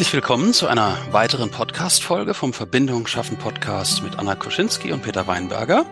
Herzlich 0.00 0.14
willkommen 0.14 0.54
zu 0.54 0.66
einer 0.66 0.96
weiteren 1.12 1.50
Podcast-Folge 1.50 2.32
vom 2.32 2.54
Verbindung 2.54 3.06
schaffen 3.06 3.36
Podcast 3.36 4.02
mit 4.02 4.18
Anna 4.18 4.34
Koschinski 4.34 4.92
und 4.92 5.02
Peter 5.02 5.26
Weinberger. 5.26 5.84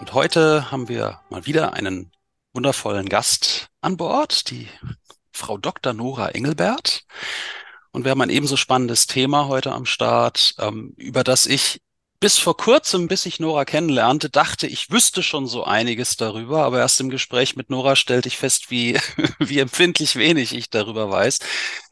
Und 0.00 0.12
heute 0.12 0.72
haben 0.72 0.88
wir 0.88 1.20
mal 1.30 1.46
wieder 1.46 1.74
einen 1.74 2.10
wundervollen 2.52 3.08
Gast 3.08 3.68
an 3.80 3.96
Bord, 3.96 4.50
die 4.50 4.66
Frau 5.30 5.56
Dr. 5.56 5.92
Nora 5.92 6.30
Engelbert. 6.30 7.04
Und 7.92 8.02
wir 8.02 8.10
haben 8.10 8.22
ein 8.22 8.28
ebenso 8.28 8.56
spannendes 8.56 9.06
Thema 9.06 9.46
heute 9.46 9.70
am 9.70 9.86
Start, 9.86 10.56
ähm, 10.58 10.92
über 10.96 11.22
das 11.22 11.46
ich 11.46 11.80
bis 12.18 12.38
vor 12.38 12.56
kurzem, 12.56 13.06
bis 13.06 13.24
ich 13.24 13.38
Nora 13.38 13.64
kennenlernte, 13.64 14.30
dachte, 14.30 14.66
ich 14.66 14.90
wüsste 14.90 15.22
schon 15.22 15.46
so 15.46 15.62
einiges 15.62 16.16
darüber, 16.16 16.64
aber 16.64 16.80
erst 16.80 17.00
im 17.00 17.10
Gespräch 17.10 17.54
mit 17.54 17.70
Nora 17.70 17.94
stellte 17.94 18.26
ich 18.26 18.36
fest, 18.36 18.72
wie, 18.72 18.98
wie 19.38 19.60
empfindlich 19.60 20.16
wenig 20.16 20.56
ich 20.56 20.70
darüber 20.70 21.08
weiß. 21.08 21.38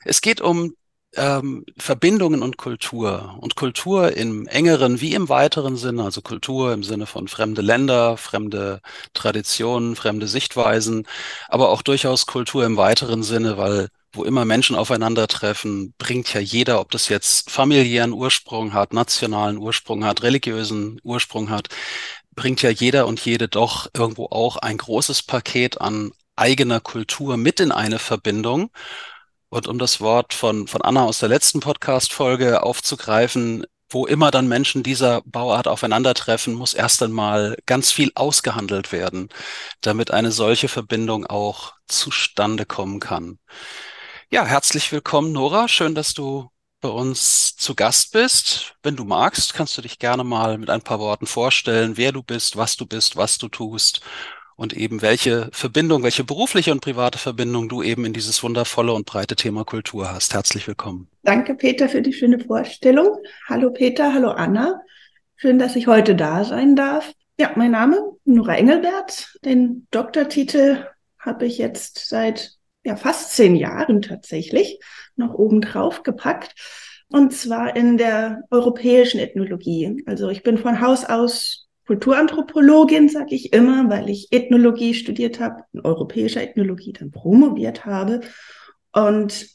Es 0.04 0.20
geht 0.20 0.40
um 0.40 0.74
ähm, 1.16 1.64
Verbindungen 1.76 2.42
und 2.42 2.56
Kultur. 2.56 3.36
Und 3.40 3.56
Kultur 3.56 4.16
im 4.16 4.46
engeren 4.46 5.00
wie 5.00 5.14
im 5.14 5.28
weiteren 5.28 5.76
Sinne, 5.76 6.04
also 6.04 6.22
Kultur 6.22 6.72
im 6.72 6.82
Sinne 6.82 7.06
von 7.06 7.28
fremde 7.28 7.62
Länder, 7.62 8.16
fremde 8.16 8.80
Traditionen, 9.14 9.96
fremde 9.96 10.28
Sichtweisen, 10.28 11.06
aber 11.48 11.70
auch 11.70 11.82
durchaus 11.82 12.26
Kultur 12.26 12.64
im 12.64 12.76
weiteren 12.76 13.22
Sinne, 13.22 13.56
weil 13.58 13.88
wo 14.12 14.24
immer 14.24 14.44
Menschen 14.44 14.76
aufeinandertreffen, 14.76 15.94
bringt 15.98 16.32
ja 16.34 16.40
jeder, 16.40 16.80
ob 16.80 16.90
das 16.92 17.08
jetzt 17.08 17.50
familiären 17.50 18.12
Ursprung 18.12 18.72
hat, 18.72 18.92
nationalen 18.92 19.58
Ursprung 19.58 20.04
hat, 20.04 20.22
religiösen 20.22 21.00
Ursprung 21.02 21.50
hat, 21.50 21.68
bringt 22.34 22.62
ja 22.62 22.70
jeder 22.70 23.06
und 23.06 23.24
jede 23.24 23.48
doch 23.48 23.88
irgendwo 23.94 24.26
auch 24.26 24.56
ein 24.56 24.78
großes 24.78 25.22
Paket 25.24 25.80
an 25.80 26.12
eigener 26.36 26.80
Kultur 26.80 27.36
mit 27.36 27.60
in 27.60 27.72
eine 27.72 27.98
Verbindung. 27.98 28.70
Und 29.54 29.68
um 29.68 29.78
das 29.78 30.00
Wort 30.00 30.34
von, 30.34 30.66
von 30.66 30.82
Anna 30.82 31.04
aus 31.04 31.20
der 31.20 31.28
letzten 31.28 31.60
Podcast-Folge 31.60 32.64
aufzugreifen, 32.64 33.64
wo 33.88 34.04
immer 34.04 34.32
dann 34.32 34.48
Menschen 34.48 34.82
dieser 34.82 35.22
Bauart 35.26 35.68
aufeinandertreffen, 35.68 36.54
muss 36.54 36.74
erst 36.74 37.04
einmal 37.04 37.56
ganz 37.64 37.92
viel 37.92 38.10
ausgehandelt 38.16 38.90
werden, 38.90 39.28
damit 39.80 40.10
eine 40.10 40.32
solche 40.32 40.66
Verbindung 40.66 41.24
auch 41.24 41.74
zustande 41.86 42.66
kommen 42.66 42.98
kann. 42.98 43.38
Ja, 44.28 44.44
herzlich 44.44 44.90
willkommen, 44.90 45.30
Nora. 45.30 45.68
Schön, 45.68 45.94
dass 45.94 46.14
du 46.14 46.50
bei 46.80 46.88
uns 46.88 47.54
zu 47.54 47.76
Gast 47.76 48.10
bist. 48.10 48.74
Wenn 48.82 48.96
du 48.96 49.04
magst, 49.04 49.54
kannst 49.54 49.78
du 49.78 49.82
dich 49.82 50.00
gerne 50.00 50.24
mal 50.24 50.58
mit 50.58 50.68
ein 50.68 50.82
paar 50.82 50.98
Worten 50.98 51.28
vorstellen, 51.28 51.96
wer 51.96 52.10
du 52.10 52.24
bist, 52.24 52.56
was 52.56 52.76
du 52.76 52.86
bist, 52.86 53.14
was 53.14 53.38
du 53.38 53.46
tust 53.48 54.00
und 54.56 54.72
eben 54.76 55.02
welche 55.02 55.48
Verbindung, 55.52 56.02
welche 56.02 56.24
berufliche 56.24 56.72
und 56.72 56.80
private 56.80 57.18
Verbindung 57.18 57.68
du 57.68 57.82
eben 57.82 58.04
in 58.04 58.12
dieses 58.12 58.42
wundervolle 58.42 58.92
und 58.92 59.06
breite 59.06 59.36
Thema 59.36 59.64
Kultur 59.64 60.12
hast. 60.12 60.34
Herzlich 60.34 60.66
willkommen. 60.68 61.08
Danke, 61.22 61.54
Peter, 61.54 61.88
für 61.88 62.02
die 62.02 62.12
schöne 62.12 62.38
Vorstellung. 62.38 63.18
Hallo, 63.48 63.70
Peter. 63.70 64.12
Hallo, 64.12 64.30
Anna. 64.30 64.80
Schön, 65.36 65.58
dass 65.58 65.76
ich 65.76 65.86
heute 65.86 66.14
da 66.14 66.44
sein 66.44 66.76
darf. 66.76 67.12
Ja, 67.38 67.52
mein 67.56 67.72
Name 67.72 67.98
Nora 68.24 68.56
Engelbert. 68.56 69.36
Den 69.44 69.86
Doktortitel 69.90 70.86
habe 71.18 71.46
ich 71.46 71.58
jetzt 71.58 72.08
seit 72.08 72.52
ja, 72.84 72.96
fast 72.96 73.32
zehn 73.32 73.56
Jahren 73.56 74.02
tatsächlich 74.02 74.78
noch 75.16 75.34
obendrauf 75.34 76.02
gepackt. 76.02 76.54
Und 77.08 77.32
zwar 77.32 77.76
in 77.76 77.96
der 77.96 78.42
europäischen 78.50 79.20
Ethnologie. 79.20 80.02
Also 80.06 80.28
ich 80.28 80.42
bin 80.42 80.58
von 80.58 80.80
Haus 80.80 81.04
aus 81.04 81.63
Kulturanthropologin, 81.86 83.08
sage 83.08 83.34
ich 83.34 83.52
immer, 83.52 83.90
weil 83.90 84.08
ich 84.08 84.32
Ethnologie 84.32 84.94
studiert 84.94 85.40
habe, 85.40 85.64
in 85.72 85.80
europäischer 85.80 86.42
Ethnologie 86.42 86.92
dann 86.92 87.10
promoviert 87.10 87.84
habe. 87.84 88.20
Und 88.92 89.48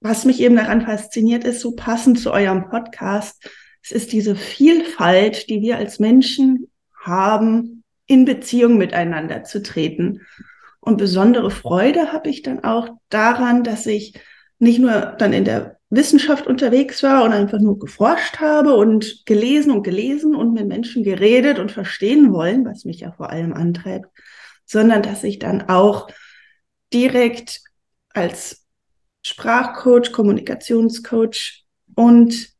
was 0.00 0.24
mich 0.24 0.40
eben 0.40 0.56
daran 0.56 0.82
fasziniert, 0.82 1.44
ist 1.44 1.60
so 1.60 1.72
passend 1.72 2.18
zu 2.18 2.32
eurem 2.32 2.68
Podcast, 2.68 3.48
es 3.82 3.92
ist 3.92 4.12
diese 4.12 4.36
Vielfalt, 4.36 5.48
die 5.48 5.62
wir 5.62 5.78
als 5.78 5.98
Menschen 5.98 6.68
haben, 6.94 7.84
in 8.06 8.24
Beziehung 8.24 8.76
miteinander 8.76 9.44
zu 9.44 9.62
treten. 9.62 10.20
Und 10.80 10.98
besondere 10.98 11.50
Freude 11.50 12.12
habe 12.12 12.28
ich 12.28 12.42
dann 12.42 12.64
auch 12.64 12.88
daran, 13.08 13.64
dass 13.64 13.86
ich 13.86 14.14
nicht 14.58 14.78
nur 14.78 15.14
dann 15.18 15.32
in 15.32 15.44
der 15.44 15.79
Wissenschaft 15.90 16.46
unterwegs 16.46 17.02
war 17.02 17.24
und 17.24 17.32
einfach 17.32 17.58
nur 17.58 17.78
geforscht 17.78 18.38
habe 18.38 18.74
und 18.74 19.26
gelesen 19.26 19.72
und 19.72 19.82
gelesen 19.82 20.36
und 20.36 20.52
mit 20.52 20.66
Menschen 20.66 21.02
geredet 21.02 21.58
und 21.58 21.72
verstehen 21.72 22.32
wollen, 22.32 22.64
was 22.64 22.84
mich 22.84 23.00
ja 23.00 23.10
vor 23.12 23.30
allem 23.30 23.52
antreibt, 23.52 24.08
sondern 24.64 25.02
dass 25.02 25.24
ich 25.24 25.40
dann 25.40 25.68
auch 25.68 26.08
direkt 26.92 27.60
als 28.10 28.64
Sprachcoach, 29.22 30.12
Kommunikationscoach 30.12 31.64
und 31.96 32.50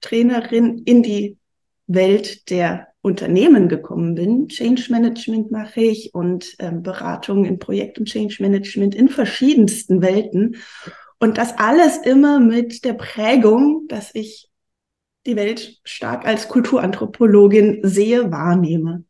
Trainerin 0.00 0.78
in 0.78 1.02
die 1.02 1.38
Welt 1.86 2.48
der 2.50 2.88
Unternehmen 3.02 3.68
gekommen 3.68 4.14
bin. 4.14 4.48
Change 4.48 4.86
Management 4.90 5.50
mache 5.50 5.80
ich 5.80 6.14
und 6.14 6.54
ähm, 6.58 6.82
Beratung 6.82 7.44
in 7.44 7.58
Projekt- 7.58 7.98
und 7.98 8.06
Change 8.06 8.36
Management 8.40 8.94
in 8.94 9.08
verschiedensten 9.08 10.02
Welten. 10.02 10.56
Und 11.20 11.36
das 11.38 11.58
alles 11.58 11.98
immer 11.98 12.40
mit 12.40 12.84
der 12.84 12.94
Prägung, 12.94 13.84
dass 13.88 14.10
ich 14.14 14.48
die 15.26 15.36
Welt 15.36 15.78
stark 15.84 16.26
als 16.26 16.48
Kulturanthropologin 16.48 17.80
sehe, 17.82 18.32
wahrnehme. 18.32 19.04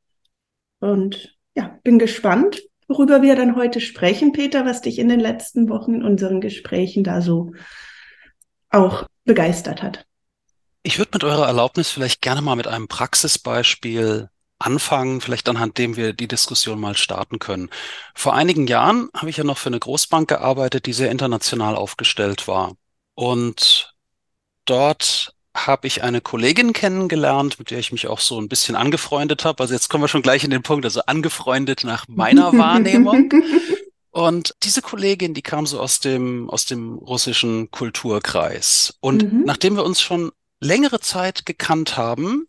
Und 0.80 1.38
ja, 1.54 1.78
bin 1.84 2.00
gespannt, 2.00 2.62
worüber 2.88 3.22
wir 3.22 3.36
dann 3.36 3.54
heute 3.54 3.80
sprechen, 3.80 4.32
Peter, 4.32 4.66
was 4.66 4.82
dich 4.82 4.98
in 4.98 5.08
den 5.08 5.20
letzten 5.20 5.68
Wochen 5.68 5.94
in 5.94 6.02
unseren 6.02 6.40
Gesprächen 6.40 7.04
da 7.04 7.22
so 7.22 7.52
auch 8.70 9.06
begeistert 9.24 9.80
hat. 9.80 10.04
Ich 10.82 10.98
würde 10.98 11.10
mit 11.14 11.22
eurer 11.22 11.46
Erlaubnis 11.46 11.90
vielleicht 11.90 12.22
gerne 12.22 12.42
mal 12.42 12.56
mit 12.56 12.66
einem 12.66 12.88
Praxisbeispiel 12.88 14.30
anfangen, 14.60 15.20
vielleicht 15.20 15.48
anhand 15.48 15.78
dem 15.78 15.96
wir 15.96 16.12
die 16.12 16.28
Diskussion 16.28 16.78
mal 16.78 16.96
starten 16.96 17.38
können. 17.38 17.70
Vor 18.14 18.34
einigen 18.34 18.66
Jahren 18.66 19.08
habe 19.14 19.30
ich 19.30 19.38
ja 19.38 19.44
noch 19.44 19.58
für 19.58 19.68
eine 19.68 19.80
Großbank 19.80 20.28
gearbeitet, 20.28 20.86
die 20.86 20.92
sehr 20.92 21.10
international 21.10 21.74
aufgestellt 21.76 22.46
war. 22.46 22.74
Und 23.14 23.94
dort 24.66 25.34
habe 25.54 25.86
ich 25.86 26.02
eine 26.02 26.20
Kollegin 26.20 26.72
kennengelernt, 26.72 27.58
mit 27.58 27.70
der 27.70 27.78
ich 27.78 27.90
mich 27.90 28.06
auch 28.06 28.20
so 28.20 28.40
ein 28.40 28.48
bisschen 28.48 28.76
angefreundet 28.76 29.44
habe. 29.44 29.62
Also 29.62 29.74
jetzt 29.74 29.88
kommen 29.88 30.04
wir 30.04 30.08
schon 30.08 30.22
gleich 30.22 30.44
in 30.44 30.50
den 30.50 30.62
Punkt, 30.62 30.84
also 30.84 31.00
angefreundet 31.06 31.82
nach 31.84 32.06
meiner 32.08 32.52
Wahrnehmung. 32.56 33.30
Und 34.10 34.54
diese 34.62 34.82
Kollegin, 34.82 35.34
die 35.34 35.42
kam 35.42 35.66
so 35.66 35.80
aus 35.80 36.00
dem, 36.00 36.50
aus 36.50 36.66
dem 36.66 36.98
russischen 36.98 37.70
Kulturkreis. 37.70 38.94
Und 39.00 39.32
mhm. 39.32 39.42
nachdem 39.44 39.76
wir 39.76 39.84
uns 39.84 40.00
schon 40.00 40.32
längere 40.60 41.00
Zeit 41.00 41.46
gekannt 41.46 41.96
haben, 41.96 42.46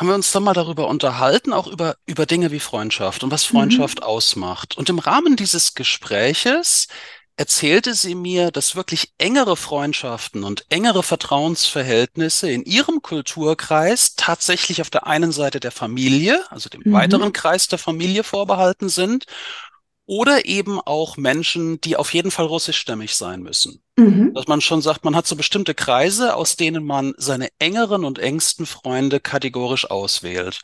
haben 0.00 0.08
wir 0.08 0.14
uns 0.14 0.32
dann 0.32 0.44
mal 0.44 0.54
darüber 0.54 0.88
unterhalten, 0.88 1.52
auch 1.52 1.66
über, 1.66 1.94
über 2.06 2.24
Dinge 2.24 2.50
wie 2.50 2.58
Freundschaft 2.58 3.22
und 3.22 3.30
was 3.30 3.44
Freundschaft 3.44 4.00
mhm. 4.00 4.06
ausmacht. 4.06 4.78
Und 4.78 4.88
im 4.88 4.98
Rahmen 4.98 5.36
dieses 5.36 5.74
Gespräches 5.74 6.88
erzählte 7.36 7.92
sie 7.92 8.14
mir, 8.14 8.50
dass 8.50 8.76
wirklich 8.76 9.12
engere 9.18 9.58
Freundschaften 9.58 10.42
und 10.42 10.64
engere 10.70 11.02
Vertrauensverhältnisse 11.02 12.50
in 12.50 12.64
ihrem 12.64 13.02
Kulturkreis 13.02 14.14
tatsächlich 14.16 14.80
auf 14.80 14.88
der 14.88 15.06
einen 15.06 15.32
Seite 15.32 15.60
der 15.60 15.70
Familie, 15.70 16.42
also 16.48 16.70
dem 16.70 16.80
mhm. 16.82 16.92
weiteren 16.94 17.34
Kreis 17.34 17.68
der 17.68 17.78
Familie 17.78 18.24
vorbehalten 18.24 18.88
sind 18.88 19.26
oder 20.10 20.44
eben 20.44 20.80
auch 20.80 21.16
Menschen, 21.16 21.80
die 21.82 21.96
auf 21.96 22.12
jeden 22.12 22.32
Fall 22.32 22.46
russischstämmig 22.46 23.14
sein 23.14 23.42
müssen. 23.42 23.80
Mhm. 23.96 24.34
Dass 24.34 24.48
man 24.48 24.60
schon 24.60 24.82
sagt, 24.82 25.04
man 25.04 25.14
hat 25.14 25.28
so 25.28 25.36
bestimmte 25.36 25.72
Kreise, 25.72 26.34
aus 26.34 26.56
denen 26.56 26.84
man 26.84 27.14
seine 27.16 27.48
engeren 27.60 28.04
und 28.04 28.18
engsten 28.18 28.66
Freunde 28.66 29.20
kategorisch 29.20 29.88
auswählt. 29.88 30.62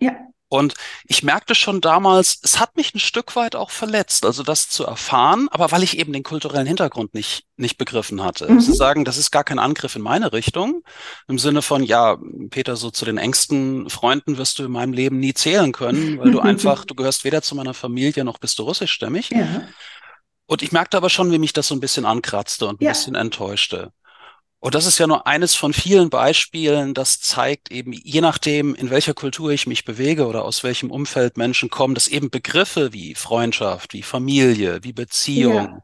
Ja. 0.00 0.12
Und 0.50 0.74
ich 1.04 1.22
merkte 1.22 1.54
schon 1.54 1.82
damals, 1.82 2.40
es 2.42 2.58
hat 2.58 2.76
mich 2.76 2.94
ein 2.94 3.00
Stück 3.00 3.36
weit 3.36 3.54
auch 3.54 3.70
verletzt, 3.70 4.24
also 4.24 4.42
das 4.42 4.70
zu 4.70 4.84
erfahren, 4.84 5.48
aber 5.50 5.70
weil 5.72 5.82
ich 5.82 5.98
eben 5.98 6.12
den 6.14 6.22
kulturellen 6.22 6.66
Hintergrund 6.66 7.12
nicht, 7.12 7.44
nicht 7.56 7.76
begriffen 7.76 8.24
hatte. 8.24 8.50
Mhm. 8.50 8.60
Zu 8.60 8.72
sagen, 8.72 9.04
das 9.04 9.18
ist 9.18 9.30
gar 9.30 9.44
kein 9.44 9.58
Angriff 9.58 9.94
in 9.94 10.02
meine 10.02 10.32
Richtung, 10.32 10.82
im 11.28 11.38
Sinne 11.38 11.60
von, 11.60 11.82
ja, 11.82 12.16
Peter, 12.48 12.76
so 12.76 12.90
zu 12.90 13.04
den 13.04 13.18
engsten 13.18 13.90
Freunden 13.90 14.38
wirst 14.38 14.58
du 14.58 14.64
in 14.64 14.72
meinem 14.72 14.94
Leben 14.94 15.20
nie 15.20 15.34
zählen 15.34 15.72
können, 15.72 16.18
weil 16.18 16.30
du 16.30 16.40
einfach, 16.40 16.86
du 16.86 16.94
gehörst 16.94 17.24
weder 17.24 17.42
zu 17.42 17.54
meiner 17.54 17.74
Familie 17.74 18.24
noch 18.24 18.38
bist 18.38 18.58
du 18.58 18.62
russischstämmig. 18.62 19.28
Ja. 19.30 19.68
Und 20.46 20.62
ich 20.62 20.72
merkte 20.72 20.96
aber 20.96 21.10
schon, 21.10 21.30
wie 21.30 21.38
mich 21.38 21.52
das 21.52 21.68
so 21.68 21.74
ein 21.74 21.80
bisschen 21.80 22.06
ankratzte 22.06 22.66
und 22.66 22.80
ein 22.80 22.84
ja. 22.84 22.92
bisschen 22.92 23.14
enttäuschte. 23.14 23.92
Und 24.60 24.74
das 24.74 24.86
ist 24.86 24.98
ja 24.98 25.06
nur 25.06 25.26
eines 25.26 25.54
von 25.54 25.72
vielen 25.72 26.10
Beispielen, 26.10 26.92
das 26.92 27.20
zeigt 27.20 27.70
eben, 27.70 27.92
je 27.92 28.20
nachdem, 28.20 28.74
in 28.74 28.90
welcher 28.90 29.14
Kultur 29.14 29.50
ich 29.50 29.68
mich 29.68 29.84
bewege 29.84 30.26
oder 30.26 30.44
aus 30.44 30.64
welchem 30.64 30.90
Umfeld 30.90 31.36
Menschen 31.36 31.70
kommen, 31.70 31.94
dass 31.94 32.08
eben 32.08 32.28
Begriffe 32.28 32.92
wie 32.92 33.14
Freundschaft, 33.14 33.92
wie 33.92 34.02
Familie, 34.02 34.80
wie 34.82 34.92
Beziehung, 34.92 35.54
ja. 35.54 35.82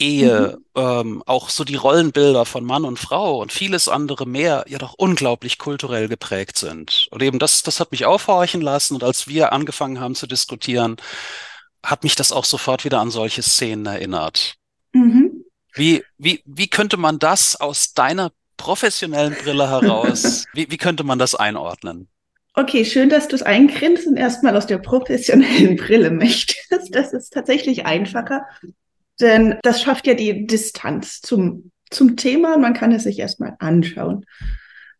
Ehe, 0.00 0.58
mhm. 0.76 0.80
ähm, 0.80 1.22
auch 1.26 1.50
so 1.50 1.64
die 1.64 1.74
Rollenbilder 1.74 2.44
von 2.44 2.64
Mann 2.64 2.84
und 2.84 3.00
Frau 3.00 3.40
und 3.42 3.52
vieles 3.52 3.88
andere 3.88 4.26
mehr 4.26 4.64
ja 4.68 4.78
doch 4.78 4.94
unglaublich 4.96 5.58
kulturell 5.58 6.06
geprägt 6.06 6.56
sind. 6.56 7.08
Und 7.10 7.20
eben 7.20 7.40
das, 7.40 7.64
das 7.64 7.80
hat 7.80 7.90
mich 7.90 8.06
aufhorchen 8.06 8.60
lassen. 8.60 8.94
Und 8.94 9.02
als 9.02 9.26
wir 9.26 9.52
angefangen 9.52 9.98
haben 9.98 10.14
zu 10.14 10.28
diskutieren, 10.28 10.96
hat 11.84 12.04
mich 12.04 12.14
das 12.14 12.30
auch 12.30 12.44
sofort 12.44 12.84
wieder 12.84 13.00
an 13.00 13.10
solche 13.10 13.42
Szenen 13.42 13.86
erinnert. 13.86 14.54
Mhm. 14.92 15.37
Wie, 15.74 16.02
wie, 16.18 16.42
wie 16.44 16.68
könnte 16.68 16.96
man 16.96 17.18
das 17.18 17.60
aus 17.60 17.94
deiner 17.94 18.32
professionellen 18.56 19.34
Brille 19.34 19.70
heraus, 19.70 20.44
wie, 20.52 20.70
wie 20.70 20.76
könnte 20.76 21.04
man 21.04 21.18
das 21.18 21.34
einordnen? 21.34 22.08
Okay, 22.54 22.84
schön, 22.84 23.08
dass 23.08 23.28
du 23.28 23.36
es 23.36 23.42
eingrenzen 23.42 24.16
erstmal 24.16 24.56
aus 24.56 24.66
der 24.66 24.78
professionellen 24.78 25.76
Brille 25.76 26.10
möchtest. 26.10 26.92
Das 26.94 27.12
ist 27.12 27.32
tatsächlich 27.32 27.86
einfacher, 27.86 28.46
denn 29.20 29.56
das 29.62 29.80
schafft 29.80 30.06
ja 30.06 30.14
die 30.14 30.46
Distanz 30.46 31.20
zum, 31.20 31.70
zum 31.90 32.16
Thema. 32.16 32.56
Man 32.58 32.74
kann 32.74 32.92
es 32.92 33.04
sich 33.04 33.18
erstmal 33.18 33.54
anschauen. 33.60 34.24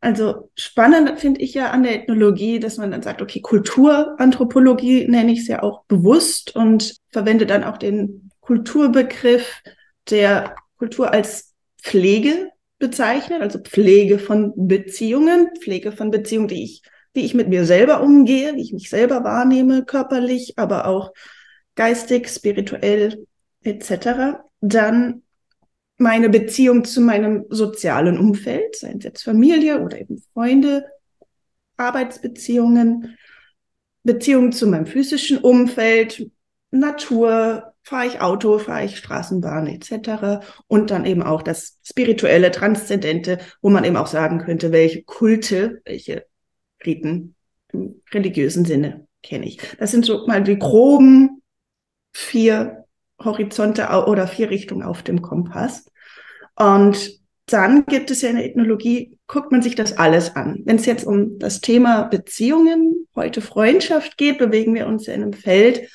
Also 0.01 0.51
spannend 0.55 1.19
finde 1.19 1.41
ich 1.41 1.55
ja 1.55 1.71
an 1.71 1.83
der 1.83 1.97
Ethnologie, 1.97 2.61
dass 2.61 2.77
man 2.77 2.93
dann 2.93 3.03
sagt, 3.03 3.21
okay, 3.21 3.41
Kulturanthropologie 3.41 5.09
nenne 5.09 5.33
ich 5.33 5.41
es 5.41 5.49
ja 5.49 5.63
auch 5.63 5.85
bewusst 5.87 6.55
und 6.55 6.95
verwende 7.11 7.47
dann 7.47 7.65
auch 7.65 7.79
den 7.79 8.31
Kulturbegriff, 8.41 9.63
der 10.11 10.57
Kultur 10.79 11.13
als 11.13 11.55
Pflege 11.83 12.51
bezeichnet, 12.79 13.43
also 13.43 13.59
Pflege 13.59 14.19
von 14.19 14.53
Beziehungen, 14.57 15.49
Pflege 15.61 15.93
von 15.93 16.11
Beziehungen, 16.11 16.49
die 16.49 16.65
ich, 16.65 16.83
wie 17.15 17.25
ich 17.25 17.35
mit 17.35 17.49
mir 17.49 17.65
selber 17.65 18.03
umgehe, 18.03 18.55
wie 18.55 18.63
ich 18.63 18.73
mich 18.73 18.91
selber 18.91 19.25
wahrnehme, 19.25 19.85
körperlich, 19.85 20.59
aber 20.59 20.87
auch 20.87 21.13
geistig, 21.75 22.29
spirituell 22.29 23.27
etc. 23.63 24.41
Dann 24.61 25.23
meine 25.97 26.29
Beziehung 26.29 26.85
zu 26.85 27.01
meinem 27.01 27.45
sozialen 27.51 28.19
Umfeld, 28.19 28.77
seien 28.77 28.99
es 28.99 29.05
jetzt 29.05 29.23
Familie 29.23 29.81
oder 29.81 30.01
eben 30.01 30.23
Freunde, 30.33 30.87
Arbeitsbeziehungen, 31.77 33.17
Beziehungen 34.05 34.53
zu 34.53 34.69
meinem 34.69 34.87
physischen 34.87 35.39
Umfeld, 35.39 36.31
Natur, 36.71 37.68
fahre 37.89 38.07
ich 38.07 38.21
Auto, 38.21 38.59
fahre 38.59 38.85
ich 38.85 38.99
Straßenbahn 38.99 39.67
etc. 39.67 40.45
Und 40.67 40.91
dann 40.91 41.07
eben 41.07 41.23
auch 41.23 41.43
das 41.43 41.79
spirituelle, 41.83 42.51
transzendente, 42.51 43.39
wo 43.63 43.71
man 43.71 43.85
eben 43.85 43.97
auch 43.97 44.07
sagen 44.07 44.39
könnte, 44.39 44.73
welche 44.73 45.03
Kulte, 45.05 45.81
welche 45.87 46.27
Riten 46.85 47.35
im 47.73 48.03
religiösen 48.13 48.67
Sinne 48.67 49.07
kenne 49.23 49.47
ich. 49.47 49.59
Das 49.79 49.91
sind 49.91 50.05
so 50.05 50.27
mal 50.27 50.43
die 50.43 50.59
groben 50.59 51.43
vier 52.13 52.85
Horizonte 53.25 53.89
oder 54.07 54.27
vier 54.27 54.51
Richtungen 54.51 54.83
auf 54.83 55.03
dem 55.03 55.23
Kompass. 55.23 55.87
Und 56.57 57.19
dann 57.47 57.87
gibt 57.87 58.11
es 58.11 58.21
ja 58.21 58.29
in 58.29 58.37
der 58.37 58.45
Ethnologie, 58.45 59.17
guckt 59.27 59.51
man 59.51 59.63
sich 59.63 59.75
das 59.75 59.97
alles 59.97 60.37
an. 60.37 60.61
Wenn 60.67 60.77
es 60.77 60.85
jetzt 60.85 61.07
um 61.07 61.39
das 61.39 61.63
Thema 61.63 62.03
Beziehungen, 62.03 63.09
heute 63.17 63.41
Freundschaft 63.41 64.19
geht, 64.19 64.37
bewegen 64.37 64.75
wir 64.75 64.87
uns 64.87 65.07
ja 65.07 65.15
in 65.15 65.23
einem 65.23 65.33
Feld, 65.33 65.89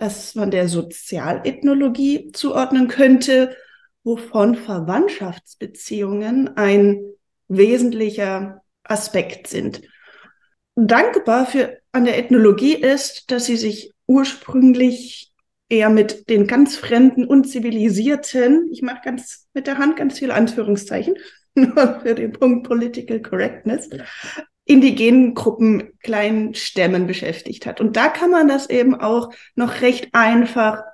das 0.00 0.34
man 0.34 0.50
der 0.50 0.68
Sozialethnologie 0.68 2.32
zuordnen 2.32 2.88
könnte, 2.88 3.56
wovon 4.02 4.54
Verwandtschaftsbeziehungen 4.54 6.56
ein 6.56 7.02
wesentlicher 7.48 8.62
Aspekt 8.82 9.46
sind. 9.46 9.82
Dankbar 10.74 11.46
für 11.46 11.78
an 11.92 12.06
der 12.06 12.18
Ethnologie 12.18 12.74
ist, 12.74 13.30
dass 13.30 13.44
sie 13.44 13.56
sich 13.56 13.92
ursprünglich 14.06 15.32
eher 15.68 15.90
mit 15.90 16.30
den 16.30 16.46
ganz 16.46 16.76
fremden, 16.76 17.26
unzivilisierten, 17.26 18.68
ich 18.72 18.80
mache 18.80 19.02
ganz 19.04 19.48
mit 19.52 19.66
der 19.66 19.76
Hand 19.76 19.96
ganz 19.96 20.18
viele 20.18 20.34
Anführungszeichen, 20.34 21.16
nur 21.54 22.00
für 22.00 22.14
den 22.14 22.32
Punkt 22.32 22.66
Political 22.66 23.20
Correctness, 23.20 23.90
indigenen 24.70 25.34
Gruppen, 25.34 25.98
kleinen 26.00 26.54
Stämmen 26.54 27.08
beschäftigt 27.08 27.66
hat. 27.66 27.80
Und 27.80 27.96
da 27.96 28.06
kann 28.06 28.30
man 28.30 28.46
das 28.46 28.70
eben 28.70 28.94
auch 28.94 29.32
noch 29.56 29.80
recht 29.80 30.10
einfach 30.12 30.84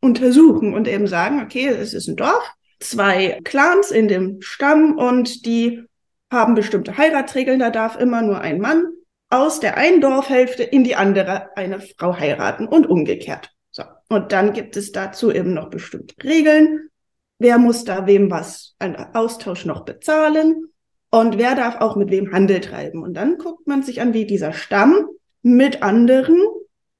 untersuchen 0.00 0.74
und 0.74 0.88
eben 0.88 1.06
sagen, 1.06 1.40
okay, 1.40 1.68
es 1.68 1.94
ist 1.94 2.08
ein 2.08 2.16
Dorf, 2.16 2.42
zwei 2.80 3.40
Clans 3.44 3.92
in 3.92 4.08
dem 4.08 4.40
Stamm 4.40 4.98
und 4.98 5.46
die 5.46 5.84
haben 6.32 6.54
bestimmte 6.54 6.96
Heiratsregeln, 6.96 7.60
da 7.60 7.70
darf 7.70 7.96
immer 7.96 8.22
nur 8.22 8.40
ein 8.40 8.60
Mann 8.60 8.84
aus 9.28 9.60
der 9.60 9.76
einen 9.76 10.00
Dorfhälfte 10.00 10.64
in 10.64 10.82
die 10.82 10.96
andere 10.96 11.56
eine 11.56 11.80
Frau 11.80 12.18
heiraten 12.18 12.66
und 12.66 12.88
umgekehrt. 12.88 13.50
So. 13.70 13.84
Und 14.08 14.32
dann 14.32 14.52
gibt 14.54 14.76
es 14.76 14.90
dazu 14.90 15.30
eben 15.30 15.54
noch 15.54 15.70
bestimmte 15.70 16.16
Regeln. 16.24 16.88
Wer 17.38 17.58
muss 17.58 17.84
da 17.84 18.08
wem 18.08 18.28
was, 18.28 18.74
einen 18.80 18.96
Austausch 18.96 19.66
noch 19.66 19.84
bezahlen? 19.84 20.69
Und 21.10 21.38
wer 21.38 21.54
darf 21.54 21.80
auch 21.80 21.96
mit 21.96 22.10
wem 22.10 22.32
Handel 22.32 22.60
treiben? 22.60 23.02
Und 23.02 23.14
dann 23.14 23.36
guckt 23.38 23.66
man 23.66 23.82
sich 23.82 24.00
an, 24.00 24.14
wie 24.14 24.26
dieser 24.26 24.52
Stamm 24.52 25.06
mit 25.42 25.82
anderen 25.82 26.36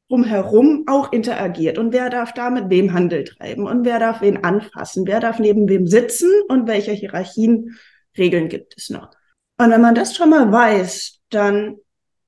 drumherum 0.08 0.84
auch 0.88 1.12
interagiert. 1.12 1.78
Und 1.78 1.92
wer 1.92 2.10
darf 2.10 2.34
da 2.34 2.50
mit 2.50 2.68
wem 2.68 2.92
Handel 2.92 3.24
treiben? 3.24 3.66
Und 3.66 3.84
wer 3.84 4.00
darf 4.00 4.20
wen 4.20 4.42
anfassen? 4.42 5.06
Wer 5.06 5.20
darf 5.20 5.38
neben 5.38 5.68
wem 5.68 5.86
sitzen? 5.86 6.28
Und 6.48 6.66
welche 6.66 6.90
Hierarchien, 6.92 7.78
Regeln 8.18 8.48
gibt 8.48 8.74
es 8.76 8.90
noch? 8.90 9.10
Und 9.58 9.70
wenn 9.70 9.80
man 9.80 9.94
das 9.94 10.16
schon 10.16 10.30
mal 10.30 10.50
weiß, 10.50 11.20
dann 11.30 11.76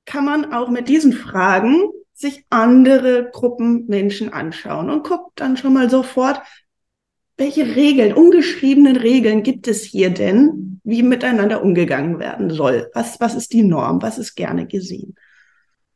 kann 0.05 0.25
man 0.25 0.53
auch 0.53 0.69
mit 0.69 0.89
diesen 0.89 1.13
Fragen 1.13 1.89
sich 2.13 2.45
andere 2.51 3.31
Gruppen 3.33 3.87
Menschen 3.89 4.33
anschauen 4.33 4.91
und 4.91 5.07
guckt 5.07 5.33
dann 5.41 5.57
schon 5.57 5.73
mal 5.73 5.91
sofort, 5.91 6.41
welche 7.43 7.75
Regeln, 7.75 8.13
ungeschriebenen 8.13 8.97
Regeln 8.97 9.43
gibt 9.43 9.67
es 9.67 9.83
hier 9.83 10.11
denn, 10.11 10.81
wie 10.85 11.03
miteinander 11.03 11.61
umgegangen 11.61 12.21
werden 12.21 12.51
soll? 12.51 12.89
Was, 12.95 13.19
was 13.19 13.35
ist 13.35 13.53
die 13.53 13.65
Norm? 13.65 14.01
Was 14.01 14.17
ist 14.17 14.37
gerne 14.37 14.69
gesehen? 14.69 15.17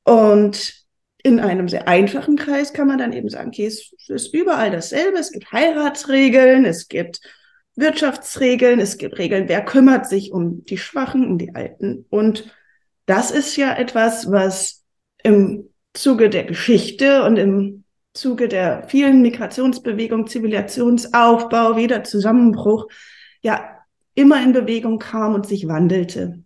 Und 0.03 0.75
in 1.23 1.39
einem 1.39 1.69
sehr 1.69 1.87
einfachen 1.87 2.35
Kreis 2.35 2.73
kann 2.73 2.89
man 2.89 2.99
dann 2.99 3.13
eben 3.13 3.29
sagen, 3.29 3.49
okay, 3.49 3.67
es 3.67 3.93
ist 4.09 4.35
überall 4.35 4.73
dasselbe. 4.73 5.19
Es 5.19 5.31
gibt 5.31 5.53
Heiratsregeln, 5.53 6.65
es 6.65 6.89
gibt 6.89 7.21
Wirtschaftsregeln, 7.77 8.81
es 8.81 8.99
gibt 8.99 9.17
Regeln, 9.17 9.49
wer 9.49 9.65
kümmert 9.65 10.09
sich 10.09 10.33
um 10.33 10.65
die 10.65 10.79
Schwachen, 10.79 11.25
um 11.25 11.39
die 11.39 11.55
Alten. 11.55 12.07
Und 12.11 12.53
das 13.07 13.31
ist 13.31 13.57
ja 13.57 13.73
etwas, 13.77 14.33
was 14.33 14.83
im 15.23 15.69
Zuge 15.95 16.29
der 16.29 16.43
Geschichte 16.43 17.23
und 17.23 17.37
im 17.37 17.85
Zuge 18.17 18.49
der 18.49 18.89
vielen 18.89 19.23
Migrationsbewegungen, 19.23 20.27
Zivilisationsaufbau, 20.27 21.77
wieder 21.77 22.05
Zusammenbruch, 22.05 22.89
ja 23.43 23.77
immer 24.15 24.43
in 24.43 24.53
Bewegung 24.53 24.99
kam 24.99 25.35
und 25.35 25.47
sich 25.47 25.69
wandelte. 25.69 26.43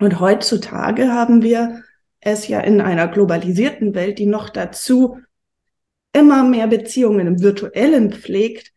Und 0.00 0.20
heutzutage 0.20 1.12
haben 1.12 1.42
wir 1.42 1.82
es 2.20 2.48
ja 2.48 2.60
in 2.60 2.80
einer 2.80 3.06
globalisierten 3.08 3.94
Welt, 3.94 4.18
die 4.18 4.26
noch 4.26 4.48
dazu 4.48 5.18
immer 6.12 6.44
mehr 6.44 6.66
Beziehungen 6.66 7.26
im 7.26 7.40
virtuellen 7.40 8.12
pflegt, 8.12 8.72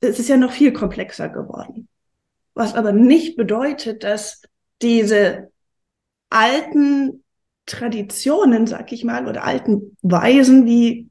es 0.00 0.18
ist 0.18 0.28
ja 0.28 0.36
noch 0.36 0.52
viel 0.52 0.72
komplexer 0.72 1.28
geworden. 1.28 1.88
Was 2.54 2.74
aber 2.74 2.92
nicht 2.92 3.36
bedeutet, 3.36 4.02
dass 4.02 4.42
diese 4.80 5.50
alten 6.30 7.22
Traditionen, 7.66 8.66
sag 8.66 8.92
ich 8.92 9.04
mal, 9.04 9.28
oder 9.28 9.44
alten 9.44 9.96
Weisen 10.02 10.64
wie 10.64 11.09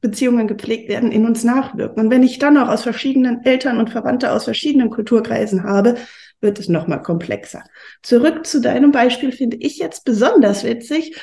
Beziehungen 0.00 0.46
gepflegt 0.46 0.88
werden, 0.88 1.12
in 1.12 1.26
uns 1.26 1.44
nachwirken. 1.44 2.04
Und 2.04 2.10
wenn 2.10 2.22
ich 2.22 2.38
dann 2.38 2.56
auch 2.58 2.68
aus 2.68 2.82
verschiedenen 2.82 3.44
Eltern 3.44 3.78
und 3.78 3.90
Verwandte 3.90 4.32
aus 4.32 4.44
verschiedenen 4.44 4.90
Kulturkreisen 4.90 5.64
habe, 5.64 5.96
wird 6.40 6.58
es 6.58 6.68
nochmal 6.68 7.02
komplexer. 7.02 7.64
Zurück 8.02 8.46
zu 8.46 8.60
deinem 8.60 8.92
Beispiel 8.92 9.32
finde 9.32 9.56
ich 9.58 9.78
jetzt 9.78 10.04
besonders 10.04 10.64
witzig. 10.64 11.18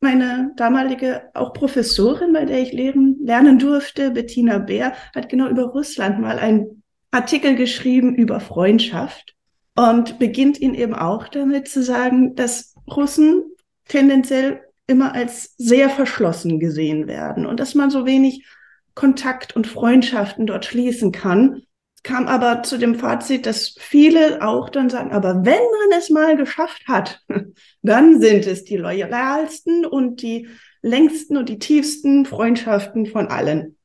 Meine 0.00 0.50
damalige 0.56 1.30
auch 1.34 1.52
Professorin, 1.52 2.32
bei 2.32 2.44
der 2.44 2.60
ich 2.60 2.72
lehren, 2.72 3.18
lernen 3.22 3.58
durfte, 3.58 4.10
Bettina 4.10 4.58
Bär, 4.58 4.94
hat 5.14 5.28
genau 5.28 5.48
über 5.48 5.64
Russland 5.64 6.18
mal 6.20 6.38
einen 6.38 6.82
Artikel 7.12 7.54
geschrieben 7.54 8.14
über 8.14 8.40
Freundschaft 8.40 9.34
und 9.76 10.18
beginnt 10.18 10.60
ihn 10.60 10.74
eben 10.74 10.94
auch 10.94 11.28
damit 11.28 11.68
zu 11.68 11.82
sagen, 11.82 12.34
dass 12.34 12.74
Russen 12.86 13.44
tendenziell 13.86 14.60
immer 14.92 15.14
als 15.14 15.54
sehr 15.56 15.90
verschlossen 15.90 16.60
gesehen 16.60 17.06
werden 17.08 17.46
und 17.46 17.58
dass 17.58 17.74
man 17.74 17.90
so 17.90 18.06
wenig 18.06 18.46
Kontakt 18.94 19.56
und 19.56 19.66
Freundschaften 19.66 20.46
dort 20.46 20.66
schließen 20.66 21.12
kann. 21.12 21.62
Kam 22.02 22.26
aber 22.26 22.62
zu 22.62 22.78
dem 22.78 22.96
Fazit, 22.96 23.46
dass 23.46 23.74
viele 23.78 24.42
auch 24.42 24.68
dann 24.68 24.90
sagen, 24.90 25.12
aber 25.12 25.44
wenn 25.44 25.54
man 25.54 25.98
es 25.98 26.10
mal 26.10 26.36
geschafft 26.36 26.82
hat, 26.88 27.20
dann 27.82 28.20
sind 28.20 28.46
es 28.46 28.64
die 28.64 28.76
loyalsten 28.76 29.86
und 29.86 30.20
die 30.20 30.48
längsten 30.82 31.36
und 31.36 31.48
die 31.48 31.58
tiefsten 31.58 32.26
Freundschaften 32.26 33.06
von 33.06 33.28
allen. 33.28 33.76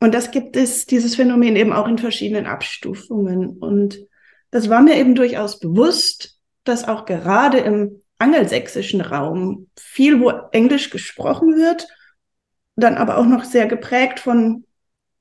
Und 0.00 0.14
das 0.14 0.30
gibt 0.30 0.56
es, 0.56 0.86
dieses 0.86 1.16
Phänomen 1.16 1.56
eben 1.56 1.72
auch 1.72 1.86
in 1.86 1.98
verschiedenen 1.98 2.46
Abstufungen. 2.46 3.58
Und 3.58 4.00
das 4.50 4.68
war 4.68 4.80
mir 4.80 4.96
eben 4.96 5.14
durchaus 5.14 5.58
bewusst, 5.58 6.38
dass 6.64 6.86
auch 6.88 7.04
gerade 7.04 7.58
im 7.58 8.02
angelsächsischen 8.18 9.00
Raum 9.00 9.68
viel, 9.76 10.20
wo 10.20 10.30
Englisch 10.52 10.90
gesprochen 10.90 11.56
wird, 11.56 11.86
dann 12.76 12.96
aber 12.96 13.18
auch 13.18 13.26
noch 13.26 13.44
sehr 13.44 13.66
geprägt 13.66 14.20
von 14.20 14.64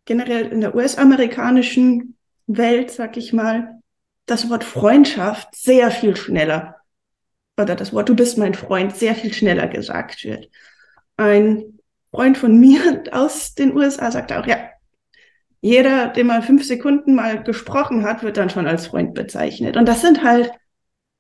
generell 0.05 0.47
in 0.47 0.61
der 0.61 0.75
US-amerikanischen 0.75 2.17
Welt, 2.47 2.91
sag 2.91 3.17
ich 3.17 3.33
mal, 3.33 3.81
das 4.25 4.49
Wort 4.49 4.63
Freundschaft 4.63 5.55
sehr 5.55 5.91
viel 5.91 6.15
schneller 6.15 6.77
oder 7.57 7.75
das 7.75 7.91
Wort 7.93 8.09
du 8.09 8.15
bist 8.15 8.37
mein 8.37 8.53
Freund 8.53 8.95
sehr 8.95 9.15
viel 9.15 9.33
schneller 9.33 9.67
gesagt 9.67 10.23
wird. 10.23 10.49
Ein 11.17 11.79
Freund 12.11 12.37
von 12.37 12.59
mir 12.59 13.03
aus 13.11 13.55
den 13.55 13.75
USA 13.75 14.11
sagte 14.11 14.39
auch, 14.39 14.45
ja, 14.45 14.57
jeder, 15.61 16.07
der 16.09 16.23
mal 16.23 16.43
fünf 16.43 16.63
Sekunden 16.63 17.15
mal 17.15 17.43
gesprochen 17.43 18.03
hat, 18.03 18.21
wird 18.21 18.37
dann 18.37 18.49
schon 18.49 18.67
als 18.67 18.87
Freund 18.87 19.15
bezeichnet. 19.15 19.75
Und 19.75 19.87
das 19.87 20.01
sind 20.01 20.23
halt, 20.23 20.51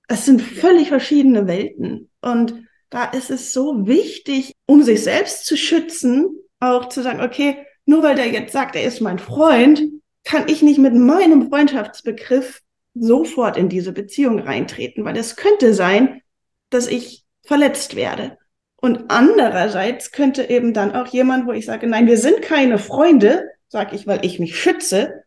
das 0.07 0.25
sind 0.25 0.41
völlig 0.41 0.87
verschiedene 0.87 1.47
Welten. 1.47 2.09
Und 2.21 2.63
da 2.89 3.05
ist 3.05 3.29
es 3.29 3.53
so 3.53 3.87
wichtig, 3.87 4.53
um 4.65 4.81
sich 4.83 5.03
selbst 5.03 5.45
zu 5.45 5.57
schützen, 5.57 6.29
auch 6.59 6.89
zu 6.89 7.03
sagen, 7.03 7.21
okay, 7.21 7.65
nur 7.85 8.03
weil 8.03 8.15
der 8.15 8.27
jetzt 8.27 8.53
sagt, 8.53 8.75
er 8.75 8.83
ist 8.83 9.01
mein 9.01 9.19
Freund, 9.19 9.81
kann 10.23 10.47
ich 10.47 10.61
nicht 10.61 10.79
mit 10.79 10.93
meinem 10.93 11.49
Freundschaftsbegriff 11.49 12.61
sofort 12.93 13.57
in 13.57 13.69
diese 13.69 13.91
Beziehung 13.91 14.39
reintreten, 14.39 15.05
weil 15.05 15.17
es 15.17 15.35
könnte 15.35 15.73
sein, 15.73 16.21
dass 16.69 16.87
ich 16.87 17.23
verletzt 17.43 17.95
werde. 17.95 18.37
Und 18.75 19.05
andererseits 19.09 20.11
könnte 20.11 20.49
eben 20.49 20.73
dann 20.73 20.95
auch 20.95 21.07
jemand, 21.07 21.47
wo 21.47 21.51
ich 21.51 21.65
sage, 21.65 21.87
nein, 21.87 22.07
wir 22.07 22.17
sind 22.17 22.41
keine 22.41 22.77
Freunde, 22.77 23.49
sage 23.69 23.95
ich, 23.95 24.05
weil 24.05 24.23
ich 24.25 24.39
mich 24.39 24.59
schütze, 24.59 25.23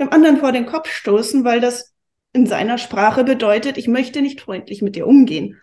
dem 0.00 0.12
anderen 0.12 0.38
vor 0.38 0.52
den 0.52 0.66
Kopf 0.66 0.90
stoßen, 0.90 1.44
weil 1.44 1.60
das 1.60 1.91
in 2.32 2.46
seiner 2.46 2.78
Sprache 2.78 3.24
bedeutet, 3.24 3.76
ich 3.76 3.88
möchte 3.88 4.22
nicht 4.22 4.40
freundlich 4.40 4.82
mit 4.82 4.96
dir 4.96 5.06
umgehen. 5.06 5.60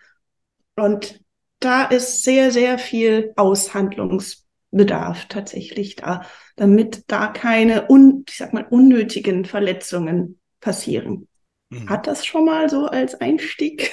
Und 0.76 1.20
da 1.58 1.84
ist 1.84 2.22
sehr, 2.22 2.52
sehr 2.52 2.78
viel 2.78 3.32
Aushandlungsbedarf 3.36 5.26
tatsächlich 5.26 5.96
da, 5.96 6.24
damit 6.56 7.04
da 7.08 7.26
keine, 7.26 7.90
un, 7.90 8.24
ich 8.28 8.36
sag 8.36 8.52
mal, 8.52 8.66
unnötigen 8.68 9.44
Verletzungen 9.44 10.40
passieren. 10.60 11.28
Mhm. 11.70 11.88
Hat 11.88 12.06
das 12.06 12.24
schon 12.24 12.44
mal 12.44 12.68
so 12.68 12.86
als 12.86 13.14
Einstieg? 13.14 13.92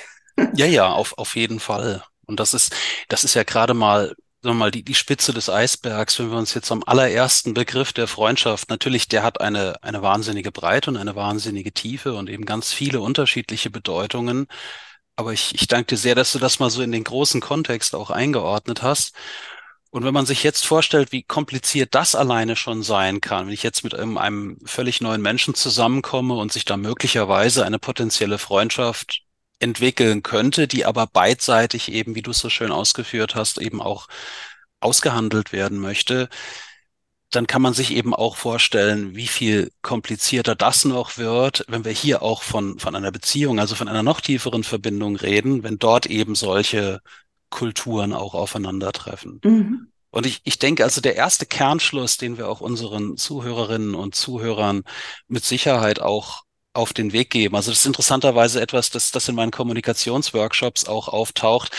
Ja, 0.53 0.67
ja, 0.67 0.91
auf, 0.91 1.17
auf 1.17 1.35
jeden 1.35 1.59
Fall. 1.59 2.03
Und 2.27 2.39
das 2.39 2.53
ist, 2.53 2.75
das 3.09 3.23
ist 3.23 3.33
ja 3.33 3.43
gerade 3.43 3.73
mal 3.73 4.15
sagen 4.41 4.55
wir 4.55 4.59
mal, 4.65 4.71
die, 4.71 4.83
die 4.83 4.93
Spitze 4.93 5.33
des 5.33 5.49
Eisbergs, 5.49 6.19
wenn 6.19 6.29
wir 6.31 6.37
uns 6.37 6.53
jetzt 6.53 6.71
am 6.71 6.83
allerersten 6.85 7.53
Begriff 7.53 7.93
der 7.93 8.07
Freundschaft, 8.07 8.69
natürlich, 8.69 9.07
der 9.07 9.23
hat 9.23 9.41
eine, 9.41 9.81
eine 9.83 10.01
wahnsinnige 10.01 10.51
Breite 10.51 10.91
und 10.91 10.97
eine 10.97 11.15
wahnsinnige 11.15 11.71
Tiefe 11.73 12.13
und 12.13 12.29
eben 12.29 12.45
ganz 12.45 12.71
viele 12.71 13.01
unterschiedliche 13.01 13.69
Bedeutungen. 13.69 14.47
Aber 15.15 15.33
ich, 15.33 15.55
ich 15.55 15.67
danke 15.67 15.87
dir 15.87 15.97
sehr, 15.97 16.15
dass 16.15 16.31
du 16.33 16.39
das 16.39 16.59
mal 16.59 16.69
so 16.69 16.81
in 16.83 16.91
den 16.91 17.03
großen 17.03 17.41
Kontext 17.41 17.95
auch 17.95 18.11
eingeordnet 18.11 18.83
hast. 18.83 19.15
Und 19.89 20.03
wenn 20.05 20.13
man 20.13 20.25
sich 20.27 20.43
jetzt 20.43 20.65
vorstellt, 20.65 21.11
wie 21.11 21.23
kompliziert 21.23 21.95
das 21.95 22.13
alleine 22.13 22.55
schon 22.55 22.83
sein 22.83 23.21
kann, 23.21 23.47
wenn 23.47 23.53
ich 23.53 23.63
jetzt 23.63 23.83
mit 23.83 23.95
einem, 23.95 24.17
einem 24.17 24.59
völlig 24.65 25.01
neuen 25.01 25.21
Menschen 25.21 25.55
zusammenkomme 25.55 26.35
und 26.35 26.51
sich 26.53 26.65
da 26.65 26.77
möglicherweise 26.77 27.65
eine 27.65 27.79
potenzielle 27.79 28.37
Freundschaft 28.37 29.26
entwickeln 29.59 30.23
könnte, 30.23 30.67
die 30.67 30.85
aber 30.85 31.07
beidseitig 31.07 31.91
eben, 31.91 32.15
wie 32.15 32.21
du 32.21 32.31
es 32.31 32.39
so 32.39 32.49
schön 32.49 32.71
ausgeführt 32.71 33.35
hast, 33.35 33.59
eben 33.59 33.81
auch 33.81 34.07
ausgehandelt 34.79 35.51
werden 35.51 35.79
möchte, 35.79 36.29
dann 37.31 37.47
kann 37.47 37.61
man 37.61 37.73
sich 37.73 37.91
eben 37.91 38.13
auch 38.13 38.37
vorstellen, 38.37 39.15
wie 39.15 39.27
viel 39.27 39.71
komplizierter 39.81 40.55
das 40.55 40.85
noch 40.85 41.17
wird, 41.17 41.65
wenn 41.67 41.83
wir 41.83 41.91
hier 41.91 42.21
auch 42.21 42.41
von, 42.41 42.79
von 42.79 42.95
einer 42.95 43.11
Beziehung, 43.11 43.59
also 43.59 43.75
von 43.75 43.89
einer 43.89 44.03
noch 44.03 44.21
tieferen 44.21 44.63
Verbindung 44.63 45.17
reden, 45.17 45.63
wenn 45.63 45.77
dort 45.77 46.05
eben 46.05 46.35
solche 46.35 47.01
Kulturen 47.49 48.13
auch 48.13 48.33
aufeinandertreffen. 48.33 49.41
Mhm. 49.43 49.91
Und 50.09 50.25
ich, 50.25 50.41
ich 50.45 50.57
denke, 50.57 50.83
also 50.83 51.01
der 51.01 51.15
erste 51.15 51.45
Kernschluss, 51.45 52.17
den 52.17 52.37
wir 52.37 52.47
auch 52.47 52.61
unseren 52.61 53.17
Zuhörerinnen 53.17 53.93
und 53.93 54.15
Zuhörern 54.15 54.83
mit 55.27 55.43
Sicherheit 55.43 56.01
auch 56.01 56.43
auf 56.77 56.93
den 56.93 57.11
Weg 57.11 57.29
geben. 57.29 57.55
Also 57.55 57.71
das 57.71 57.81
ist 57.81 57.85
interessanterweise 57.85 58.61
etwas, 58.61 58.89
das, 58.89 59.11
das 59.11 59.27
in 59.27 59.35
meinen 59.35 59.51
Kommunikationsworkshops 59.51 60.85
auch 60.85 61.07
auftaucht. 61.07 61.71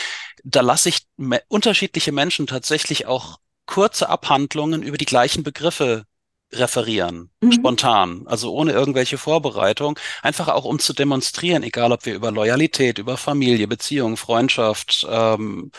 Da 0.44 0.60
lasse 0.60 0.90
ich 0.90 1.06
me 1.16 1.40
unterschiedliche 1.48 2.12
Menschen 2.12 2.46
tatsächlich 2.46 3.06
auch 3.06 3.38
kurze 3.66 4.08
Abhandlungen 4.08 4.82
über 4.82 4.98
die 4.98 5.04
gleichen 5.04 5.42
Begriffe 5.42 6.04
referieren, 6.50 7.30
mhm. 7.42 7.52
spontan, 7.52 8.22
also 8.26 8.52
ohne 8.54 8.72
irgendwelche 8.72 9.18
Vorbereitung, 9.18 9.98
einfach 10.22 10.48
auch 10.48 10.64
um 10.64 10.78
zu 10.78 10.94
demonstrieren, 10.94 11.62
egal 11.62 11.92
ob 11.92 12.06
wir 12.06 12.14
über 12.14 12.30
Loyalität, 12.30 12.98
über 12.98 13.18
Familie, 13.18 13.68
Beziehung, 13.68 14.16
Freundschaft, 14.16 15.06
ähm, 15.10 15.70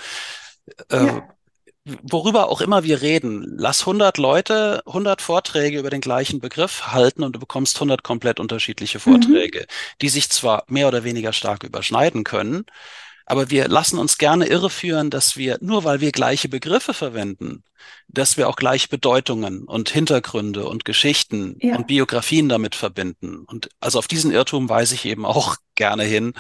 äh, 0.89 1.05
ja 1.07 1.27
worüber 1.86 2.50
auch 2.50 2.62
immer 2.62 2.83
wir 2.83 3.01
reden, 3.01 3.55
lass 3.57 3.81
100 3.81 4.17
Leute 4.17 4.83
100 4.86 5.21
Vorträge 5.21 5.79
über 5.79 5.89
den 5.89 6.01
gleichen 6.01 6.39
Begriff 6.39 6.88
halten 6.88 7.24
und 7.24 7.36
du 7.36 7.39
bekommst 7.39 7.77
100 7.77 8.03
komplett 8.03 8.39
unterschiedliche 8.39 9.00
Vorträge, 9.00 9.62
mhm. 9.62 9.65
die 10.01 10.09
sich 10.09 10.29
zwar 10.29 10.63
mehr 10.67 10.88
oder 10.88 11.03
weniger 11.03 11.33
stark 11.33 11.63
überschneiden 11.63 12.24
können, 12.24 12.65
aber 13.29 13.51
wir 13.51 13.67
lassen 13.67 14.00
uns 14.00 14.17
gerne 14.17 14.48
irreführen, 14.48 15.12
dass 15.12 15.38
wir, 15.38 15.59
nur 15.62 15.83
weil 15.83 16.01
wir 16.01 16.12
gleiche 16.12 16.50
Begriffe 16.50 16.95
verwenden, 16.95 17.63
dass 18.07 18.38
wir 18.38 18.50
auch 18.50 18.55
gleiche 18.55 18.88
Bedeutungen 18.88 19.65
und 19.65 19.91
Hintergründe 19.91 20.67
und 20.67 20.83
Geschichten 20.83 21.55
ja. 21.62 21.75
und 21.75 21.86
Biografien 21.86 22.50
damit 22.50 22.74
verbinden. 22.74 23.45
Und 23.45 23.69
also 23.79 24.00
auf 24.00 24.07
diesen 24.07 24.31
Irrtum 24.31 24.67
weise 24.67 24.95
ich 24.95 25.05
eben 25.05 25.27
auch 25.27 25.57
gerne 25.75 26.03
hin, 26.03 26.33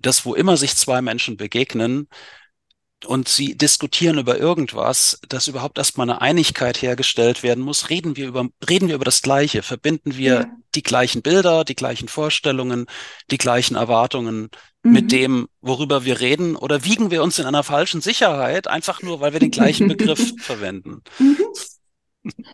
dass 0.00 0.24
wo 0.24 0.34
immer 0.34 0.56
sich 0.56 0.76
zwei 0.76 1.02
Menschen 1.02 1.36
begegnen, 1.36 2.08
und 3.06 3.28
sie 3.28 3.56
diskutieren 3.56 4.18
über 4.18 4.38
irgendwas, 4.38 5.20
dass 5.28 5.48
überhaupt 5.48 5.78
erstmal 5.78 6.08
eine 6.08 6.20
Einigkeit 6.20 6.82
hergestellt 6.82 7.42
werden 7.42 7.62
muss, 7.62 7.90
reden 7.90 8.16
wir 8.16 8.26
über, 8.28 8.48
reden 8.68 8.88
wir 8.88 8.96
über 8.96 9.04
das 9.04 9.22
Gleiche, 9.22 9.62
verbinden 9.62 10.16
wir 10.16 10.34
ja. 10.34 10.46
die 10.74 10.82
gleichen 10.82 11.22
Bilder, 11.22 11.64
die 11.64 11.74
gleichen 11.74 12.08
Vorstellungen, 12.08 12.86
die 13.30 13.38
gleichen 13.38 13.76
Erwartungen 13.76 14.50
mhm. 14.82 14.92
mit 14.92 15.12
dem, 15.12 15.48
worüber 15.60 16.04
wir 16.04 16.20
reden, 16.20 16.56
oder 16.56 16.84
wiegen 16.84 17.10
wir 17.10 17.22
uns 17.22 17.38
in 17.38 17.46
einer 17.46 17.62
falschen 17.62 18.00
Sicherheit, 18.00 18.68
einfach 18.68 19.02
nur, 19.02 19.20
weil 19.20 19.32
wir 19.32 19.40
den 19.40 19.50
gleichen 19.50 19.88
Begriff 19.88 20.32
verwenden. 20.38 21.02
Mhm. 21.18 21.38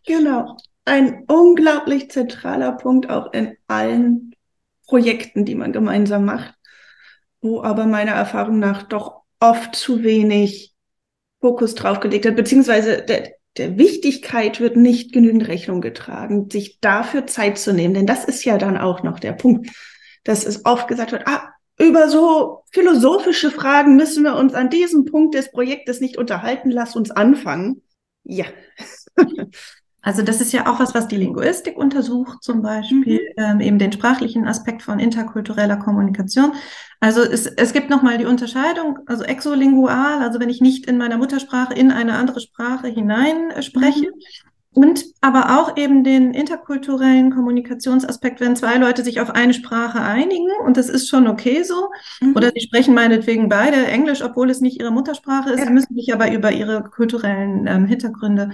Genau. 0.07 0.57
Ein 0.85 1.25
unglaublich 1.29 2.11
zentraler 2.11 2.73
Punkt 2.73 3.09
auch 3.09 3.33
in 3.33 3.57
allen 3.69 4.35
Projekten, 4.87 5.45
die 5.45 5.55
man 5.55 5.73
gemeinsam 5.73 6.25
macht, 6.25 6.55
wo 7.41 7.63
aber 7.63 7.87
meiner 7.87 8.13
Erfahrung 8.13 8.59
nach 8.59 8.83
doch 8.83 9.20
oft 9.41 9.75
zu 9.75 10.03
wenig 10.03 10.75
Fokus 11.41 11.75
draufgelegt 11.75 12.27
hat, 12.27 12.37
beziehungsweise 12.37 13.03
der, 13.03 13.33
der 13.57 13.79
Wichtigkeit 13.79 14.61
wird 14.61 14.77
nicht 14.77 15.13
genügend 15.13 15.49
Rechnung 15.49 15.81
getragen, 15.81 16.51
sich 16.51 16.79
dafür 16.81 17.27
Zeit 17.27 17.59
zu 17.59 17.73
nehmen. 17.73 17.95
Denn 17.95 18.07
das 18.07 18.25
ist 18.25 18.45
ja 18.45 18.59
dann 18.59 18.77
auch 18.77 19.03
noch 19.03 19.19
der 19.19 19.33
Punkt, 19.33 19.71
dass 20.25 20.45
es 20.45 20.65
oft 20.67 20.87
gesagt 20.87 21.13
wird, 21.13 21.27
ah, 21.27 21.49
über 21.79 22.11
so 22.11 22.65
philosophische 22.73 23.51
Fragen 23.51 23.97
müssen 23.97 24.23
wir 24.23 24.37
uns 24.37 24.53
an 24.53 24.69
diesem 24.69 25.07
Punkt 25.07 25.35
des 25.35 25.51
Projektes 25.51 26.01
nicht 26.01 26.19
unterhalten, 26.19 26.71
lass 26.71 26.95
uns 26.95 27.11
anfangen. 27.11 27.83
Ja. 28.23 28.45
Also 30.03 30.23
das 30.23 30.41
ist 30.41 30.53
ja 30.53 30.67
auch 30.67 30.81
was, 30.81 30.95
was 30.95 31.09
die 31.09 31.17
Linguistik 31.17 31.77
untersucht, 31.77 32.43
zum 32.43 32.63
Beispiel 32.63 33.21
mhm. 33.37 33.45
ähm, 33.45 33.61
eben 33.61 33.79
den 33.79 33.93
sprachlichen 33.93 34.47
Aspekt 34.47 34.83
von 34.83 34.99
interkultureller 34.99 35.77
Kommunikation. 35.77 36.53
Also 37.01 37.23
es, 37.23 37.47
es 37.47 37.73
gibt 37.73 37.91
nochmal 37.91 38.19
die 38.19 38.27
Unterscheidung, 38.27 38.99
also 39.07 39.25
exolingual, 39.25 40.23
also 40.23 40.41
wenn 40.41 40.51
ich 40.51 40.61
nicht 40.61 40.87
in 40.87 40.99
meiner 40.99 41.19
Muttersprache 41.19 41.75
in 41.75 41.91
eine 41.91 42.15
andere 42.15 42.41
Sprache 42.41 42.89
hinein 42.89 43.51
äh, 43.51 43.63
spreche. 43.63 44.07
Mhm. 44.07 44.13
Und 44.73 45.05
aber 45.21 45.59
auch 45.59 45.77
eben 45.77 46.05
den 46.05 46.33
interkulturellen 46.33 47.33
Kommunikationsaspekt, 47.33 48.41
wenn 48.41 48.55
zwei 48.55 48.77
Leute 48.77 49.03
sich 49.03 49.21
auf 49.21 49.31
eine 49.31 49.53
Sprache 49.53 50.01
einigen 50.01 50.49
und 50.65 50.77
das 50.77 50.89
ist 50.89 51.09
schon 51.09 51.27
okay 51.27 51.65
so, 51.65 51.89
mhm. 52.21 52.37
oder 52.37 52.53
sie 52.55 52.61
sprechen 52.61 52.95
meinetwegen 52.95 53.49
beide 53.49 53.85
Englisch, 53.89 54.23
obwohl 54.23 54.49
es 54.49 54.61
nicht 54.61 54.79
ihre 54.79 54.93
Muttersprache 54.93 55.51
ist, 55.51 55.59
ja. 55.59 55.67
sie 55.67 55.73
müssen 55.73 55.97
sich 55.97 56.15
aber 56.15 56.31
über 56.31 56.53
ihre 56.53 56.85
kulturellen 56.85 57.67
ähm, 57.67 57.87
Hintergründe 57.87 58.51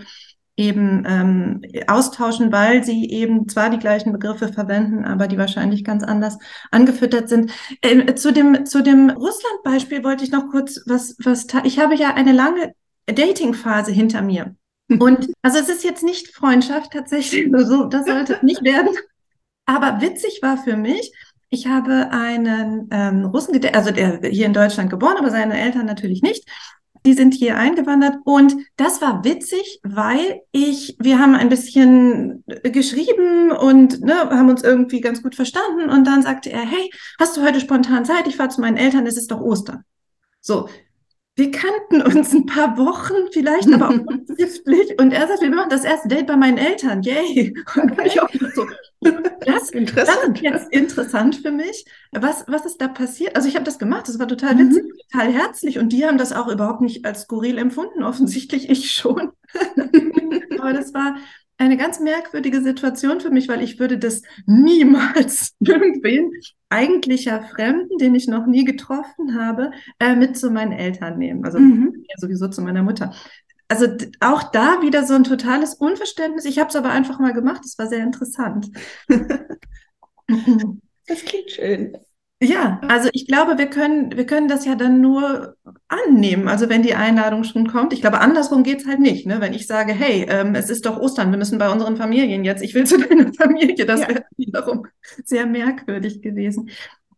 eben 0.57 1.05
ähm, 1.07 1.63
austauschen, 1.87 2.51
weil 2.51 2.83
sie 2.83 3.11
eben 3.11 3.49
zwar 3.49 3.69
die 3.69 3.79
gleichen 3.79 4.13
Begriffe 4.13 4.53
verwenden, 4.53 5.05
aber 5.05 5.29
die 5.29 5.37
wahrscheinlich 5.37 5.85
ganz 5.85 6.03
anders 6.03 6.39
angefüttert 6.71 7.29
sind. 7.29 7.53
Äh, 7.83 8.15
zu 8.15 8.33
dem 8.33 8.65
zu 8.65 8.83
dem 8.83 9.11
Russland-Beispiel 9.11 10.03
wollte 10.03 10.25
ich 10.25 10.33
noch 10.33 10.49
kurz 10.51 10.81
was 10.87 11.17
was. 11.23 11.47
Ich 11.65 11.79
habe 11.79 11.95
ja 11.95 12.15
eine 12.15 12.33
lange 12.33 12.73
Dating-Phase 13.07 13.93
hinter 13.93 14.23
mir. 14.23 14.57
Und 14.89 15.31
also 15.43 15.59
es 15.59 15.69
ist 15.69 15.85
jetzt 15.85 16.03
nicht 16.03 16.35
Freundschaft 16.35 16.93
tatsächlich, 16.93 17.49
so 17.67 17.85
das 17.85 18.07
sollte 18.07 18.35
es 18.35 18.43
nicht 18.43 18.65
werden. 18.65 18.97
Aber 19.67 20.01
witzig 20.01 20.41
war 20.43 20.57
für 20.57 20.77
mich, 20.77 21.13
ich 21.51 21.67
habe 21.67 22.11
einen 22.13 22.89
ähm, 22.93 23.25
Russen, 23.27 23.61
also 23.75 23.91
der 23.91 24.21
hier 24.31 24.47
in 24.47 24.53
Deutschland 24.53 24.91
geboren, 24.91 25.17
aber 25.19 25.31
seine 25.31 25.59
Eltern 25.59 25.87
natürlich 25.87 26.23
nicht 26.23 26.49
die 27.07 27.15
sind 27.15 27.35
hier 27.35 27.57
eingewandert 27.57 28.17
und 28.25 28.57
das 28.77 29.01
war 29.01 29.25
witzig, 29.25 29.81
weil 29.85 30.43
ich, 30.51 30.97
wir 30.99 31.19
haben 31.19 31.35
ein 31.35 31.49
bisschen 31.49 32.45
geschrieben 32.65 33.53
und 33.53 34.01
ne, 34.03 34.29
haben 34.31 34.51
uns 34.51 34.63
irgendwie 34.63 35.01
ganz 35.01 35.23
gut 35.23 35.37
verstanden 35.37 35.89
und 35.89 36.07
dann 36.07 36.23
sagte 36.23 36.51
er, 36.51 36.67
hey, 36.67 36.91
hast 37.19 37.37
du 37.37 37.43
heute 37.43 37.61
spontan 37.61 38.05
Zeit? 38.05 38.27
Ich 38.27 38.37
fahre 38.37 38.51
zu 38.51 38.61
meinen 38.61 38.77
Eltern, 38.77 39.07
es 39.07 39.17
ist 39.17 39.31
doch 39.31 39.41
Ostern. 39.41 39.85
So, 40.41 40.69
wir 41.37 41.51
kannten 41.51 42.01
uns 42.01 42.33
ein 42.33 42.47
paar 42.47 42.79
Wochen 42.79 43.31
vielleicht, 43.31 43.71
aber 43.73 43.91
auch 43.91 43.95
schriftlich. 44.37 44.99
Und 44.99 45.13
er 45.13 45.29
sagt, 45.29 45.43
wir 45.43 45.51
machen 45.51 45.69
das 45.69 45.85
erste 45.85 46.09
Date 46.09 46.27
bei 46.27 46.37
meinen 46.37 46.57
Eltern. 46.57 47.03
Yay. 47.03 47.55
Und 47.75 48.01
ich 48.05 48.21
auch 48.21 48.31
so, 48.55 48.67
das, 49.01 49.69
interessant. 49.71 50.09
das 50.09 50.23
ist 50.25 50.43
jetzt 50.43 50.73
interessant 50.73 51.37
für 51.37 51.51
mich. 51.51 51.85
Was, 52.13 52.45
was 52.49 52.65
ist 52.65 52.81
da 52.81 52.89
passiert? 52.89 53.37
Also 53.37 53.49
ich 53.49 53.55
habe 53.55 53.67
das 53.67 53.79
gemacht, 53.79 54.09
das 54.09 54.19
war 54.19 54.27
total 54.27 54.55
mhm. 54.55 54.71
witzig, 54.71 54.85
total 55.11 55.31
herzlich. 55.31 55.79
Und 55.79 55.91
die 55.91 56.07
haben 56.07 56.17
das 56.17 56.33
auch 56.33 56.49
überhaupt 56.49 56.81
nicht 56.81 57.05
als 57.05 57.23
skurril 57.23 57.59
empfunden, 57.59 58.03
offensichtlich 58.03 58.71
ich 58.71 58.93
schon. 58.93 59.33
aber 60.59 60.73
das 60.73 60.95
war 60.95 61.17
eine 61.59 61.77
ganz 61.77 62.01
merkwürdige 62.01 62.63
Situation 62.63 63.21
für 63.21 63.31
mich, 63.31 63.49
weil 63.49 63.63
ich 63.63 63.79
würde 63.79 63.99
das 63.99 64.23
niemals 64.47 65.55
irgendwen 65.61 66.31
eigentlicher 66.69 67.43
Fremden, 67.43 67.99
den 67.99 68.15
ich 68.15 68.27
noch 68.27 68.47
nie 68.47 68.65
getroffen 68.65 69.39
habe, 69.39 69.71
äh, 69.99 70.15
mit 70.15 70.37
zu 70.37 70.51
meinen 70.51 70.73
Eltern 70.73 71.19
nehmen. 71.19 71.45
Also 71.45 71.59
mhm. 71.59 72.05
sowieso 72.17 72.49
zu 72.49 72.63
meiner 72.63 72.83
Mutter. 72.83 73.15
Also 73.69 73.87
auch 74.21 74.45
da 74.53 74.83
wieder 74.83 75.05
so 75.05 75.15
ein 75.15 75.25
totales 75.25 75.75
Unverständnis. 75.75 76.45
Ich 76.45 76.59
habe 76.59 76.69
es 76.69 76.77
aber 76.77 76.91
einfach 76.91 77.19
mal 77.19 77.33
gemacht. 77.33 77.63
Es 77.65 77.79
war 77.79 77.87
sehr 77.87 78.03
interessant. 78.03 78.69
das 79.09 81.25
klingt 81.25 81.51
schön. 81.51 81.97
Ja, 82.43 82.81
also 82.87 83.09
ich 83.13 83.27
glaube, 83.27 83.57
wir 83.57 83.69
können, 83.69 84.15
wir 84.15 84.27
können 84.27 84.47
das 84.47 84.67
ja 84.67 84.75
dann 84.75 85.01
nur 85.01 85.57
annehmen. 85.89 86.49
Also 86.49 86.69
wenn 86.69 86.83
die 86.83 86.95
Einladung 86.95 87.45
schon 87.45 87.67
kommt. 87.67 87.95
Ich 87.95 88.03
glaube, 88.03 88.21
andersrum 88.21 88.63
geht's 88.63 88.87
halt 88.87 89.01
nicht. 89.01 89.27
Ne? 89.27 89.41
Wenn 89.41 89.55
ich 89.55 89.67
sage, 89.67 89.95
hey, 89.95 90.27
ähm, 90.29 90.55
es 90.55 90.69
ist 90.69 90.85
doch 90.85 90.99
Ostern, 90.99 91.31
wir 91.31 91.39
müssen 91.39 91.59
bei 91.59 91.71
unseren 91.71 91.97
Familien 91.97 92.45
jetzt, 92.45 92.63
ich 92.63 92.75
will 92.75 92.85
zu 92.85 92.99
deiner 93.09 93.33
Familie, 93.33 93.87
das 93.87 94.01
ja. 94.01 94.09
wäre 94.09 94.25
wiederum 94.37 94.87
sehr 95.25 95.47
merkwürdig 95.47 96.21
gewesen. 96.21 96.69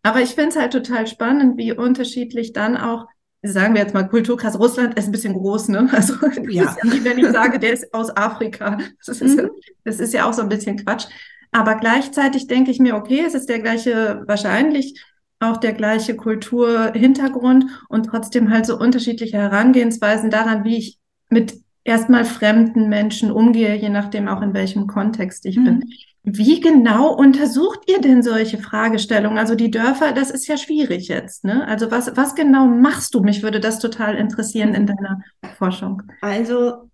Aber 0.04 0.20
ich 0.20 0.30
finde 0.30 0.50
es 0.50 0.56
halt 0.56 0.72
total 0.72 1.08
spannend, 1.08 1.58
wie 1.58 1.72
unterschiedlich 1.72 2.52
dann 2.52 2.76
auch, 2.76 3.06
sagen 3.42 3.74
wir 3.74 3.82
jetzt 3.82 3.94
mal, 3.94 4.04
Kulturkreis 4.04 4.56
Russland 4.56 4.96
ist 4.96 5.06
ein 5.06 5.12
bisschen 5.12 5.34
groß, 5.34 5.68
ne? 5.68 5.88
Also 5.92 6.14
ja. 6.48 6.62
ja 6.62 6.76
wie 6.84 7.04
wenn 7.04 7.18
ich 7.18 7.26
sage, 7.26 7.58
der 7.58 7.72
ist 7.72 7.92
aus 7.92 8.16
Afrika. 8.16 8.78
Das 9.04 9.20
ist, 9.20 9.36
mhm. 9.36 9.50
das 9.84 9.98
ist 9.98 10.14
ja 10.14 10.28
auch 10.28 10.32
so 10.32 10.42
ein 10.42 10.48
bisschen 10.48 10.76
Quatsch. 10.76 11.06
Aber 11.50 11.76
gleichzeitig 11.76 12.46
denke 12.46 12.70
ich 12.70 12.78
mir, 12.78 12.96
okay, 12.96 13.22
es 13.26 13.34
ist 13.34 13.48
der 13.48 13.60
gleiche, 13.60 14.22
wahrscheinlich 14.26 15.00
auch 15.40 15.56
der 15.56 15.72
gleiche 15.72 16.16
Kulturhintergrund 16.16 17.64
und 17.88 18.06
trotzdem 18.06 18.50
halt 18.50 18.66
so 18.66 18.78
unterschiedliche 18.78 19.38
Herangehensweisen 19.38 20.30
daran, 20.30 20.64
wie 20.64 20.78
ich 20.78 20.98
mit 21.30 21.54
erstmal 21.84 22.24
fremden 22.24 22.88
Menschen 22.88 23.30
umgehe, 23.30 23.74
je 23.76 23.88
nachdem 23.88 24.28
auch 24.28 24.42
in 24.42 24.52
welchem 24.52 24.86
Kontext 24.86 25.46
ich 25.46 25.56
mhm. 25.56 25.64
bin. 25.64 25.84
Wie 26.24 26.60
genau 26.60 27.14
untersucht 27.14 27.80
ihr 27.86 28.00
denn 28.00 28.22
solche 28.22 28.58
Fragestellungen? 28.58 29.38
Also 29.38 29.54
die 29.54 29.70
Dörfer, 29.70 30.12
das 30.12 30.30
ist 30.30 30.46
ja 30.46 30.58
schwierig 30.58 31.08
jetzt. 31.08 31.44
Ne? 31.44 31.66
Also 31.66 31.90
was, 31.90 32.16
was 32.16 32.34
genau 32.34 32.66
machst 32.66 33.14
du? 33.14 33.20
Mich 33.20 33.42
würde 33.42 33.60
das 33.60 33.78
total 33.78 34.16
interessieren 34.16 34.74
in 34.74 34.86
deiner 34.86 35.22
Forschung. 35.56 36.02
Also 36.20 36.90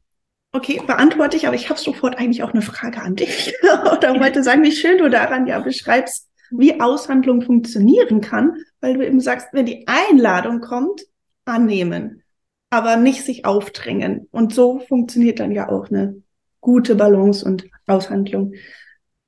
Okay, 0.54 0.80
beantworte 0.86 1.36
ich, 1.36 1.48
aber 1.48 1.56
ich 1.56 1.68
habe 1.68 1.80
sofort 1.80 2.16
eigentlich 2.16 2.44
auch 2.44 2.52
eine 2.52 2.62
Frage 2.62 3.02
an 3.02 3.16
dich. 3.16 3.52
Oder 3.92 4.20
wollte 4.20 4.44
sagen, 4.44 4.62
wie 4.62 4.70
schön 4.70 4.98
du 4.98 5.10
daran 5.10 5.48
ja 5.48 5.58
beschreibst, 5.58 6.30
wie 6.52 6.80
Aushandlung 6.80 7.42
funktionieren 7.42 8.20
kann, 8.20 8.58
weil 8.80 8.94
du 8.94 9.04
eben 9.04 9.18
sagst, 9.18 9.48
wenn 9.50 9.66
die 9.66 9.88
Einladung 9.88 10.60
kommt, 10.60 11.02
annehmen, 11.44 12.22
aber 12.70 12.94
nicht 12.94 13.24
sich 13.24 13.44
aufdrängen. 13.44 14.28
Und 14.30 14.54
so 14.54 14.78
funktioniert 14.78 15.40
dann 15.40 15.50
ja 15.50 15.68
auch 15.68 15.90
eine 15.90 16.22
gute 16.60 16.94
Balance 16.94 17.44
und 17.44 17.64
Aushandlung. 17.88 18.54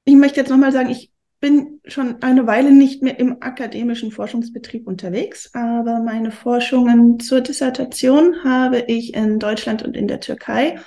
Ich 0.04 0.14
möchte 0.14 0.38
jetzt 0.38 0.50
nochmal 0.50 0.70
sagen, 0.70 0.90
ich 0.90 1.10
bin 1.40 1.80
schon 1.86 2.22
eine 2.22 2.46
Weile 2.46 2.70
nicht 2.70 3.02
mehr 3.02 3.18
im 3.18 3.42
akademischen 3.42 4.12
Forschungsbetrieb 4.12 4.86
unterwegs, 4.86 5.50
aber 5.54 5.98
meine 5.98 6.30
Forschungen 6.30 7.18
zur 7.18 7.40
Dissertation 7.40 8.44
habe 8.44 8.78
ich 8.86 9.12
in 9.14 9.40
Deutschland 9.40 9.82
und 9.82 9.96
in 9.96 10.06
der 10.06 10.20
Türkei 10.20 10.78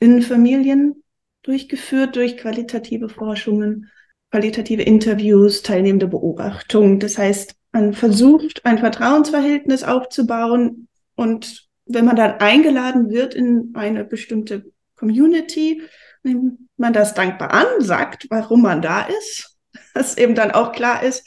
in 0.00 0.22
Familien 0.22 1.02
durchgeführt 1.42 2.16
durch 2.16 2.36
qualitative 2.36 3.08
Forschungen, 3.08 3.90
qualitative 4.30 4.82
Interviews, 4.82 5.62
teilnehmende 5.62 6.08
Beobachtung. 6.08 7.00
Das 7.00 7.18
heißt, 7.18 7.54
man 7.72 7.92
versucht, 7.92 8.64
ein 8.64 8.78
Vertrauensverhältnis 8.78 9.82
aufzubauen 9.82 10.88
und 11.14 11.68
wenn 11.86 12.04
man 12.04 12.16
dann 12.16 12.32
eingeladen 12.38 13.10
wird 13.10 13.34
in 13.34 13.72
eine 13.74 14.04
bestimmte 14.04 14.70
Community, 14.94 15.82
nimmt 16.22 16.58
man 16.76 16.92
das 16.92 17.14
dankbar 17.14 17.52
an, 17.52 17.66
sagt, 17.80 18.26
warum 18.30 18.62
man 18.62 18.82
da 18.82 19.02
ist, 19.02 19.56
dass 19.94 20.18
eben 20.18 20.34
dann 20.34 20.50
auch 20.50 20.72
klar 20.72 21.02
ist, 21.02 21.26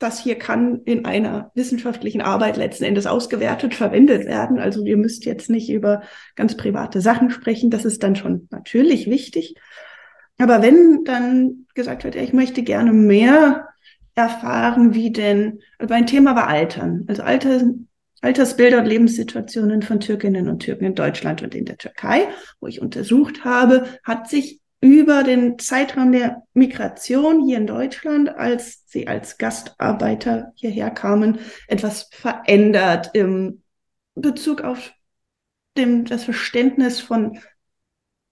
das 0.00 0.18
hier 0.18 0.36
kann 0.36 0.80
in 0.86 1.04
einer 1.04 1.52
wissenschaftlichen 1.54 2.22
Arbeit 2.22 2.56
letzten 2.56 2.84
Endes 2.84 3.06
ausgewertet, 3.06 3.74
verwendet 3.74 4.26
werden. 4.26 4.58
Also 4.58 4.84
ihr 4.84 4.96
müsst 4.96 5.26
jetzt 5.26 5.50
nicht 5.50 5.70
über 5.70 6.02
ganz 6.36 6.56
private 6.56 7.02
Sachen 7.02 7.30
sprechen. 7.30 7.70
Das 7.70 7.84
ist 7.84 8.02
dann 8.02 8.16
schon 8.16 8.48
natürlich 8.50 9.08
wichtig. 9.08 9.54
Aber 10.38 10.62
wenn 10.62 11.04
dann 11.04 11.66
gesagt 11.74 12.04
wird, 12.04 12.16
ich 12.16 12.32
möchte 12.32 12.62
gerne 12.62 12.94
mehr 12.94 13.68
erfahren, 14.14 14.94
wie 14.94 15.12
denn, 15.12 15.60
also 15.78 15.92
mein 15.92 16.06
Thema 16.06 16.34
war 16.34 16.48
Altern, 16.48 17.04
also 17.06 17.22
Alter, 17.22 17.60
Altersbilder 18.22 18.78
und 18.78 18.86
Lebenssituationen 18.86 19.82
von 19.82 20.00
Türkinnen 20.00 20.48
und 20.48 20.60
Türken 20.60 20.86
in 20.86 20.94
Deutschland 20.94 21.42
und 21.42 21.54
in 21.54 21.66
der 21.66 21.76
Türkei, 21.76 22.26
wo 22.58 22.68
ich 22.68 22.80
untersucht 22.80 23.44
habe, 23.44 23.84
hat 24.02 24.30
sich 24.30 24.59
über 24.80 25.22
den 25.22 25.58
Zeitraum 25.58 26.12
der 26.12 26.42
Migration 26.54 27.44
hier 27.44 27.58
in 27.58 27.66
Deutschland, 27.66 28.30
als 28.30 28.84
sie 28.86 29.08
als 29.08 29.36
Gastarbeiter 29.36 30.52
hierher 30.54 30.90
kamen, 30.90 31.38
etwas 31.68 32.08
verändert 32.12 33.10
im 33.12 33.62
Bezug 34.14 34.62
auf 34.62 34.92
dem, 35.76 36.04
das 36.06 36.24
Verständnis 36.24 37.00
von 37.00 37.38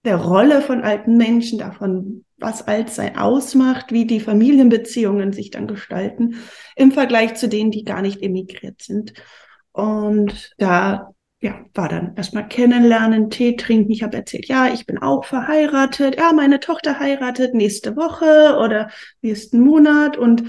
der 0.05 0.15
Rolle 0.15 0.61
von 0.61 0.81
alten 0.81 1.17
Menschen, 1.17 1.59
davon, 1.59 2.25
was 2.37 2.67
Altsein 2.67 3.17
ausmacht, 3.17 3.91
wie 3.91 4.05
die 4.05 4.19
Familienbeziehungen 4.19 5.33
sich 5.33 5.51
dann 5.51 5.67
gestalten, 5.67 6.37
im 6.75 6.91
Vergleich 6.91 7.35
zu 7.35 7.49
denen, 7.49 7.69
die 7.71 7.83
gar 7.83 8.01
nicht 8.01 8.21
emigriert 8.21 8.81
sind. 8.81 9.13
Und 9.71 10.51
da 10.57 11.13
ja, 11.41 11.55
war 11.73 11.87
dann 11.87 12.15
erstmal 12.17 12.47
kennenlernen, 12.47 13.29
Tee 13.29 13.55
trinken. 13.55 13.91
Ich 13.91 14.03
habe 14.03 14.17
erzählt, 14.17 14.47
ja, 14.47 14.67
ich 14.67 14.85
bin 14.85 14.97
auch 14.97 15.23
verheiratet. 15.23 16.17
Ja, 16.17 16.33
meine 16.33 16.59
Tochter 16.59 16.99
heiratet 16.99 17.53
nächste 17.53 17.95
Woche 17.95 18.57
oder 18.57 18.89
nächsten 19.21 19.61
Monat. 19.61 20.17
Und 20.17 20.43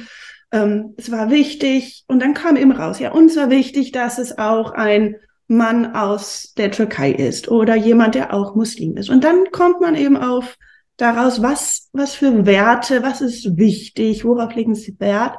ähm, 0.51 0.95
es 0.97 1.13
war 1.13 1.31
wichtig. 1.31 2.05
Und 2.09 2.21
dann 2.21 2.35
kam 2.35 2.57
eben 2.57 2.73
raus, 2.73 2.99
ja, 2.99 3.13
uns 3.13 3.37
war 3.37 3.51
wichtig, 3.51 3.93
dass 3.93 4.19
es 4.19 4.37
auch 4.39 4.73
ein 4.73 5.15
Mann 5.47 5.95
aus 5.95 6.55
der 6.57 6.73
Türkei 6.73 7.13
ist 7.13 7.49
oder 7.49 7.77
jemand, 7.77 8.17
der 8.17 8.35
auch 8.35 8.57
Muslim 8.57 8.97
ist. 8.97 9.11
Und 9.11 9.23
dann 9.23 9.51
kommt 9.53 9.81
man 9.81 9.95
eben 9.95 10.17
auf 10.17 10.57
daraus, 10.97 11.41
was, 11.41 11.89
was 11.93 12.15
für 12.15 12.47
Werte, 12.47 13.03
was 13.05 13.21
ist 13.21 13.57
wichtig, 13.57 14.25
worauf 14.25 14.55
legen 14.55 14.75
Sie 14.75 14.99
Wert? 14.99 15.37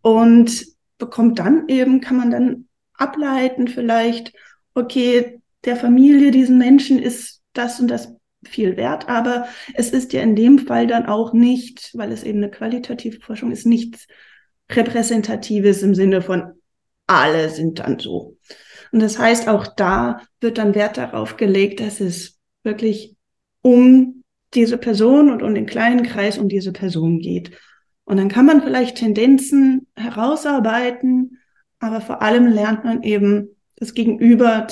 Und 0.00 0.64
bekommt 0.98 1.40
dann 1.40 1.68
eben, 1.68 2.00
kann 2.00 2.16
man 2.16 2.30
dann 2.30 2.68
ableiten 2.94 3.68
vielleicht, 3.68 4.32
okay, 4.76 5.40
der 5.64 5.76
Familie, 5.76 6.30
diesen 6.30 6.58
Menschen 6.58 7.00
ist 7.00 7.42
das 7.52 7.80
und 7.80 7.88
das 7.88 8.14
viel 8.44 8.76
wert, 8.76 9.08
aber 9.08 9.48
es 9.74 9.90
ist 9.90 10.12
ja 10.12 10.22
in 10.22 10.36
dem 10.36 10.60
Fall 10.60 10.86
dann 10.86 11.06
auch 11.06 11.32
nicht, 11.32 11.90
weil 11.94 12.12
es 12.12 12.22
eben 12.22 12.38
eine 12.38 12.50
qualitative 12.50 13.18
Forschung 13.20 13.50
ist, 13.50 13.66
nichts 13.66 14.06
Repräsentatives 14.70 15.82
im 15.82 15.94
Sinne 15.94 16.22
von 16.22 16.52
alle 17.08 17.48
sind 17.48 17.78
dann 17.80 17.98
so. 17.98 18.36
Und 18.92 19.00
das 19.00 19.18
heißt, 19.18 19.48
auch 19.48 19.66
da 19.66 20.20
wird 20.40 20.58
dann 20.58 20.74
Wert 20.74 20.96
darauf 20.96 21.36
gelegt, 21.36 21.80
dass 21.80 22.00
es 22.00 22.38
wirklich 22.62 23.16
um 23.62 24.22
diese 24.54 24.78
Person 24.78 25.30
und 25.30 25.42
um 25.42 25.54
den 25.54 25.66
kleinen 25.66 26.02
Kreis 26.02 26.38
um 26.38 26.48
diese 26.48 26.72
Person 26.72 27.18
geht. 27.18 27.52
Und 28.04 28.18
dann 28.18 28.28
kann 28.28 28.46
man 28.46 28.62
vielleicht 28.62 28.98
Tendenzen 28.98 29.88
herausarbeiten, 29.96 31.38
aber 31.80 32.00
vor 32.00 32.22
allem 32.22 32.46
lernt 32.46 32.84
man 32.84 33.02
eben 33.02 33.55
das 33.76 33.94
Gegenüber 33.94 34.66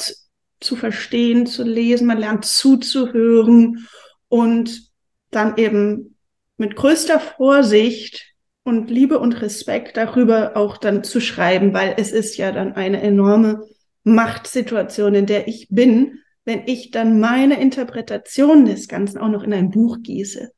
zu 0.61 0.77
verstehen, 0.77 1.47
zu 1.47 1.63
lesen, 1.63 2.07
man 2.07 2.19
lernt 2.19 2.45
zuzuhören 2.45 3.87
und 4.29 4.91
dann 5.31 5.57
eben 5.57 6.17
mit 6.57 6.77
größter 6.77 7.21
Vorsicht 7.21 8.35
und 8.63 8.91
Liebe 8.91 9.19
und 9.19 9.43
Respekt 9.43 9.97
darüber 9.97 10.57
auch 10.57 10.79
dann 10.79 11.05
zu 11.05 11.21
schreiben, 11.21 11.75
weil 11.75 11.95
es 11.99 12.13
ist 12.13 12.37
ja 12.37 12.51
dann 12.51 12.73
eine 12.73 13.03
enorme 13.03 13.63
Machtsituation, 14.05 15.15
in 15.15 15.27
der 15.27 15.49
ich 15.49 15.69
bin, 15.71 16.21
wenn 16.45 16.63
ich 16.67 16.91
dann 16.91 17.21
meine 17.21 17.61
Interpretation 17.61 18.65
des 18.65 18.89
Ganzen 18.89 19.19
auch 19.19 19.29
noch 19.29 19.45
in 19.45 19.53
ein 19.53 19.71
Buch 19.71 19.99
gieße. 20.03 20.51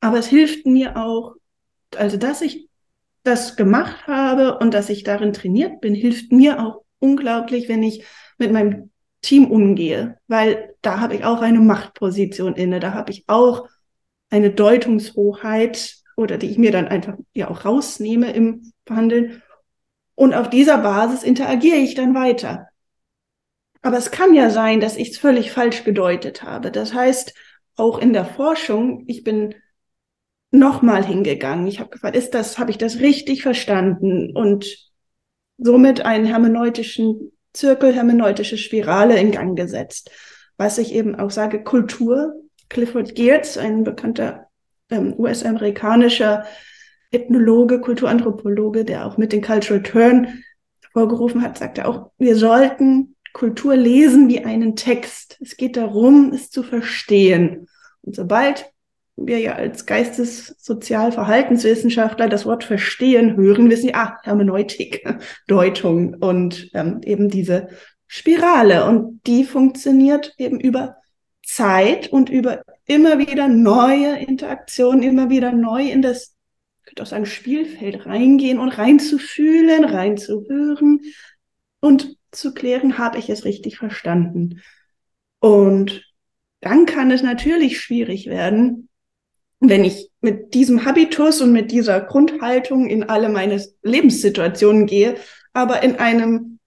Aber 0.00 0.18
es 0.18 0.26
hilft 0.26 0.66
mir 0.66 0.96
auch, 0.96 1.34
also 1.96 2.16
dass 2.16 2.42
ich 2.42 2.68
das 3.22 3.56
gemacht 3.56 4.06
habe 4.06 4.58
und 4.58 4.74
dass 4.74 4.88
ich 4.88 5.04
darin 5.04 5.32
trainiert 5.32 5.80
bin, 5.80 5.94
hilft 5.94 6.32
mir 6.32 6.60
auch 6.60 6.81
unglaublich, 7.02 7.68
wenn 7.68 7.82
ich 7.82 8.04
mit 8.38 8.52
meinem 8.52 8.90
Team 9.20 9.50
umgehe, 9.50 10.18
weil 10.26 10.74
da 10.82 11.00
habe 11.00 11.14
ich 11.14 11.24
auch 11.24 11.42
eine 11.42 11.60
Machtposition 11.60 12.54
inne, 12.54 12.80
da 12.80 12.92
habe 12.92 13.12
ich 13.12 13.24
auch 13.28 13.68
eine 14.30 14.50
Deutungshoheit 14.50 15.96
oder 16.16 16.38
die 16.38 16.50
ich 16.50 16.58
mir 16.58 16.72
dann 16.72 16.88
einfach 16.88 17.14
ja 17.32 17.48
auch 17.48 17.64
rausnehme 17.64 18.32
im 18.32 18.72
Verhandeln. 18.86 19.42
Und 20.14 20.34
auf 20.34 20.50
dieser 20.50 20.78
Basis 20.78 21.22
interagiere 21.22 21.78
ich 21.78 21.94
dann 21.94 22.14
weiter. 22.14 22.68
Aber 23.82 23.96
es 23.98 24.10
kann 24.10 24.34
ja 24.34 24.50
sein, 24.50 24.80
dass 24.80 24.96
ich 24.96 25.10
es 25.10 25.18
völlig 25.18 25.50
falsch 25.50 25.84
gedeutet 25.84 26.42
habe. 26.42 26.70
Das 26.70 26.94
heißt, 26.94 27.34
auch 27.76 27.98
in 27.98 28.12
der 28.12 28.24
Forschung, 28.24 29.04
ich 29.06 29.24
bin 29.24 29.54
nochmal 30.50 31.04
hingegangen. 31.04 31.66
Ich 31.66 31.80
habe 31.80 31.90
gefragt, 31.90 32.16
ist 32.16 32.34
das, 32.34 32.58
habe 32.58 32.70
ich 32.70 32.78
das 32.78 33.00
richtig 33.00 33.42
verstanden? 33.42 34.36
Und 34.36 34.91
somit 35.62 36.04
einen 36.04 36.26
hermeneutischen 36.26 37.32
Zirkel, 37.52 37.94
hermeneutische 37.94 38.56
Spirale 38.56 39.18
in 39.18 39.30
Gang 39.30 39.56
gesetzt. 39.56 40.10
Was 40.56 40.78
ich 40.78 40.94
eben 40.94 41.14
auch 41.16 41.30
sage, 41.30 41.62
Kultur. 41.62 42.34
Clifford 42.68 43.14
Geertz, 43.14 43.58
ein 43.58 43.84
bekannter 43.84 44.46
ähm, 44.88 45.14
US-amerikanischer 45.18 46.44
Ethnologe, 47.10 47.80
Kulturanthropologe, 47.80 48.86
der 48.86 49.06
auch 49.06 49.18
mit 49.18 49.32
den 49.32 49.42
Cultural 49.42 49.82
Turn 49.82 50.42
vorgerufen 50.92 51.42
hat, 51.42 51.58
sagte 51.58 51.86
auch, 51.86 52.10
wir 52.18 52.36
sollten 52.36 53.16
Kultur 53.34 53.76
lesen 53.76 54.28
wie 54.28 54.44
einen 54.44 54.76
Text. 54.76 55.38
Es 55.40 55.56
geht 55.56 55.76
darum, 55.76 56.32
es 56.32 56.50
zu 56.50 56.62
verstehen. 56.62 57.68
Und 58.02 58.16
sobald 58.16 58.71
wir 59.26 59.38
ja 59.38 59.54
als 59.54 59.86
Geistessozial-Verhaltenswissenschaftler 59.86 62.28
das 62.28 62.44
Wort 62.46 62.64
verstehen 62.64 63.36
hören, 63.36 63.70
wissen 63.70 63.86
wir, 63.86 63.96
ah, 63.96 64.18
Hermeneutik, 64.22 65.04
Deutung 65.46 66.14
und 66.14 66.70
ähm, 66.74 67.00
eben 67.04 67.28
diese 67.28 67.68
Spirale. 68.06 68.86
Und 68.86 69.20
die 69.26 69.44
funktioniert 69.44 70.34
eben 70.38 70.60
über 70.60 70.96
Zeit 71.44 72.08
und 72.08 72.30
über 72.30 72.62
immer 72.86 73.18
wieder 73.18 73.48
neue 73.48 74.18
Interaktionen, 74.18 75.02
immer 75.02 75.30
wieder 75.30 75.52
neu 75.52 75.88
in 75.88 76.02
das, 76.02 76.36
ich 76.80 76.86
könnte 76.86 77.02
auch 77.02 77.06
sagen, 77.06 77.26
Spielfeld 77.26 78.06
reingehen 78.06 78.58
und 78.58 78.70
reinzufühlen, 78.70 79.84
reinzuhören 79.84 81.00
und 81.80 82.16
zu 82.30 82.54
klären, 82.54 82.98
habe 82.98 83.18
ich 83.18 83.28
es 83.28 83.44
richtig 83.44 83.78
verstanden. 83.78 84.62
Und 85.40 86.04
dann 86.60 86.86
kann 86.86 87.10
es 87.10 87.22
natürlich 87.22 87.80
schwierig 87.80 88.26
werden, 88.26 88.88
wenn 89.64 89.84
ich 89.84 90.10
mit 90.20 90.54
diesem 90.54 90.84
Habitus 90.84 91.40
und 91.40 91.52
mit 91.52 91.70
dieser 91.70 92.00
Grundhaltung 92.00 92.88
in 92.88 93.04
alle 93.04 93.28
meine 93.28 93.64
Lebenssituationen 93.82 94.86
gehe, 94.86 95.14
aber 95.52 95.84
in 95.84 95.96
einem 95.96 96.58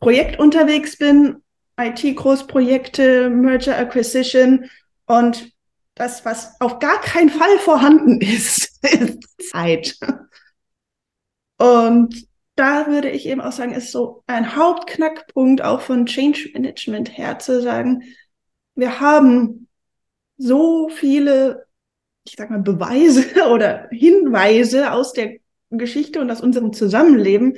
Projekt 0.00 0.38
unterwegs 0.38 0.98
bin, 0.98 1.36
IT-Großprojekte, 1.78 3.30
Merger 3.30 3.78
Acquisition 3.78 4.68
und 5.06 5.50
das, 5.94 6.26
was 6.26 6.60
auf 6.60 6.78
gar 6.78 7.00
keinen 7.00 7.30
Fall 7.30 7.58
vorhanden 7.58 8.20
ist, 8.20 8.78
ist 8.82 9.50
Zeit. 9.50 9.96
Und 11.56 12.26
da 12.56 12.86
würde 12.86 13.08
ich 13.08 13.24
eben 13.26 13.40
auch 13.40 13.52
sagen, 13.52 13.72
ist 13.72 13.92
so 13.92 14.24
ein 14.26 14.56
Hauptknackpunkt 14.56 15.62
auch 15.62 15.80
von 15.80 16.04
Change 16.04 16.50
Management 16.52 17.16
her 17.16 17.38
zu 17.38 17.62
sagen, 17.62 18.02
wir 18.74 19.00
haben 19.00 19.68
so 20.36 20.90
viele 20.90 21.66
ich 22.24 22.34
sag 22.36 22.50
mal, 22.50 22.60
Beweise 22.60 23.50
oder 23.52 23.88
Hinweise 23.90 24.92
aus 24.92 25.12
der 25.12 25.38
Geschichte 25.70 26.20
und 26.20 26.30
aus 26.30 26.40
unserem 26.40 26.72
Zusammenleben, 26.72 27.56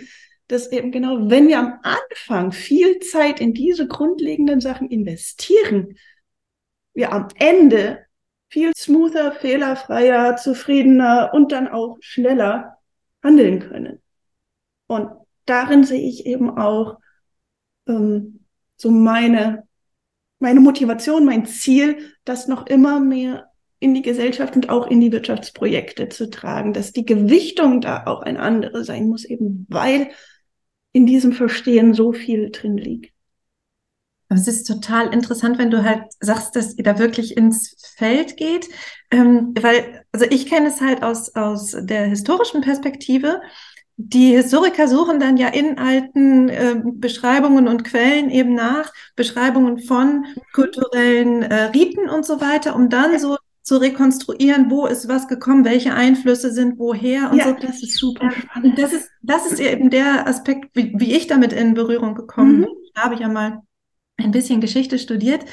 dass 0.48 0.70
eben 0.70 0.92
genau, 0.92 1.31
wenn 1.31 1.48
wir 1.48 1.59
am 1.59 1.81
Anfang 1.83 2.53
viel 2.53 2.98
Zeit 3.00 3.40
in 3.40 3.55
diese 3.55 3.88
grundlegenden 3.88 4.61
Sachen 4.61 4.90
investieren, 4.90 5.96
wir 6.92 7.12
am 7.12 7.29
Ende 7.37 8.05
viel 8.50 8.72
smoother, 8.77 9.33
fehlerfreier, 9.33 10.37
zufriedener 10.37 11.31
und 11.33 11.50
dann 11.50 11.66
auch 11.66 11.96
schneller 12.00 12.79
handeln 13.22 13.59
können. 13.59 14.03
Und 14.87 15.11
darin 15.46 15.83
sehe 15.85 16.07
ich 16.07 16.27
eben 16.27 16.57
auch 16.57 16.98
ähm, 17.88 18.44
so 18.77 18.90
meine, 18.90 19.66
meine 20.38 20.61
Motivation, 20.61 21.24
mein 21.24 21.46
Ziel, 21.46 22.12
das 22.24 22.48
noch 22.48 22.66
immer 22.66 23.00
mehr 23.00 23.50
in 23.85 23.94
die 23.94 24.03
Gesellschaft 24.03 24.57
und 24.57 24.70
auch 24.70 24.87
in 24.87 25.01
die 25.01 25.12
Wirtschaftsprojekte 25.12 26.09
zu 26.09 26.31
tragen, 26.31 26.73
dass 26.73 26.92
die 26.92 27.05
Gewichtung 27.05 27.83
da 27.83 28.07
auch 28.07 28.23
eine 28.23 28.40
andere 28.40 28.83
sein 28.83 29.09
muss, 29.09 29.25
eben 29.25 29.66
weil 29.68 30.09
in 30.92 31.05
diesem 31.05 31.33
Verstehen 31.33 31.92
so 31.92 32.12
viel 32.12 32.51
drin 32.51 32.79
liegt. 32.79 33.12
Aber 34.31 34.40
es 34.40 34.49
ist 34.49 34.64
total 34.64 35.12
interessant, 35.12 35.59
wenn 35.59 35.70
du 35.70 35.85
halt 35.85 36.05
sagst, 36.18 36.57
dass 36.57 36.79
ihr 36.79 36.85
da 36.85 36.99
wirklich 36.99 37.37
ins 37.37 37.77
Feld 37.97 38.38
geht, 38.38 38.68
ähm, 39.11 39.55
weil, 39.61 40.03
also 40.12 40.25
ich 40.31 40.47
kenne 40.47 40.68
es 40.68 40.81
halt 40.81 41.03
aus, 41.03 41.35
aus 41.35 41.77
der 41.79 42.07
historischen 42.07 42.62
Perspektive. 42.62 43.42
Die 43.97 44.35
Historiker 44.35 44.88
suchen 44.88 45.20
dann 45.20 45.37
ja 45.37 45.49
in 45.49 45.79
alten 45.79 46.49
äh, 46.49 46.83
Beschreibungen 46.85 47.68
und 47.68 47.85
Quellen 47.85 48.31
eben 48.31 48.55
nach, 48.55 48.92
Beschreibungen 49.14 49.79
von 49.79 50.25
kulturellen 50.55 51.42
äh, 51.42 51.64
Riten 51.64 52.09
und 52.09 52.25
so 52.25 52.40
weiter, 52.40 52.75
um 52.75 52.88
dann 52.88 53.18
so 53.18 53.37
zu 53.64 53.79
rekonstruieren, 53.79 54.70
wo 54.70 54.87
ist 54.87 55.09
was 55.09 55.27
gekommen, 55.27 55.64
welche 55.64 55.94
Einflüsse 55.94 56.53
sind 56.53 56.79
woher 56.79 57.31
und 57.33 57.38
ja, 57.38 57.46
so. 57.46 57.57
Das 57.61 57.83
ist 57.83 57.96
super 57.96 58.31
spannend. 58.31 58.79
Das 58.79 58.92
ist, 58.92 59.11
das 59.22 59.50
ist 59.50 59.59
eben 59.59 59.88
der 59.90 60.29
Aspekt, 60.29 60.77
wie, 60.77 60.92
wie 60.96 61.14
ich 61.14 61.27
damit 61.27 61.53
in 61.53 61.74
Berührung 61.74 62.14
gekommen 62.14 62.61
bin. 62.61 62.70
Mhm. 62.70 62.77
Da 62.94 63.03
habe 63.05 63.14
ich 63.14 63.20
ja 63.20 63.29
mal 63.29 63.62
ein 64.18 64.31
bisschen 64.31 64.61
Geschichte 64.61 64.98
studiert. 64.98 65.44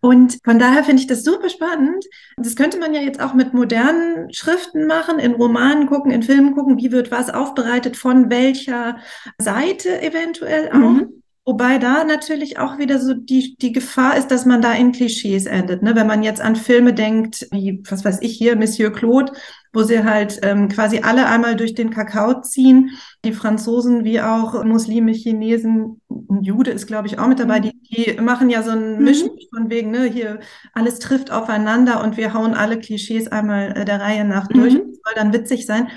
Und 0.00 0.38
von 0.44 0.58
daher 0.58 0.84
finde 0.84 1.00
ich 1.00 1.06
das 1.06 1.22
super 1.22 1.48
spannend. 1.48 2.04
Das 2.36 2.56
könnte 2.56 2.78
man 2.78 2.92
ja 2.92 3.00
jetzt 3.00 3.20
auch 3.20 3.34
mit 3.34 3.54
modernen 3.54 4.32
Schriften 4.32 4.86
machen, 4.86 5.18
in 5.18 5.34
Romanen 5.34 5.86
gucken, 5.86 6.10
in 6.10 6.22
Filmen 6.22 6.54
gucken, 6.54 6.76
wie 6.76 6.92
wird 6.92 7.10
was 7.10 7.30
aufbereitet, 7.30 7.96
von 7.96 8.30
welcher 8.30 8.98
Seite 9.38 10.02
eventuell 10.02 10.70
auch. 10.70 10.74
Mhm. 10.74 11.19
Wobei 11.46 11.78
da 11.78 12.04
natürlich 12.04 12.58
auch 12.58 12.78
wieder 12.78 12.98
so 13.00 13.14
die, 13.14 13.56
die 13.56 13.72
Gefahr 13.72 14.16
ist, 14.16 14.28
dass 14.28 14.44
man 14.44 14.60
da 14.60 14.74
in 14.74 14.92
Klischees 14.92 15.46
endet. 15.46 15.82
Ne? 15.82 15.94
Wenn 15.96 16.06
man 16.06 16.22
jetzt 16.22 16.40
an 16.40 16.54
Filme 16.54 16.92
denkt, 16.92 17.48
wie, 17.50 17.82
was 17.88 18.04
weiß 18.04 18.18
ich 18.20 18.36
hier, 18.36 18.56
Monsieur 18.56 18.92
Claude, 18.92 19.32
wo 19.72 19.82
sie 19.82 20.04
halt 20.04 20.40
ähm, 20.42 20.68
quasi 20.68 21.00
alle 21.00 21.26
einmal 21.26 21.56
durch 21.56 21.74
den 21.74 21.90
Kakao 21.90 22.42
ziehen. 22.42 22.90
Die 23.24 23.32
Franzosen 23.32 24.04
wie 24.04 24.20
auch 24.20 24.64
Muslime, 24.64 25.12
Chinesen, 25.12 26.00
ein 26.08 26.42
Jude 26.42 26.72
ist, 26.72 26.86
glaube 26.86 27.08
ich, 27.08 27.18
auch 27.18 27.26
mit 27.26 27.38
dabei. 27.38 27.60
Die, 27.60 27.72
die 27.88 28.20
machen 28.20 28.50
ja 28.50 28.62
so 28.62 28.72
ein 28.72 29.02
Mischen 29.02 29.30
mhm. 29.30 29.56
von 29.56 29.70
wegen, 29.70 29.90
ne, 29.90 30.04
hier 30.04 30.40
alles 30.74 30.98
trifft 30.98 31.30
aufeinander 31.30 32.02
und 32.04 32.18
wir 32.18 32.34
hauen 32.34 32.54
alle 32.54 32.78
Klischees 32.78 33.28
einmal 33.28 33.76
äh, 33.76 33.84
der 33.86 34.00
Reihe 34.00 34.24
nach 34.24 34.46
durch. 34.46 34.74
Mhm. 34.74 34.90
Das 34.90 34.98
soll 35.04 35.14
dann 35.14 35.32
witzig 35.32 35.64
sein. 35.66 35.88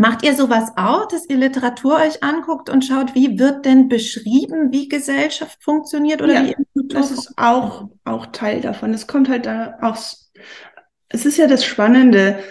Macht 0.00 0.22
ihr 0.22 0.34
sowas 0.34 0.72
auch, 0.76 1.08
dass 1.08 1.28
ihr 1.28 1.36
Literatur 1.36 1.96
euch 1.96 2.22
anguckt 2.22 2.70
und 2.70 2.86
schaut, 2.86 3.14
wie 3.14 3.38
wird 3.38 3.66
denn 3.66 3.90
beschrieben, 3.90 4.72
wie 4.72 4.88
Gesellschaft 4.88 5.62
funktioniert 5.62 6.22
oder 6.22 6.42
ja, 6.42 6.54
wie 6.74 6.88
Das 6.88 7.10
ist 7.10 7.34
auch, 7.36 7.90
auch 8.04 8.24
Teil 8.32 8.62
davon. 8.62 8.94
Es 8.94 9.06
kommt 9.06 9.28
halt 9.28 9.44
da 9.44 9.76
auch, 9.82 9.98
es 11.10 11.26
ist 11.26 11.36
ja 11.36 11.46
das 11.46 11.66
Spannende. 11.66 12.42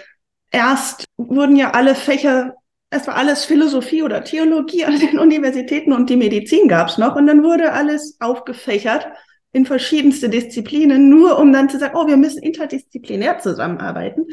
Erst 0.52 1.06
wurden 1.16 1.56
ja 1.56 1.72
alle 1.72 1.96
Fächer, 1.96 2.54
es 2.88 3.08
war 3.08 3.16
alles 3.16 3.44
Philosophie 3.44 4.04
oder 4.04 4.22
Theologie 4.22 4.84
an 4.84 5.00
den 5.00 5.18
Universitäten 5.18 5.92
und 5.92 6.08
die 6.08 6.16
Medizin 6.16 6.68
gab's 6.68 6.98
noch 6.98 7.16
und 7.16 7.26
dann 7.26 7.42
wurde 7.42 7.72
alles 7.72 8.16
aufgefächert 8.20 9.08
in 9.50 9.66
verschiedenste 9.66 10.28
Disziplinen, 10.28 11.08
nur 11.08 11.36
um 11.36 11.52
dann 11.52 11.68
zu 11.68 11.80
sagen, 11.80 11.96
oh, 11.96 12.06
wir 12.06 12.16
müssen 12.16 12.44
interdisziplinär 12.44 13.40
zusammenarbeiten, 13.40 14.26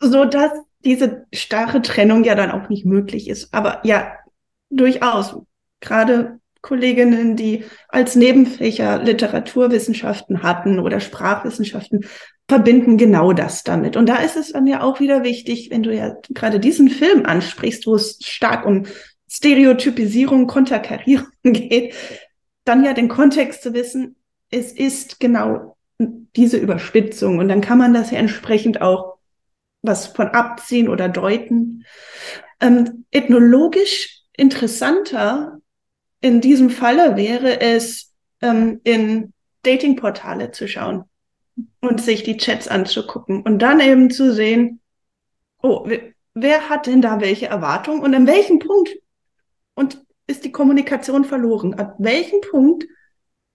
so 0.00 0.26
dass 0.26 0.52
diese 0.84 1.26
starre 1.32 1.82
Trennung 1.82 2.24
ja 2.24 2.34
dann 2.34 2.50
auch 2.50 2.68
nicht 2.68 2.84
möglich 2.84 3.28
ist. 3.28 3.52
Aber 3.54 3.80
ja, 3.84 4.12
durchaus. 4.70 5.36
Gerade 5.80 6.38
Kolleginnen, 6.60 7.34
die 7.34 7.64
als 7.88 8.14
Nebenfächer 8.14 9.02
Literaturwissenschaften 9.02 10.44
hatten 10.44 10.78
oder 10.78 11.00
Sprachwissenschaften, 11.00 12.06
verbinden 12.48 12.98
genau 12.98 13.32
das 13.32 13.64
damit. 13.64 13.96
Und 13.96 14.08
da 14.08 14.16
ist 14.16 14.36
es 14.36 14.52
dann 14.52 14.66
ja 14.66 14.82
auch 14.82 15.00
wieder 15.00 15.24
wichtig, 15.24 15.70
wenn 15.70 15.82
du 15.82 15.92
ja 15.92 16.14
gerade 16.30 16.60
diesen 16.60 16.88
Film 16.88 17.26
ansprichst, 17.26 17.86
wo 17.86 17.96
es 17.96 18.18
stark 18.22 18.64
um 18.64 18.86
Stereotypisierung, 19.28 20.46
Konterkarierung 20.46 21.26
geht, 21.42 21.94
dann 22.64 22.84
ja 22.84 22.92
den 22.92 23.08
Kontext 23.08 23.62
zu 23.62 23.74
wissen, 23.74 24.16
es 24.50 24.72
ist 24.72 25.18
genau 25.18 25.76
diese 25.98 26.58
Überspitzung. 26.58 27.38
Und 27.38 27.48
dann 27.48 27.60
kann 27.60 27.78
man 27.78 27.94
das 27.94 28.10
ja 28.10 28.18
entsprechend 28.18 28.82
auch 28.82 29.11
was 29.82 30.06
von 30.06 30.28
abziehen 30.28 30.88
oder 30.88 31.08
deuten. 31.08 31.84
Ähm, 32.60 33.04
ethnologisch 33.10 34.22
interessanter 34.36 35.58
in 36.20 36.40
diesem 36.40 36.70
Falle 36.70 37.16
wäre 37.16 37.60
es, 37.60 38.12
ähm, 38.40 38.80
in 38.84 39.32
Datingportale 39.62 40.52
zu 40.52 40.68
schauen 40.68 41.04
und 41.80 42.00
sich 42.00 42.22
die 42.22 42.36
Chats 42.36 42.68
anzugucken 42.68 43.42
und 43.42 43.60
dann 43.60 43.80
eben 43.80 44.10
zu 44.10 44.32
sehen, 44.32 44.80
oh, 45.62 45.88
wer, 46.34 46.68
hat 46.68 46.86
denn 46.86 47.02
da 47.02 47.20
welche 47.20 47.46
Erwartungen 47.46 48.02
und 48.02 48.14
an 48.14 48.26
welchem 48.26 48.58
Punkt 48.58 48.90
und 49.74 50.04
ist 50.26 50.44
die 50.44 50.52
Kommunikation 50.52 51.24
verloren? 51.24 51.74
Ab 51.74 51.96
welchem 51.98 52.40
Punkt 52.40 52.86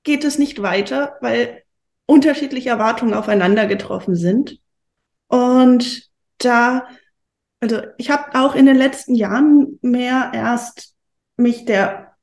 geht 0.03 0.23
es 0.23 0.37
nicht 0.37 0.61
weiter, 0.61 1.17
weil 1.21 1.63
unterschiedliche 2.05 2.69
Erwartungen 2.69 3.13
aufeinander 3.13 3.65
getroffen 3.65 4.15
sind. 4.15 4.59
Und 5.27 6.09
da, 6.37 6.87
also 7.59 7.81
ich 7.97 8.09
habe 8.09 8.35
auch 8.39 8.55
in 8.55 8.65
den 8.65 8.77
letzten 8.77 9.15
Jahren 9.15 9.79
mehr 9.81 10.31
erst 10.33 10.95
mich 11.35 11.65
der 11.65 12.15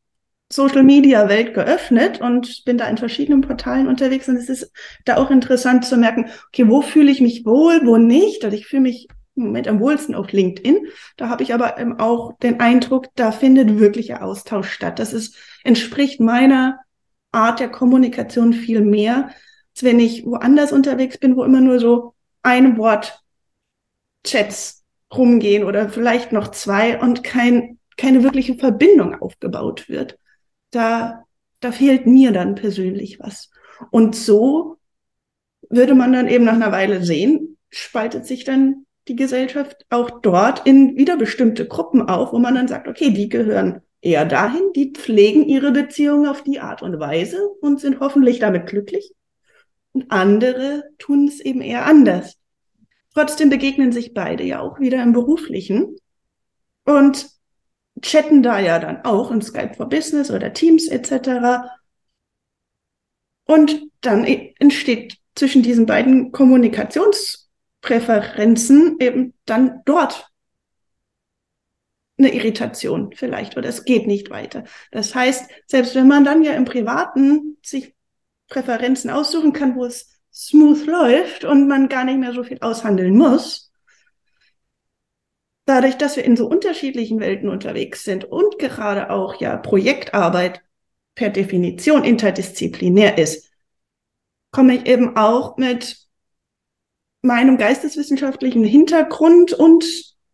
Social 0.53 0.83
Media 0.83 1.29
Welt 1.29 1.55
geöffnet 1.55 2.21
und 2.21 2.65
bin 2.65 2.79
da 2.79 2.87
in 2.89 2.97
verschiedenen 2.97 3.41
Portalen 3.41 3.89
unterwegs 3.89 4.29
und 4.29 4.37
es 4.37 4.49
ist 4.49 4.71
da 5.05 5.17
auch 5.17 5.31
interessant 5.31 5.85
zu 5.85 5.97
merken, 5.97 6.31
okay, 6.49 6.69
wo 6.69 6.83
fühle 6.83 7.11
ich 7.11 7.21
mich 7.21 7.45
wohl, 7.45 7.81
wo 7.85 7.97
nicht. 7.97 8.45
Also 8.45 8.57
ich 8.57 8.67
fühle 8.67 8.83
mich 8.83 9.09
im 9.37 9.45
Moment 9.45 9.67
am 9.67 9.81
wohlsten 9.81 10.15
auf 10.15 10.31
LinkedIn. 10.31 10.87
Da 11.17 11.29
habe 11.29 11.43
ich 11.43 11.55
aber 11.55 11.77
auch 11.99 12.39
den 12.39 12.61
Eindruck, 12.61 13.09
da 13.17 13.33
findet 13.33 13.79
wirklicher 13.79 14.23
Austausch 14.23 14.71
statt. 14.71 14.99
Das 14.99 15.13
ist, 15.13 15.37
entspricht 15.65 16.21
meiner 16.21 16.79
Art 17.33 17.59
der 17.59 17.69
Kommunikation 17.69 18.53
viel 18.53 18.81
mehr, 18.81 19.31
als 19.75 19.83
wenn 19.83 19.99
ich 19.99 20.25
woanders 20.25 20.71
unterwegs 20.71 21.19
bin, 21.19 21.37
wo 21.37 21.43
immer 21.43 21.61
nur 21.61 21.81
so 21.81 22.15
ein 22.43 22.77
Wort 22.77 23.24
Chats 24.25 24.85
rumgehen 25.15 25.65
oder 25.65 25.89
vielleicht 25.89 26.33
noch 26.33 26.49
zwei 26.49 27.01
und 27.01 27.23
kein, 27.23 27.79
keine 27.97 28.23
wirkliche 28.23 28.57
Verbindung 28.57 29.15
aufgebaut 29.21 29.89
wird. 29.89 30.19
Da, 30.71 31.25
da 31.61 31.73
fehlt 31.73 32.07
mir 32.07 32.33
dann 32.33 32.55
persönlich 32.55 33.21
was. 33.21 33.51
Und 33.91 34.17
so 34.17 34.79
würde 35.69 35.95
man 35.95 36.13
dann 36.13 36.29
eben 36.29 36.45
nach 36.45 36.55
einer 36.55 36.73
Weile 36.73 37.05
sehen, 37.05 37.57
spaltet 37.71 38.27
sich 38.27 38.45
dann 38.45 38.87
die 39.09 39.17
Gesellschaft 39.17 39.85
auch 39.91 40.21
dort 40.21 40.67
in 40.67 40.97
wieder 40.97 41.17
bestimmte 41.17 41.67
Gruppen 41.67 42.03
auf, 42.09 42.33
wo 42.33 42.39
man 42.39 42.55
dann 42.55 42.69
sagt, 42.69 42.89
okay, 42.89 43.11
die 43.11 43.29
gehören 43.29 43.83
eher 44.01 44.25
dahin, 44.25 44.73
die 44.75 44.93
pflegen 44.93 45.45
ihre 45.45 45.73
Beziehungen 45.73 46.27
auf 46.27 46.43
die 46.43 46.61
Art 46.61 46.83
und 46.83 46.99
Weise 47.01 47.49
und 47.61 47.81
sind 47.81 48.01
hoffentlich 48.01 48.39
damit 48.39 48.67
glücklich. 48.67 49.13
Und 49.93 50.11
andere 50.11 50.85
tun 50.99 51.29
es 51.29 51.41
eben 51.41 51.61
eher 51.61 51.87
anders. 51.87 52.37
Trotzdem 53.15 53.49
begegnen 53.49 53.93
sich 53.93 54.13
beide 54.13 54.45
ja 54.45 54.61
auch 54.61 54.81
wieder 54.81 55.03
im 55.03 55.13
Beruflichen 55.13 55.97
und 56.85 57.31
chatten 58.03 58.43
da 58.43 58.59
ja 58.59 58.81
dann 58.81 59.05
auch 59.05 59.31
in 59.31 59.41
Skype 59.41 59.75
for 59.75 59.89
Business 59.89 60.31
oder 60.31 60.53
Teams 60.53 60.89
etc. 60.89 61.71
Und 63.45 63.83
dann 64.01 64.25
entsteht 64.25 65.19
zwischen 65.35 65.63
diesen 65.63 65.87
beiden 65.87 66.33
Kommunikationspräferenzen 66.33 68.97
eben 68.99 69.35
dann 69.45 69.83
dort 69.85 70.29
eine 72.17 72.33
Irritation 72.33 73.13
vielleicht 73.15 73.57
oder 73.57 73.69
es 73.69 73.85
geht 73.85 74.07
nicht 74.07 74.31
weiter. 74.31 74.63
Das 74.91 75.15
heißt, 75.15 75.51
selbst 75.67 75.95
wenn 75.95 76.09
man 76.09 76.25
dann 76.25 76.43
ja 76.43 76.53
im 76.53 76.65
Privaten 76.65 77.59
sich 77.63 77.95
Präferenzen 78.49 79.11
aussuchen 79.11 79.53
kann, 79.53 79.77
wo 79.77 79.85
es 79.85 80.14
smooth 80.35 80.87
läuft 80.87 81.45
und 81.45 81.69
man 81.69 81.89
gar 81.89 82.05
nicht 82.05 82.19
mehr 82.19 82.33
so 82.33 82.43
viel 82.43 82.59
aushandeln 82.61 83.17
muss, 83.17 83.73
dadurch, 85.65 85.97
dass 85.97 86.17
wir 86.17 86.25
in 86.25 86.37
so 86.37 86.47
unterschiedlichen 86.47 87.21
Welten 87.21 87.49
unterwegs 87.49 88.05
sind 88.05 88.25
und 88.25 88.59
gerade 88.59 89.11
auch 89.11 89.41
ja 89.41 89.57
Projektarbeit 89.57 90.63
per 91.15 91.31
Definition 91.31 92.05
interdisziplinär 92.05 93.19
ist, 93.19 93.51
komme 94.51 94.75
ich 94.77 94.87
eben 94.87 95.17
auch 95.17 95.57
mit 95.57 96.05
meinem 97.23 97.57
geisteswissenschaftlichen 97.57 98.65
Hintergrund 98.65 99.53
und 99.53 99.85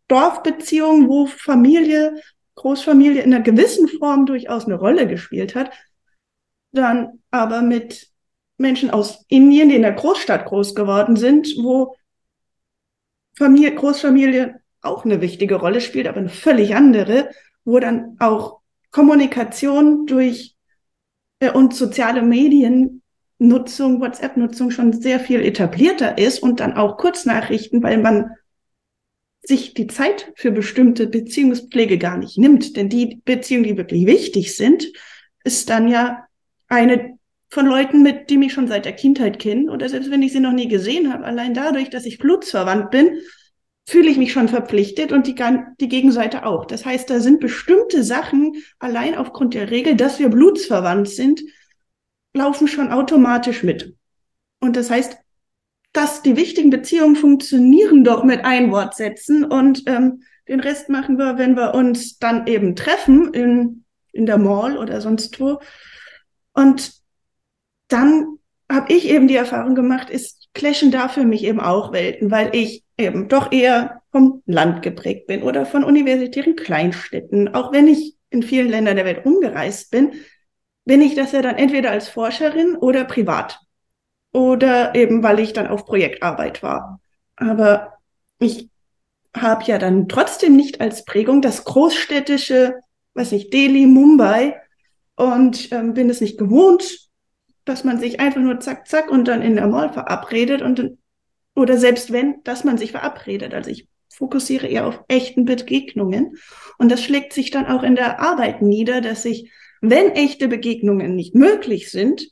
Dorfbeziehung, 0.07 1.07
wo 1.07 1.25
Familie, 1.25 2.21
Großfamilie 2.55 3.21
in 3.21 3.33
einer 3.33 3.43
gewissen 3.43 3.87
Form 3.87 4.25
durchaus 4.25 4.65
eine 4.65 4.75
Rolle 4.75 5.07
gespielt 5.07 5.55
hat, 5.55 5.71
dann 6.73 7.21
aber 7.31 7.61
mit 7.61 8.10
Menschen 8.61 8.91
aus 8.91 9.25
Indien, 9.27 9.69
die 9.69 9.75
in 9.75 9.81
der 9.81 9.93
Großstadt 9.93 10.45
groß 10.45 10.75
geworden 10.75 11.15
sind, 11.15 11.55
wo 11.57 11.95
Familie, 13.35 13.75
Großfamilie 13.75 14.61
auch 14.81 15.05
eine 15.05 15.21
wichtige 15.21 15.55
Rolle 15.55 15.81
spielt, 15.81 16.07
aber 16.07 16.19
eine 16.19 16.29
völlig 16.29 16.75
andere, 16.75 17.29
wo 17.65 17.79
dann 17.79 18.17
auch 18.19 18.59
Kommunikation 18.91 20.05
durch 20.05 20.55
äh, 21.39 21.51
und 21.51 21.75
soziale 21.75 22.21
Mediennutzung, 22.21 24.01
WhatsApp-Nutzung 24.01 24.71
schon 24.71 24.93
sehr 24.93 25.19
viel 25.19 25.41
etablierter 25.41 26.17
ist 26.17 26.39
und 26.39 26.59
dann 26.59 26.73
auch 26.73 26.97
Kurznachrichten, 26.97 27.83
weil 27.83 27.97
man 27.97 28.31
sich 29.43 29.73
die 29.73 29.87
Zeit 29.87 30.31
für 30.35 30.51
bestimmte 30.51 31.07
Beziehungspflege 31.07 31.97
gar 31.97 32.17
nicht 32.17 32.37
nimmt. 32.37 32.75
Denn 32.75 32.89
die 32.89 33.21
Beziehungen, 33.25 33.63
die 33.63 33.77
wirklich 33.77 34.05
wichtig 34.05 34.55
sind, 34.55 34.85
ist 35.43 35.69
dann 35.69 35.87
ja 35.87 36.25
eine 36.67 37.17
von 37.51 37.65
Leuten, 37.65 38.01
mit 38.01 38.29
die 38.29 38.37
mich 38.37 38.53
schon 38.53 38.67
seit 38.67 38.85
der 38.85 38.93
Kindheit 38.93 39.37
kennen 39.37 39.69
oder 39.69 39.89
selbst 39.89 40.09
wenn 40.09 40.23
ich 40.23 40.31
sie 40.31 40.39
noch 40.39 40.53
nie 40.53 40.69
gesehen 40.69 41.13
habe, 41.13 41.25
allein 41.25 41.53
dadurch, 41.53 41.89
dass 41.89 42.05
ich 42.05 42.17
blutsverwandt 42.17 42.91
bin, 42.91 43.19
fühle 43.85 44.09
ich 44.09 44.17
mich 44.17 44.31
schon 44.31 44.47
verpflichtet 44.47 45.11
und 45.11 45.27
die, 45.27 45.35
die 45.81 45.89
Gegenseite 45.89 46.45
auch. 46.45 46.65
Das 46.65 46.85
heißt, 46.85 47.09
da 47.09 47.19
sind 47.19 47.41
bestimmte 47.41 48.03
Sachen 48.03 48.55
allein 48.79 49.15
aufgrund 49.15 49.53
der 49.53 49.69
Regel, 49.69 49.95
dass 49.95 50.17
wir 50.17 50.29
blutsverwandt 50.29 51.09
sind, 51.09 51.41
laufen 52.33 52.69
schon 52.69 52.89
automatisch 52.89 53.63
mit. 53.63 53.95
Und 54.61 54.77
das 54.77 54.89
heißt, 54.89 55.17
dass 55.91 56.21
die 56.21 56.37
wichtigen 56.37 56.69
Beziehungen 56.69 57.17
funktionieren 57.17 58.05
doch 58.05 58.23
mit 58.23 58.45
Einwortsätzen 58.45 59.43
und 59.43 59.83
ähm, 59.87 60.21
den 60.47 60.61
Rest 60.61 60.87
machen 60.87 61.17
wir, 61.17 61.37
wenn 61.37 61.57
wir 61.57 61.73
uns 61.73 62.17
dann 62.17 62.47
eben 62.47 62.77
treffen 62.77 63.33
in, 63.33 63.83
in 64.13 64.25
der 64.25 64.37
Mall 64.37 64.77
oder 64.77 65.01
sonst 65.01 65.37
wo. 65.41 65.59
Und 66.53 67.00
dann 67.91 68.37
habe 68.71 68.93
ich 68.93 69.09
eben 69.09 69.27
die 69.27 69.35
Erfahrung 69.35 69.75
gemacht, 69.75 70.09
ist 70.09 70.49
clashen 70.53 70.91
da 70.91 71.09
für 71.09 71.23
mich 71.23 71.43
eben 71.43 71.59
auch 71.59 71.91
Welten, 71.91 72.31
weil 72.31 72.55
ich 72.55 72.83
eben 72.97 73.27
doch 73.27 73.51
eher 73.51 74.01
vom 74.11 74.41
Land 74.45 74.81
geprägt 74.81 75.27
bin 75.27 75.43
oder 75.43 75.65
von 75.65 75.83
universitären 75.83 76.55
Kleinstädten. 76.55 77.53
Auch 77.53 77.71
wenn 77.71 77.87
ich 77.87 78.15
in 78.29 78.43
vielen 78.43 78.69
Ländern 78.69 78.95
der 78.95 79.05
Welt 79.05 79.25
umgereist 79.25 79.91
bin, 79.91 80.13
bin 80.85 81.01
ich 81.01 81.15
das 81.15 81.31
ja 81.31 81.41
dann 81.41 81.55
entweder 81.55 81.91
als 81.91 82.09
Forscherin 82.09 82.75
oder 82.75 83.05
privat 83.05 83.59
oder 84.33 84.95
eben 84.95 85.23
weil 85.23 85.39
ich 85.39 85.53
dann 85.53 85.67
auf 85.67 85.85
Projektarbeit 85.85 86.63
war. 86.63 87.01
Aber 87.35 87.93
ich 88.39 88.69
habe 89.35 89.63
ja 89.65 89.77
dann 89.77 90.07
trotzdem 90.07 90.55
nicht 90.55 90.81
als 90.81 91.05
Prägung 91.05 91.41
das 91.41 91.63
großstädtische, 91.63 92.75
weiß 93.13 93.31
nicht, 93.31 93.53
Delhi, 93.53 93.85
Mumbai 93.85 94.59
und 95.15 95.71
ähm, 95.71 95.93
bin 95.93 96.09
es 96.09 96.21
nicht 96.21 96.37
gewohnt, 96.37 97.10
dass 97.65 97.83
man 97.83 97.99
sich 97.99 98.19
einfach 98.19 98.41
nur 98.41 98.59
zack, 98.59 98.87
zack 98.87 99.11
und 99.11 99.27
dann 99.27 99.41
in 99.41 99.55
der 99.55 99.67
Mall 99.67 99.91
verabredet 99.93 100.61
und 100.61 100.97
oder 101.55 101.77
selbst 101.77 102.11
wenn, 102.11 102.41
dass 102.43 102.63
man 102.63 102.77
sich 102.77 102.91
verabredet. 102.91 103.53
Also 103.53 103.69
ich 103.71 103.87
fokussiere 104.09 104.67
eher 104.67 104.87
auf 104.87 105.03
echten 105.07 105.45
Begegnungen 105.45 106.37
und 106.77 106.91
das 106.91 107.03
schlägt 107.03 107.33
sich 107.33 107.51
dann 107.51 107.65
auch 107.65 107.83
in 107.83 107.95
der 107.95 108.19
Arbeit 108.19 108.61
nieder, 108.61 109.01
dass 109.01 109.25
ich, 109.25 109.51
wenn 109.81 110.11
echte 110.11 110.47
Begegnungen 110.47 111.15
nicht 111.15 111.35
möglich 111.35 111.91
sind, 111.91 112.29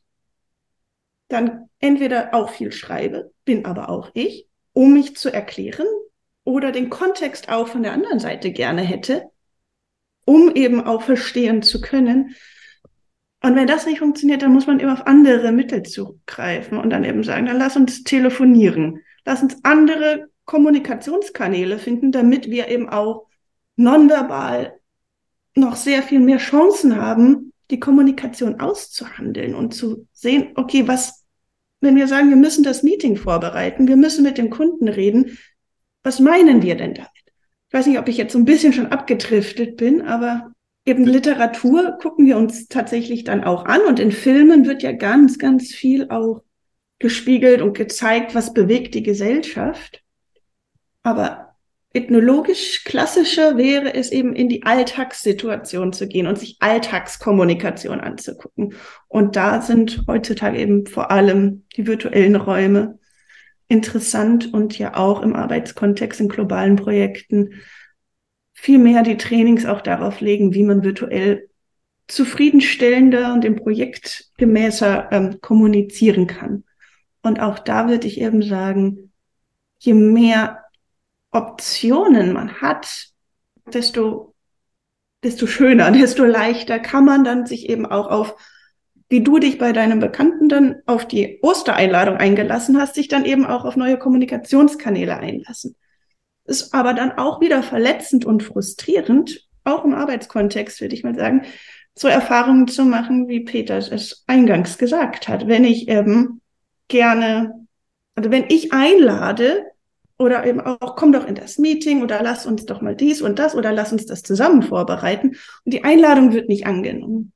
dann 1.29 1.69
entweder 1.79 2.33
auch 2.33 2.49
viel 2.49 2.71
schreibe, 2.71 3.31
bin 3.45 3.65
aber 3.65 3.89
auch 3.89 4.11
ich, 4.13 4.47
um 4.73 4.93
mich 4.93 5.15
zu 5.15 5.31
erklären 5.31 5.87
oder 6.43 6.71
den 6.71 6.89
Kontext 6.89 7.49
auch 7.49 7.67
von 7.67 7.83
der 7.83 7.93
anderen 7.93 8.19
Seite 8.19 8.51
gerne 8.51 8.81
hätte, 8.81 9.29
um 10.25 10.53
eben 10.55 10.81
auch 10.81 11.01
verstehen 11.01 11.61
zu 11.61 11.81
können. 11.81 12.35
Und 13.41 13.55
wenn 13.55 13.67
das 13.67 13.85
nicht 13.85 13.99
funktioniert, 13.99 14.41
dann 14.41 14.51
muss 14.51 14.67
man 14.67 14.79
eben 14.79 14.89
auf 14.89 15.07
andere 15.07 15.51
Mittel 15.51 15.83
zugreifen 15.83 16.77
und 16.77 16.89
dann 16.89 17.05
eben 17.05 17.23
sagen, 17.23 17.45
dann 17.45 17.57
lass 17.57 17.77
uns 17.77 18.03
telefonieren, 18.03 18.99
lass 19.25 19.41
uns 19.41 19.57
andere 19.63 20.27
Kommunikationskanäle 20.45 21.77
finden, 21.77 22.11
damit 22.11 22.49
wir 22.49 22.67
eben 22.67 22.89
auch 22.89 23.27
nonverbal 23.77 24.73
noch 25.55 25.75
sehr 25.75 26.03
viel 26.03 26.19
mehr 26.19 26.37
Chancen 26.37 26.97
haben, 26.97 27.53
die 27.71 27.79
Kommunikation 27.79 28.59
auszuhandeln 28.59 29.55
und 29.55 29.73
zu 29.73 30.07
sehen, 30.11 30.51
okay, 30.55 30.87
was 30.87 31.19
wenn 31.81 31.95
wir 31.95 32.07
sagen, 32.07 32.29
wir 32.29 32.35
müssen 32.35 32.63
das 32.63 32.83
Meeting 32.83 33.15
vorbereiten, 33.15 33.87
wir 33.87 33.95
müssen 33.95 34.23
mit 34.23 34.37
dem 34.37 34.49
Kunden 34.49 34.87
reden, 34.87 35.37
was 36.03 36.19
meinen 36.19 36.61
wir 36.61 36.75
denn 36.75 36.93
damit? 36.93 37.09
Ich 37.67 37.73
weiß 37.73 37.85
nicht, 37.87 37.99
ob 37.99 38.07
ich 38.07 38.17
jetzt 38.17 38.33
so 38.33 38.39
ein 38.39 38.45
bisschen 38.45 38.73
schon 38.73 38.87
abgedriftet 38.87 39.77
bin, 39.77 40.01
aber 40.01 40.48
eben 40.89 41.05
Literatur 41.05 41.97
gucken 42.01 42.25
wir 42.25 42.37
uns 42.37 42.67
tatsächlich 42.67 43.23
dann 43.23 43.43
auch 43.43 43.65
an 43.65 43.81
und 43.81 43.99
in 43.99 44.11
Filmen 44.11 44.65
wird 44.65 44.81
ja 44.81 44.91
ganz, 44.91 45.37
ganz 45.37 45.71
viel 45.71 46.09
auch 46.09 46.41
gespiegelt 46.97 47.61
und 47.61 47.77
gezeigt, 47.77 48.35
was 48.35 48.53
bewegt 48.53 48.95
die 48.95 49.03
Gesellschaft. 49.03 50.03
Aber 51.03 51.55
ethnologisch 51.93 52.83
klassischer 52.83 53.57
wäre 53.57 53.93
es 53.93 54.11
eben 54.11 54.35
in 54.35 54.49
die 54.49 54.63
Alltagssituation 54.63 55.93
zu 55.93 56.07
gehen 56.07 56.27
und 56.27 56.37
sich 56.37 56.57
Alltagskommunikation 56.59 57.99
anzugucken. 57.99 58.73
Und 59.07 59.35
da 59.35 59.61
sind 59.61 60.03
heutzutage 60.07 60.59
eben 60.59 60.87
vor 60.87 61.11
allem 61.11 61.65
die 61.77 61.87
virtuellen 61.87 62.35
Räume 62.35 62.99
interessant 63.67 64.51
und 64.51 64.77
ja 64.77 64.95
auch 64.95 65.21
im 65.21 65.35
Arbeitskontext 65.35 66.19
in 66.19 66.29
globalen 66.29 66.75
Projekten 66.75 67.53
viel 68.61 68.77
mehr 68.77 69.03
die 69.03 69.15
Trainings 69.15 69.65
auch 69.65 69.79
darauf 69.79 70.19
legen, 70.19 70.53
wie 70.53 70.63
man 70.63 70.83
virtuell 70.83 71.49
zufriedenstellender 72.07 73.33
und 73.33 73.45
dem 73.45 73.55
Projekt 73.55 74.31
gemäßer 74.37 75.09
ähm, 75.11 75.39
kommunizieren 75.39 76.27
kann. 76.27 76.65
Und 77.21 77.39
auch 77.39 77.59
da 77.59 77.87
würde 77.87 78.07
ich 78.07 78.19
eben 78.19 78.41
sagen, 78.41 79.13
je 79.79 79.93
mehr 79.93 80.65
Optionen 81.31 82.33
man 82.33 82.61
hat, 82.61 83.07
desto, 83.71 84.35
desto 85.23 85.47
schöner, 85.47 85.91
desto 85.91 86.25
leichter 86.25 86.79
kann 86.79 87.05
man 87.05 87.23
dann 87.23 87.45
sich 87.45 87.69
eben 87.69 87.85
auch 87.85 88.07
auf, 88.07 88.35
wie 89.07 89.21
du 89.21 89.39
dich 89.39 89.57
bei 89.57 89.71
deinem 89.71 89.99
Bekannten 89.99 90.49
dann 90.49 90.81
auf 90.85 91.07
die 91.07 91.39
Ostereinladung 91.41 92.17
eingelassen 92.17 92.77
hast, 92.77 92.95
sich 92.95 93.07
dann 93.07 93.23
eben 93.23 93.45
auch 93.45 93.63
auf 93.63 93.77
neue 93.77 93.97
Kommunikationskanäle 93.97 95.15
einlassen. 95.15 95.77
Ist 96.49 96.73
aber 96.73 96.93
dann 96.93 97.11
auch 97.11 97.41
wieder 97.41 97.61
verletzend 97.61 98.25
und 98.25 98.41
frustrierend, 98.41 99.47
auch 99.63 99.85
im 99.85 99.93
Arbeitskontext, 99.93 100.81
würde 100.81 100.95
ich 100.95 101.03
mal 101.03 101.15
sagen, 101.15 101.43
so 101.95 102.07
Erfahrungen 102.07 102.67
zu 102.67 102.85
machen, 102.85 103.27
wie 103.27 103.41
Peter 103.41 103.77
es 103.77 104.23
eingangs 104.25 104.77
gesagt 104.77 105.27
hat. 105.27 105.47
Wenn 105.47 105.63
ich 105.63 105.87
eben 105.87 106.41
gerne, 106.87 107.67
also 108.15 108.31
wenn 108.31 108.45
ich 108.47 108.73
einlade, 108.73 109.65
oder 110.17 110.45
eben 110.45 110.59
auch, 110.59 110.95
komm 110.97 111.13
doch 111.13 111.25
in 111.25 111.35
das 111.35 111.57
Meeting 111.59 112.03
oder 112.03 112.21
lass 112.21 112.45
uns 112.45 112.65
doch 112.65 112.81
mal 112.81 112.95
dies 112.95 113.21
und 113.21 113.39
das 113.39 113.55
oder 113.55 113.71
lass 113.71 113.93
uns 113.93 114.05
das 114.05 114.21
zusammen 114.21 114.63
vorbereiten. 114.63 115.37
Und 115.63 115.73
die 115.73 115.85
Einladung 115.85 116.33
wird 116.33 116.49
nicht 116.49 116.65
angenommen. 116.65 117.31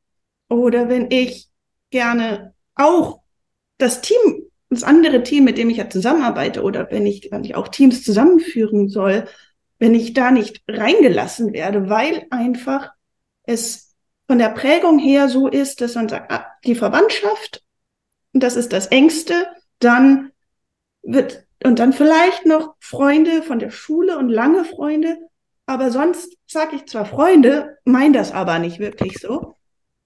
Oder 0.50 0.90
wenn 0.90 1.10
ich 1.10 1.48
gerne 1.92 2.54
auch 2.76 3.22
das 3.78 4.02
Team, 4.02 4.48
das 4.74 4.84
andere 4.84 5.24
Team, 5.24 5.44
mit 5.44 5.58
dem 5.58 5.70
ich 5.70 5.78
ja 5.78 5.90
zusammenarbeite, 5.90 6.64
oder 6.64 6.90
wenn 6.92 7.06
ich, 7.06 7.30
wenn 7.32 7.44
ich 7.44 7.56
auch 7.56 7.68
Teams 7.68 8.04
zusammenführen 8.04 8.90
soll, 8.90 9.26
wenn 9.80 9.96
ich 9.96 10.14
da 10.14 10.32
nicht 10.32 10.62
reingelassen 10.68 11.54
werde, 11.54 11.90
weil 11.90 12.26
einfach 12.30 12.92
es 13.44 13.96
von 14.28 14.38
der 14.38 14.50
Prägung 14.50 15.00
her 15.00 15.28
so 15.28 15.48
ist, 15.48 15.82
dass 15.82 15.96
man 15.96 16.10
sagt, 16.10 16.32
ah, 16.32 16.46
die 16.66 16.76
Verwandtschaft, 16.76 17.64
das 18.32 18.56
ist 18.56 18.74
das 18.74 18.88
Engste, 18.88 19.48
dann 19.80 20.32
wird 21.02 21.46
und 21.64 21.80
dann 21.80 21.94
vielleicht 21.94 22.46
noch 22.46 22.76
Freunde 22.80 23.42
von 23.44 23.60
der 23.60 23.70
Schule 23.72 24.18
und 24.18 24.30
lange 24.30 24.66
Freunde. 24.66 25.18
Aber 25.66 25.92
sonst 25.92 26.38
sage 26.46 26.76
ich 26.76 26.88
zwar 26.88 27.06
Freunde, 27.06 27.78
mein 27.86 28.12
das 28.12 28.32
aber 28.32 28.60
nicht 28.60 28.80
wirklich 28.80 29.20
so. 29.20 29.56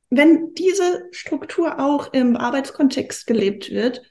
Wenn 0.09 0.53
diese 0.53 1.07
Struktur 1.11 1.79
auch 1.79 2.13
im 2.13 2.37
Arbeitskontext 2.37 3.25
gelebt 3.25 3.71
wird, 3.71 4.03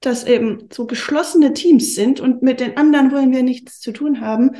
dass 0.00 0.24
eben 0.24 0.68
so 0.72 0.86
geschlossene 0.86 1.52
Teams 1.52 1.94
sind 1.94 2.20
und 2.20 2.42
mit 2.42 2.60
den 2.60 2.76
anderen 2.76 3.10
wollen 3.12 3.32
wir 3.32 3.42
nichts 3.42 3.80
zu 3.80 3.92
tun 3.92 4.20
haben, 4.20 4.56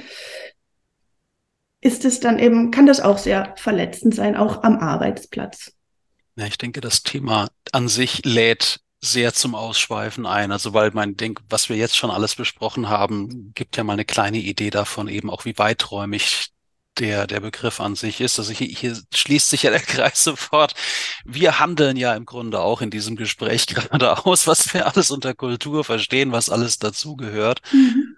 ist 1.80 2.04
es 2.04 2.20
dann 2.20 2.38
eben, 2.38 2.70
kann 2.70 2.86
das 2.86 3.00
auch 3.00 3.18
sehr 3.18 3.54
verletzend 3.56 4.14
sein, 4.14 4.36
auch 4.36 4.64
am 4.64 4.78
Arbeitsplatz. 4.78 5.72
Ja, 6.36 6.46
ich 6.46 6.58
denke, 6.58 6.80
das 6.80 7.02
Thema 7.02 7.48
an 7.72 7.88
sich 7.88 8.24
lädt 8.24 8.80
sehr 9.00 9.32
zum 9.32 9.54
Ausschweifen 9.54 10.26
ein. 10.26 10.50
Also 10.50 10.74
weil 10.74 10.90
mein 10.92 11.16
Ding, 11.16 11.38
was 11.48 11.68
wir 11.68 11.76
jetzt 11.76 11.96
schon 11.96 12.10
alles 12.10 12.34
besprochen 12.34 12.88
haben, 12.88 13.52
gibt 13.54 13.76
ja 13.76 13.84
mal 13.84 13.92
eine 13.92 14.04
kleine 14.04 14.38
Idee 14.38 14.70
davon, 14.70 15.08
eben 15.08 15.30
auch 15.30 15.44
wie 15.44 15.56
weiträumig 15.56 16.50
der, 16.98 17.26
der 17.26 17.40
Begriff 17.40 17.80
an 17.80 17.94
sich 17.94 18.20
ist. 18.20 18.38
Also 18.38 18.52
hier, 18.52 18.68
hier 18.68 18.96
schließt 19.14 19.50
sich 19.50 19.64
ja 19.64 19.70
der 19.70 19.80
Kreis 19.94 20.24
sofort. 20.24 20.74
Wir 21.24 21.58
handeln 21.58 21.96
ja 21.96 22.14
im 22.14 22.26
Grunde 22.26 22.60
auch 22.60 22.80
in 22.80 22.90
diesem 22.90 23.16
Gespräch 23.16 23.66
gerade 23.68 24.24
aus, 24.26 24.46
was 24.46 24.72
wir 24.74 24.86
alles 24.86 25.10
unter 25.10 25.34
Kultur 25.34 25.84
verstehen, 25.84 26.32
was 26.32 26.50
alles 26.50 26.78
dazugehört. 26.78 27.60
Mhm. 27.72 28.16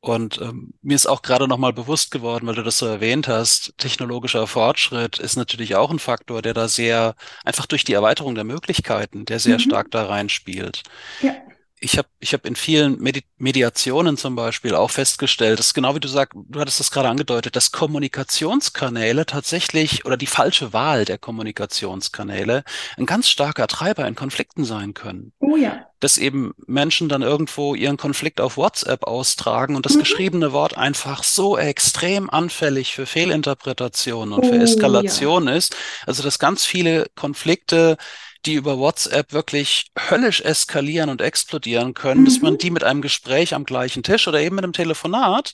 Und 0.00 0.38
ähm, 0.42 0.74
mir 0.82 0.96
ist 0.96 1.06
auch 1.06 1.22
gerade 1.22 1.48
nochmal 1.48 1.72
bewusst 1.72 2.10
geworden, 2.10 2.46
weil 2.46 2.56
du 2.56 2.62
das 2.62 2.76
so 2.76 2.84
erwähnt 2.84 3.26
hast, 3.26 3.72
technologischer 3.78 4.46
Fortschritt 4.46 5.18
ist 5.18 5.36
natürlich 5.36 5.76
auch 5.76 5.90
ein 5.90 5.98
Faktor, 5.98 6.42
der 6.42 6.52
da 6.52 6.68
sehr, 6.68 7.14
einfach 7.42 7.64
durch 7.64 7.84
die 7.84 7.94
Erweiterung 7.94 8.34
der 8.34 8.44
Möglichkeiten, 8.44 9.24
der 9.24 9.40
sehr 9.40 9.54
mhm. 9.56 9.62
stark 9.62 9.90
da 9.90 10.04
reinspielt. 10.04 10.82
Ja 11.22 11.34
ich 11.80 11.98
habe 11.98 12.08
ich 12.18 12.32
hab 12.32 12.46
in 12.46 12.56
vielen 12.56 13.00
Medi 13.00 13.22
Mediationen 13.36 14.16
zum 14.16 14.36
Beispiel 14.36 14.74
auch 14.74 14.90
festgestellt, 14.90 15.58
dass 15.58 15.74
genau 15.74 15.94
wie 15.94 16.00
du 16.00 16.08
sagst, 16.08 16.32
du 16.34 16.60
hattest 16.60 16.80
das 16.80 16.90
gerade 16.90 17.08
angedeutet, 17.08 17.56
dass 17.56 17.72
Kommunikationskanäle 17.72 19.26
tatsächlich 19.26 20.06
oder 20.06 20.16
die 20.16 20.26
falsche 20.26 20.72
Wahl 20.72 21.04
der 21.04 21.18
Kommunikationskanäle 21.18 22.64
ein 22.96 23.06
ganz 23.06 23.28
starker 23.28 23.66
Treiber 23.66 24.06
in 24.06 24.14
Konflikten 24.14 24.64
sein 24.64 24.94
können. 24.94 25.32
Oh 25.40 25.56
ja. 25.56 25.86
Dass 26.00 26.16
eben 26.16 26.54
Menschen 26.66 27.08
dann 27.08 27.22
irgendwo 27.22 27.74
ihren 27.74 27.96
Konflikt 27.96 28.40
auf 28.40 28.56
WhatsApp 28.56 29.04
austragen 29.04 29.76
und 29.76 29.84
das 29.84 29.94
mhm. 29.94 30.00
geschriebene 30.00 30.52
Wort 30.52 30.78
einfach 30.78 31.22
so 31.22 31.58
extrem 31.58 32.30
anfällig 32.30 32.94
für 32.94 33.04
Fehlinterpretationen 33.04 34.32
und 34.32 34.44
oh, 34.44 34.48
für 34.48 34.58
Eskalation 34.58 35.48
ja. 35.48 35.56
ist. 35.56 35.76
Also 36.06 36.22
dass 36.22 36.38
ganz 36.38 36.64
viele 36.64 37.06
Konflikte 37.14 37.98
die 38.46 38.54
über 38.54 38.78
WhatsApp 38.78 39.32
wirklich 39.32 39.90
höllisch 40.10 40.40
eskalieren 40.40 41.10
und 41.10 41.20
explodieren 41.20 41.94
können, 41.94 42.22
mhm. 42.22 42.24
dass 42.26 42.40
man 42.40 42.54
mhm. 42.54 42.58
die 42.58 42.70
mit 42.70 42.84
einem 42.84 43.02
Gespräch 43.02 43.54
am 43.54 43.64
gleichen 43.64 44.02
Tisch 44.02 44.28
oder 44.28 44.40
eben 44.40 44.56
mit 44.56 44.64
einem 44.64 44.72
Telefonat 44.72 45.52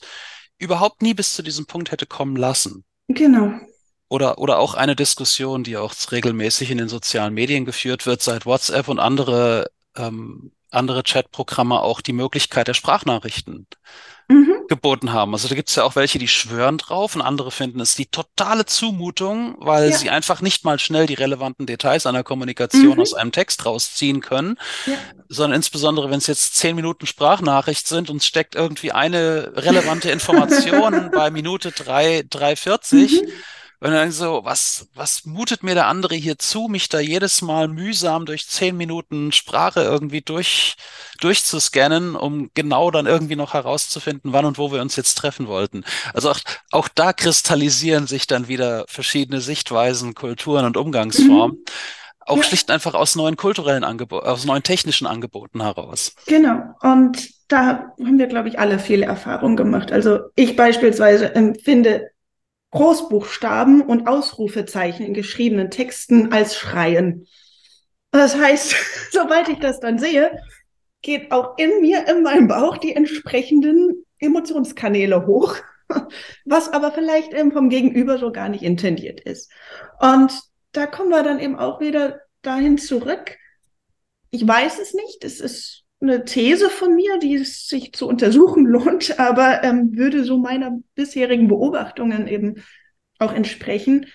überhaupt 0.57 1.01
nie 1.01 1.13
bis 1.13 1.33
zu 1.33 1.41
diesem 1.41 1.65
Punkt 1.65 1.91
hätte 1.91 2.05
kommen 2.05 2.35
lassen. 2.35 2.83
Genau. 3.07 3.53
Oder, 4.09 4.37
oder 4.37 4.59
auch 4.59 4.73
eine 4.73 4.95
Diskussion, 4.95 5.63
die 5.63 5.77
auch 5.77 5.93
regelmäßig 6.11 6.69
in 6.69 6.77
den 6.77 6.89
sozialen 6.89 7.33
Medien 7.33 7.65
geführt 7.65 8.05
wird, 8.05 8.21
seit 8.21 8.45
WhatsApp 8.45 8.87
und 8.87 8.99
andere, 8.99 9.71
ähm, 9.95 10.51
andere 10.69 11.03
Chatprogramme 11.03 11.79
auch 11.81 12.01
die 12.01 12.13
Möglichkeit 12.13 12.67
der 12.67 12.73
Sprachnachrichten 12.73 13.67
mhm. 14.31 14.67
geboten 14.67 15.13
haben. 15.13 15.33
Also 15.33 15.47
da 15.47 15.55
gibt 15.55 15.69
es 15.69 15.75
ja 15.75 15.83
auch 15.83 15.95
welche, 15.95 16.19
die 16.19 16.27
schwören 16.27 16.77
drauf 16.77 17.15
und 17.15 17.21
andere 17.21 17.51
finden 17.51 17.79
es 17.79 17.95
die 17.95 18.05
totale 18.05 18.65
Zumutung, 18.65 19.55
weil 19.59 19.89
ja. 19.89 19.97
sie 19.97 20.09
einfach 20.09 20.41
nicht 20.41 20.65
mal 20.65 20.79
schnell 20.79 21.05
die 21.05 21.13
relevanten 21.13 21.65
Details 21.65 22.05
einer 22.05 22.23
Kommunikation 22.23 22.95
mhm. 22.95 23.01
aus 23.01 23.13
einem 23.13 23.31
Text 23.31 23.65
rausziehen 23.65 24.21
können, 24.21 24.57
ja. 24.85 24.93
sondern 25.29 25.57
insbesondere, 25.57 26.09
wenn 26.09 26.19
es 26.19 26.27
jetzt 26.27 26.55
zehn 26.55 26.75
Minuten 26.75 27.05
Sprachnachricht 27.05 27.87
sind 27.87 28.09
und 28.09 28.17
es 28.17 28.25
steckt 28.25 28.55
irgendwie 28.55 28.91
eine 28.91 29.51
relevante 29.55 30.09
Information 30.11 31.11
bei 31.13 31.29
Minute 31.29 31.71
drei, 31.71 32.19
3,40, 32.21 33.23
mhm 33.23 33.31
und 33.83 33.89
dann 33.89 34.11
so, 34.11 34.41
was, 34.43 34.87
was 34.93 35.25
mutet 35.25 35.63
mir 35.63 35.73
der 35.73 35.87
andere 35.87 36.13
hier 36.13 36.37
zu, 36.37 36.67
mich 36.67 36.87
da 36.87 36.99
jedes 36.99 37.41
Mal 37.41 37.67
mühsam 37.67 38.27
durch 38.27 38.47
zehn 38.47 38.77
Minuten 38.77 39.31
Sprache 39.31 39.81
irgendwie 39.81 40.21
durch, 40.21 40.75
durchzuscannen, 41.19 42.15
um 42.15 42.51
genau 42.53 42.91
dann 42.91 43.07
irgendwie 43.07 43.35
noch 43.35 43.55
herauszufinden, 43.55 44.33
wann 44.33 44.45
und 44.45 44.59
wo 44.59 44.71
wir 44.71 44.81
uns 44.81 44.95
jetzt 44.97 45.15
treffen 45.15 45.47
wollten. 45.47 45.83
Also 46.13 46.29
auch, 46.29 46.39
auch 46.69 46.89
da 46.89 47.11
kristallisieren 47.11 48.05
sich 48.05 48.27
dann 48.27 48.47
wieder 48.47 48.85
verschiedene 48.87 49.41
Sichtweisen, 49.41 50.13
Kulturen 50.13 50.65
und 50.65 50.77
Umgangsformen. 50.77 51.57
Mhm. 51.57 51.65
Auch 52.19 52.37
ja. 52.37 52.43
schlicht 52.43 52.69
einfach 52.69 52.93
aus 52.93 53.15
neuen 53.15 53.35
kulturellen 53.35 53.83
Angeboten, 53.83 54.27
aus 54.27 54.45
neuen 54.45 54.61
technischen 54.61 55.07
Angeboten 55.07 55.63
heraus. 55.63 56.13
Genau. 56.27 56.61
Und 56.81 57.29
da 57.47 57.91
haben 57.99 58.19
wir, 58.19 58.27
glaube 58.27 58.47
ich, 58.47 58.59
alle 58.59 58.77
viele 58.77 59.07
Erfahrungen 59.07 59.57
gemacht. 59.57 59.91
Also 59.91 60.19
ich 60.35 60.55
beispielsweise 60.55 61.33
empfinde 61.33 62.10
Großbuchstaben 62.71 63.81
und 63.81 64.07
Ausrufezeichen 64.07 65.05
in 65.05 65.13
geschriebenen 65.13 65.69
Texten 65.69 66.31
als 66.31 66.55
Schreien. 66.55 67.27
Das 68.11 68.35
heißt, 68.35 68.75
sobald 69.11 69.49
ich 69.49 69.59
das 69.59 69.79
dann 69.79 69.99
sehe, 69.99 70.37
geht 71.01 71.31
auch 71.31 71.57
in 71.57 71.81
mir, 71.81 72.07
in 72.07 72.23
meinem 72.23 72.47
Bauch, 72.47 72.77
die 72.77 72.95
entsprechenden 72.95 74.05
Emotionskanäle 74.19 75.25
hoch, 75.25 75.57
was 76.45 76.71
aber 76.71 76.91
vielleicht 76.91 77.33
eben 77.33 77.51
vom 77.51 77.69
Gegenüber 77.69 78.17
so 78.17 78.31
gar 78.31 78.49
nicht 78.49 78.63
intendiert 78.63 79.19
ist. 79.21 79.51
Und 79.99 80.39
da 80.71 80.85
kommen 80.85 81.09
wir 81.09 81.23
dann 81.23 81.39
eben 81.39 81.57
auch 81.57 81.79
wieder 81.81 82.21
dahin 82.41 82.77
zurück. 82.77 83.37
Ich 84.29 84.47
weiß 84.47 84.79
es 84.79 84.93
nicht. 84.93 85.23
Es 85.23 85.41
ist 85.41 85.80
eine 86.01 86.25
These 86.25 86.69
von 86.69 86.95
mir, 86.95 87.19
die 87.19 87.35
es 87.35 87.67
sich 87.67 87.93
zu 87.93 88.07
untersuchen 88.07 88.65
lohnt, 88.65 89.19
aber 89.19 89.63
ähm, 89.63 89.95
würde 89.95 90.23
so 90.23 90.37
meiner 90.37 90.79
bisherigen 90.95 91.47
Beobachtungen 91.47 92.27
eben 92.27 92.63
auch 93.19 93.33
entsprechen. 93.33 94.07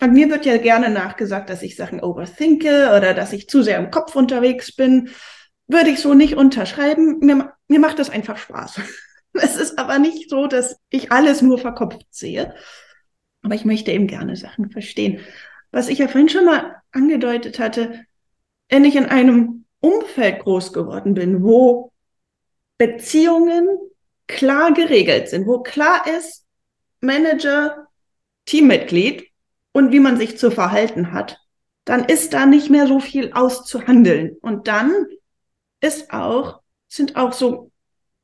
An 0.00 0.12
mir 0.12 0.30
wird 0.30 0.46
ja 0.46 0.56
gerne 0.58 0.90
nachgesagt, 0.90 1.50
dass 1.50 1.62
ich 1.62 1.76
Sachen 1.76 2.00
overthinke 2.00 2.92
oder 2.96 3.14
dass 3.14 3.32
ich 3.32 3.48
zu 3.48 3.62
sehr 3.62 3.78
im 3.78 3.90
Kopf 3.90 4.14
unterwegs 4.14 4.74
bin. 4.74 5.10
Würde 5.66 5.90
ich 5.90 6.00
so 6.00 6.14
nicht 6.14 6.34
unterschreiben. 6.34 7.18
Mir, 7.20 7.52
mir 7.66 7.80
macht 7.80 7.98
das 7.98 8.10
einfach 8.10 8.36
Spaß. 8.36 8.80
Es 9.34 9.56
ist 9.56 9.78
aber 9.78 9.98
nicht 10.00 10.30
so, 10.30 10.46
dass 10.48 10.80
ich 10.88 11.12
alles 11.12 11.42
nur 11.42 11.58
verkopft 11.58 12.06
sehe. 12.10 12.54
Aber 13.42 13.54
ich 13.54 13.64
möchte 13.64 13.92
eben 13.92 14.08
gerne 14.08 14.34
Sachen 14.34 14.70
verstehen. 14.70 15.20
Was 15.70 15.88
ich 15.88 15.98
ja 15.98 16.08
vorhin 16.08 16.30
schon 16.30 16.46
mal 16.46 16.76
angedeutet 16.92 17.58
hatte, 17.58 18.04
wenn 18.68 18.84
ich 18.84 18.96
in 18.96 19.04
einem 19.04 19.66
Umfeld 19.80 20.40
groß 20.40 20.72
geworden 20.72 21.14
bin, 21.14 21.42
wo 21.42 21.92
Beziehungen 22.78 23.68
klar 24.26 24.72
geregelt 24.72 25.28
sind, 25.28 25.46
wo 25.46 25.62
klar 25.62 26.06
ist, 26.06 26.44
Manager, 27.00 27.86
Teammitglied 28.44 29.28
und 29.72 29.92
wie 29.92 30.00
man 30.00 30.16
sich 30.16 30.36
zu 30.38 30.50
verhalten 30.50 31.12
hat, 31.12 31.38
dann 31.84 32.04
ist 32.04 32.34
da 32.34 32.46
nicht 32.46 32.70
mehr 32.70 32.86
so 32.86 33.00
viel 33.00 33.32
auszuhandeln. 33.32 34.36
Und 34.40 34.68
dann 34.68 35.06
ist 35.80 36.12
auch, 36.12 36.60
sind 36.88 37.16
auch 37.16 37.32
so 37.32 37.72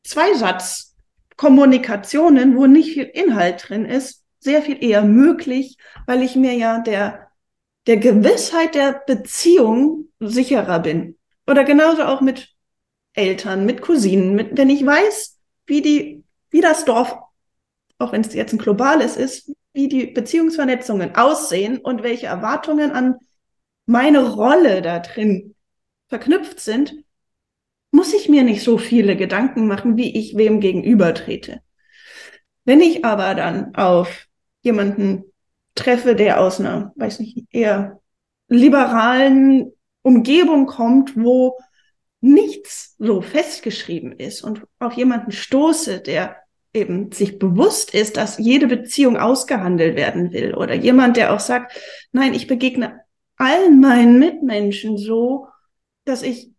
Zweisatzkommunikationen, 0.02 2.56
wo 2.56 2.66
nicht 2.66 2.94
viel 2.94 3.04
Inhalt 3.04 3.68
drin 3.68 3.84
ist, 3.84 4.24
sehr 4.40 4.60
viel 4.60 4.82
eher 4.84 5.02
möglich, 5.02 5.76
weil 6.06 6.22
ich 6.22 6.34
mir 6.36 6.54
ja 6.54 6.80
der 6.80 7.24
der 7.86 7.98
Gewissheit 7.98 8.74
der 8.74 9.02
Beziehung 9.06 10.08
sicherer 10.20 10.80
bin. 10.80 11.18
Oder 11.46 11.64
genauso 11.64 12.02
auch 12.04 12.20
mit 12.20 12.54
Eltern, 13.12 13.66
mit 13.66 13.82
Cousinen, 13.82 14.34
mit, 14.34 14.56
wenn 14.56 14.70
ich 14.70 14.84
weiß, 14.84 15.38
wie 15.66 15.82
die, 15.82 16.24
wie 16.50 16.60
das 16.60 16.84
Dorf, 16.84 17.16
auch 17.98 18.12
wenn 18.12 18.22
es 18.22 18.34
jetzt 18.34 18.52
ein 18.52 18.58
globales 18.58 19.16
ist, 19.16 19.52
wie 19.72 19.88
die 19.88 20.06
Beziehungsvernetzungen 20.06 21.14
aussehen 21.16 21.78
und 21.78 22.02
welche 22.02 22.26
Erwartungen 22.26 22.92
an 22.92 23.16
meine 23.86 24.32
Rolle 24.32 24.82
da 24.82 25.00
drin 25.00 25.54
verknüpft 26.08 26.60
sind, 26.60 26.94
muss 27.90 28.12
ich 28.12 28.28
mir 28.28 28.42
nicht 28.42 28.62
so 28.62 28.78
viele 28.78 29.16
Gedanken 29.16 29.66
machen, 29.66 29.96
wie 29.96 30.16
ich 30.16 30.36
wem 30.36 30.60
gegenüber 30.60 31.14
trete. 31.14 31.60
Wenn 32.64 32.80
ich 32.80 33.04
aber 33.04 33.34
dann 33.34 33.74
auf 33.74 34.26
jemanden 34.62 35.24
treffe, 35.74 36.14
der 36.16 36.40
aus 36.40 36.58
einer, 36.58 36.92
weiß 36.96 37.20
nicht, 37.20 37.46
eher 37.50 38.00
liberalen 38.48 39.72
Umgebung 40.04 40.66
kommt, 40.66 41.16
wo 41.16 41.58
nichts 42.20 42.94
so 42.98 43.20
festgeschrieben 43.20 44.12
ist 44.12 44.42
und 44.42 44.62
auf 44.78 44.92
jemanden 44.92 45.32
stoße, 45.32 46.00
der 46.00 46.36
eben 46.72 47.10
sich 47.12 47.38
bewusst 47.38 47.94
ist, 47.94 48.16
dass 48.16 48.38
jede 48.38 48.66
Beziehung 48.66 49.16
ausgehandelt 49.16 49.96
werden 49.96 50.32
will 50.32 50.54
oder 50.54 50.74
jemand, 50.74 51.16
der 51.16 51.32
auch 51.32 51.40
sagt, 51.40 51.78
nein, 52.12 52.34
ich 52.34 52.46
begegne 52.46 53.00
allen 53.36 53.80
meinen 53.80 54.18
Mitmenschen 54.18 54.98
so, 54.98 55.48
dass 56.04 56.22
ich 56.22 56.50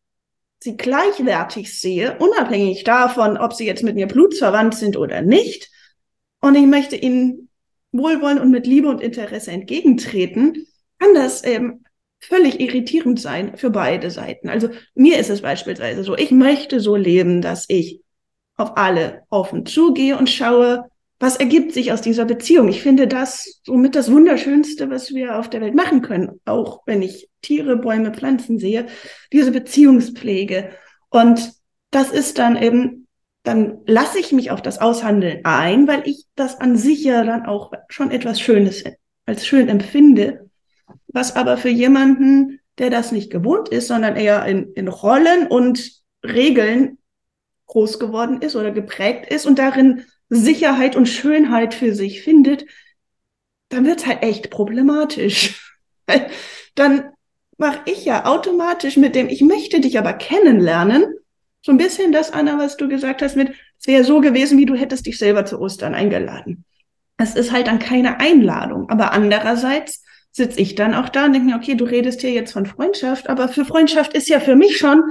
sie 0.60 0.78
gleichwertig 0.78 1.80
sehe, 1.80 2.18
unabhängig 2.18 2.84
davon, 2.84 3.38
ob 3.38 3.54
sie 3.54 3.66
jetzt 3.66 3.84
mit 3.84 3.96
mir 3.96 4.08
blutsverwandt 4.08 4.76
sind 4.76 4.98
oder 4.98 5.22
nicht. 5.22 5.70
Und 6.42 6.56
ich 6.56 6.66
möchte 6.66 6.96
ihnen 6.96 7.50
wohlwollend 7.92 8.42
und 8.42 8.52
mit 8.52 8.66
Liebe 8.66 8.90
und 8.90 9.02
Interesse 9.02 9.52
entgegentreten, 9.52 10.66
kann 11.00 11.14
das 11.14 11.44
eben 11.44 11.85
völlig 12.26 12.60
irritierend 12.60 13.20
sein 13.20 13.58
für 13.58 13.70
beide 13.70 14.12
Seiten. 14.12 14.50
Also 14.50 14.70
mir 14.94 15.20
ist 15.20 15.30
es 15.30 15.42
beispielsweise 15.42 16.04
so, 16.04 16.18
ich 16.18 16.32
möchte 16.32 16.80
so 16.80 16.96
leben, 16.96 17.42
dass 17.42 17.66
ich 17.68 18.02
auf 18.58 18.78
alle 18.78 19.24
offen 19.30 19.66
zugehe 19.66 20.18
und 20.18 20.30
schaue, 20.30 20.90
was 21.20 21.38
ergibt 21.38 21.74
sich 21.74 21.92
aus 21.92 22.02
dieser 22.02 22.26
Beziehung. 22.26 22.68
Ich 22.68 22.82
finde 22.82 23.08
das 23.08 23.62
somit 23.64 23.96
das 23.96 24.12
Wunderschönste, 24.12 24.90
was 24.90 25.14
wir 25.14 25.40
auf 25.40 25.50
der 25.50 25.62
Welt 25.62 25.76
machen 25.76 26.02
können. 26.02 26.42
Auch 26.46 26.82
wenn 26.86 27.02
ich 27.02 27.30
Tiere, 27.42 27.78
Bäume, 27.78 28.12
Pflanzen 28.12 28.60
sehe, 28.60 28.88
diese 29.32 29.52
Beziehungspflege. 29.52 30.72
Und 31.10 31.54
das 31.92 32.12
ist 32.12 32.38
dann 32.38 32.62
eben, 32.62 33.08
dann 33.44 33.80
lasse 33.86 34.20
ich 34.20 34.34
mich 34.34 34.52
auf 34.52 34.62
das 34.62 34.80
Aushandeln 34.80 35.40
ein, 35.46 35.88
weil 35.88 36.04
ich 36.06 36.26
das 36.36 36.60
an 36.60 36.76
sich 36.76 37.04
ja 37.04 37.24
dann 37.24 37.46
auch 37.46 37.72
schon 37.88 38.12
etwas 38.12 38.42
Schönes 38.42 38.84
als 39.26 39.48
schön 39.48 39.70
empfinde. 39.70 40.45
Was 41.08 41.36
aber 41.36 41.58
für 41.58 41.70
jemanden, 41.70 42.60
der 42.78 42.90
das 42.90 43.12
nicht 43.12 43.32
gewohnt 43.32 43.70
ist, 43.70 43.88
sondern 43.88 44.16
eher 44.16 44.46
in, 44.46 44.74
in 44.74 44.88
Rollen 44.88 45.48
und 45.48 45.92
Regeln 46.24 46.98
groß 47.68 48.00
geworden 48.00 48.42
ist 48.42 48.56
oder 48.56 48.72
geprägt 48.72 49.32
ist 49.32 49.46
und 49.46 49.60
darin 49.60 50.06
Sicherheit 50.30 50.96
und 50.96 51.08
Schönheit 51.08 51.74
für 51.74 51.94
sich 51.94 52.22
findet, 52.22 52.66
dann 53.70 53.86
wird 53.86 54.00
es 54.00 54.06
halt 54.06 54.24
echt 54.24 54.50
problematisch. 54.50 55.74
dann 56.76 57.12
mache 57.58 57.80
ich 57.86 58.06
ja 58.06 58.26
automatisch 58.26 58.98
mit 58.98 59.16
dem, 59.16 59.30
ich 59.30 59.42
möchte 59.42 59.80
dich 59.80 59.98
aber 59.98 60.14
kennenlernen, 60.14 61.06
so 61.62 61.72
ein 61.72 61.78
bisschen 61.78 62.12
das, 62.12 62.32
Anna, 62.32 62.60
was 62.60 62.78
du 62.78 62.88
gesagt 62.88 63.22
hast 63.24 63.36
mit, 63.36 63.54
es 63.80 63.88
wäre 63.88 64.04
so 64.04 64.22
gewesen, 64.22 64.58
wie 64.60 64.66
du 64.66 64.76
hättest 64.76 65.08
dich 65.08 65.18
selber 65.18 65.46
zu 65.46 65.60
Ostern 65.60 65.96
eingeladen. 65.96 66.64
Es 67.18 67.36
ist 67.36 67.52
halt 67.52 67.68
dann 67.68 67.80
keine 67.80 68.20
Einladung. 68.20 68.90
Aber 68.90 69.14
andererseits 69.14 70.04
sitze 70.36 70.60
ich 70.60 70.76
dann 70.76 70.94
auch 70.94 71.08
da 71.08 71.26
und 71.26 71.34
denke 71.34 71.48
mir, 71.48 71.56
okay, 71.56 71.76
du 71.76 71.86
redest 71.86 72.20
hier 72.20 72.32
jetzt 72.32 72.52
von 72.52 72.66
Freundschaft, 72.66 73.30
aber 73.30 73.48
für 73.48 73.64
Freundschaft 73.64 74.14
ist 74.14 74.28
ja 74.28 74.42
für 74.42 74.58
mich 74.58 74.78
schon, 74.78 75.02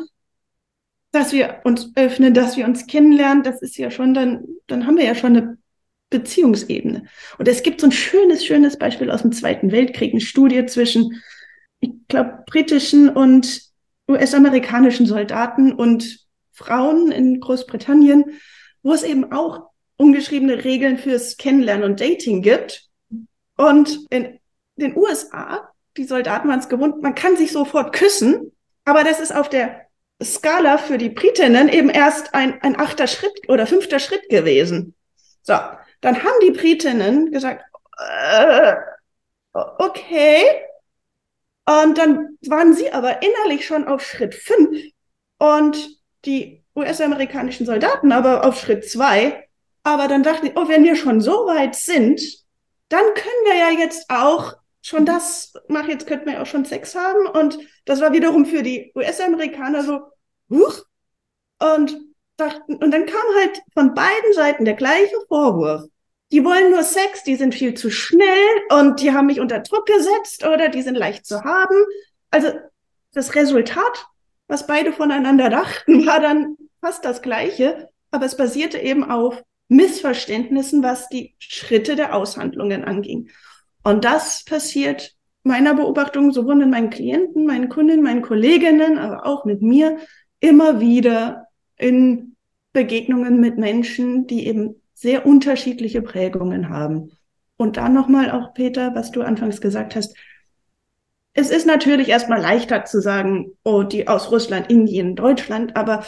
dass 1.13 1.33
wir 1.33 1.63
uns 1.65 1.93
öffnen, 1.97 2.35
dass 2.35 2.59
wir 2.59 2.67
uns 2.67 2.87
kennenlernen, 2.87 3.43
das 3.43 3.63
ist 3.63 3.79
ja 3.79 3.91
schon 3.91 4.13
dann, 4.13 4.45
dann 4.67 4.87
haben 4.87 4.99
wir 4.99 5.05
ja 5.05 5.15
schon 5.15 5.35
eine 5.35 5.59
Beziehungsebene. 6.11 7.05
Und 7.39 7.49
es 7.49 7.63
gibt 7.63 7.81
so 7.81 7.87
ein 7.87 7.93
schönes, 7.93 8.45
schönes 8.45 8.79
Beispiel 8.79 9.11
aus 9.11 9.23
dem 9.23 9.33
Zweiten 9.33 9.73
Weltkrieg, 9.73 10.13
eine 10.13 10.21
Studie 10.21 10.67
zwischen, 10.67 11.23
ich 11.81 11.93
glaube, 12.09 12.45
britischen 12.47 13.09
und 13.09 13.63
US-amerikanischen 14.11 15.07
Soldaten 15.07 15.73
und 15.73 16.19
Frauen 16.53 17.11
in 17.11 17.41
Großbritannien, 17.41 18.25
wo 18.83 18.93
es 18.93 19.05
eben 19.05 19.33
auch 19.33 19.71
ungeschriebene 19.97 20.65
Regeln 20.65 20.99
fürs 20.99 21.39
Kennenlernen 21.39 21.91
und 21.91 22.01
Dating 22.01 22.43
gibt. 22.43 22.91
Und 23.57 24.01
in 24.11 24.39
den 24.77 24.97
USA, 24.97 25.71
die 25.97 26.05
Soldaten 26.05 26.49
waren 26.49 26.59
es 26.59 26.69
gewohnt, 26.69 27.03
man 27.03 27.15
kann 27.15 27.37
sich 27.37 27.53
sofort 27.53 27.95
küssen, 27.95 28.53
aber 28.85 29.05
das 29.05 29.21
ist 29.21 29.35
auf 29.35 29.49
der 29.49 29.87
Skala 30.23 30.79
für 30.79 30.99
die 30.99 31.09
Britinnen 31.09 31.69
eben 31.69 31.91
erst 31.91 32.35
ein, 32.35 32.61
ein 32.63 32.79
achter 32.79 33.07
Schritt 33.07 33.49
oder 33.49 33.67
fünfter 33.67 33.99
Schritt 33.99 34.29
gewesen. 34.29 34.95
So, 35.43 35.55
dann 36.01 36.23
haben 36.23 36.41
die 36.43 36.53
Britinnen 36.53 37.31
gesagt, 37.31 37.65
äh, 37.99 38.75
okay. 39.53 40.45
Und 41.67 41.99
dann 41.99 42.37
waren 42.47 42.75
sie 42.75 42.93
aber 42.93 43.23
innerlich 43.23 43.67
schon 43.67 43.87
auf 43.87 44.05
Schritt 44.05 44.35
fünf 44.35 44.79
und 45.39 45.99
die 46.25 46.63
US-amerikanischen 46.77 47.67
Soldaten 47.67 48.13
aber 48.13 48.45
auf 48.45 48.59
Schritt 48.59 48.89
zwei. 48.89 49.49
Aber 49.83 50.09
dann 50.09 50.23
dachten 50.23 50.47
die, 50.47 50.53
oh, 50.57 50.69
wenn 50.69 50.85
wir 50.85 50.97
schon 50.97 51.21
so 51.21 51.47
weit 51.47 51.75
sind, 51.75 52.21
dann 52.89 53.05
können 53.15 53.45
wir 53.45 53.57
ja 53.57 53.71
jetzt 53.71 54.07
auch 54.09 54.55
schon 54.85 55.07
das 55.07 55.55
machen, 55.69 55.91
jetzt 55.91 56.07
könnten 56.07 56.31
wir 56.31 56.43
auch 56.43 56.47
schon 56.47 56.65
Sex 56.65 56.95
haben. 56.95 57.27
Und 57.27 57.59
das 57.87 58.01
war 58.01 58.13
wiederum 58.13 58.45
für 58.45 58.63
die 58.63 58.93
US-Amerikaner 58.95 59.83
so, 59.83 60.01
huch. 60.51 60.85
Und 61.59 61.99
dachten, 62.37 62.77
und 62.77 62.91
dann 62.91 63.07
kam 63.07 63.23
halt 63.39 63.63
von 63.73 63.95
beiden 63.95 64.33
Seiten 64.35 64.65
der 64.65 64.75
gleiche 64.75 65.17
Vorwurf. 65.29 65.85
Die 66.33 66.45
wollen 66.45 66.71
nur 66.71 66.83
Sex, 66.83 67.23
die 67.23 67.37
sind 67.37 67.55
viel 67.55 67.75
zu 67.75 67.91
schnell 67.91 68.49
und 68.71 69.01
die 69.01 69.13
haben 69.13 69.27
mich 69.27 69.41
unter 69.41 69.61
Druck 69.61 69.87
gesetzt 69.87 70.45
oder 70.45 70.69
die 70.69 70.83
sind 70.83 70.97
leicht 70.97 71.25
zu 71.25 71.45
haben. 71.45 71.77
Also 72.31 72.53
das 73.13 73.35
Resultat, 73.35 74.07
was 74.49 74.67
beide 74.67 74.93
voneinander 74.93 75.49
dachten, 75.49 76.07
war 76.07 76.21
dann 76.21 76.57
fast 76.81 77.05
das 77.05 77.23
gleiche, 77.23 77.89
aber 78.11 78.27
es 78.27 78.37
basierte 78.37 78.79
eben 78.79 79.09
auf 79.09 79.43
Missverständnissen, 79.69 80.83
was 80.83 81.09
die 81.09 81.37
Schritte 81.39 81.97
der 81.97 82.15
Aushandlungen 82.15 82.85
anging. 82.85 83.31
Und 83.85 84.05
das 84.05 84.45
passiert 84.45 85.15
meiner 85.45 85.75
Beobachtung 85.75 86.33
sowohl 86.33 86.57
mit 86.57 86.71
meinen 86.71 86.91
Klienten, 86.91 87.47
meinen 87.47 87.69
Kunden, 87.69 88.03
meinen 88.03 88.23
Kolleginnen, 88.23 88.99
aber 88.99 89.27
auch 89.27 89.45
mit 89.45 89.63
mir 89.63 89.99
immer 90.41 90.81
wieder 90.81 91.49
in 91.77 92.35
Begegnungen 92.73 93.41
mit 93.41 93.59
Menschen, 93.59 94.27
die 94.27 94.47
eben 94.47 94.81
sehr 94.95 95.27
unterschiedliche 95.27 96.03
Prägungen 96.03 96.71
haben. 96.71 97.13
Und 97.57 97.77
dann 97.77 97.93
nochmal 97.93 98.31
auch, 98.31 98.55
Peter, 98.55 98.95
was 98.95 99.11
du 99.11 99.23
anfangs 99.23 99.61
gesagt 99.61 99.95
hast. 99.95 100.17
Es 101.35 101.51
ist 101.51 101.67
natürlich 101.67 102.09
erstmal 102.09 102.41
leichter 102.41 102.85
zu 102.85 103.01
sagen, 103.01 103.53
oh, 103.65 103.83
die 103.83 104.09
aus 104.09 104.31
Russland, 104.31 104.71
Indien, 104.71 105.15
Deutschland, 105.15 105.77
aber 105.77 106.05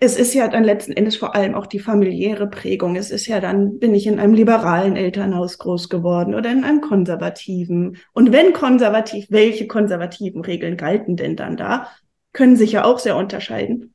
es 0.00 0.16
ist 0.16 0.32
ja 0.32 0.46
dann 0.46 0.62
letzten 0.62 0.92
Endes 0.92 1.16
vor 1.16 1.34
allem 1.34 1.54
auch 1.54 1.66
die 1.66 1.80
familiäre 1.80 2.46
Prägung. 2.48 2.94
Es 2.94 3.10
ist 3.10 3.26
ja 3.26 3.40
dann, 3.40 3.80
bin 3.80 3.94
ich 3.94 4.06
in 4.06 4.20
einem 4.20 4.32
liberalen 4.32 4.94
Elternhaus 4.94 5.58
groß 5.58 5.88
geworden 5.88 6.34
oder 6.36 6.52
in 6.52 6.62
einem 6.62 6.80
konservativen. 6.80 7.96
Und 8.12 8.30
wenn 8.30 8.52
konservativ, 8.52 9.26
welche 9.30 9.66
konservativen 9.66 10.42
Regeln 10.42 10.76
galten 10.76 11.16
denn 11.16 11.34
dann 11.34 11.56
da? 11.56 11.88
Können 12.32 12.56
sich 12.56 12.72
ja 12.72 12.84
auch 12.84 13.00
sehr 13.00 13.16
unterscheiden. 13.16 13.94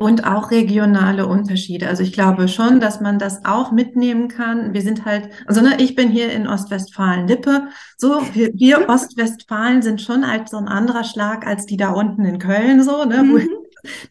Und 0.00 0.24
auch 0.24 0.52
regionale 0.52 1.26
Unterschiede. 1.26 1.88
Also 1.88 2.04
ich 2.04 2.12
glaube 2.12 2.46
schon, 2.46 2.78
dass 2.78 3.00
man 3.00 3.18
das 3.18 3.44
auch 3.44 3.72
mitnehmen 3.72 4.28
kann. 4.28 4.72
Wir 4.72 4.82
sind 4.82 5.04
halt, 5.04 5.30
also 5.46 5.60
ne, 5.60 5.78
ich 5.80 5.96
bin 5.96 6.08
hier 6.08 6.30
in 6.30 6.46
Ostwestfalen-Lippe. 6.46 7.66
So, 7.96 8.22
wir, 8.32 8.52
wir 8.54 8.88
Ostwestfalen 8.88 9.82
sind 9.82 10.00
schon 10.00 10.30
halt 10.30 10.48
so 10.48 10.56
ein 10.56 10.68
anderer 10.68 11.02
Schlag 11.02 11.44
als 11.44 11.66
die 11.66 11.76
da 11.76 11.90
unten 11.90 12.24
in 12.24 12.38
Köln, 12.38 12.84
so, 12.84 13.04
ne? 13.04 13.24
Mhm 13.24 13.48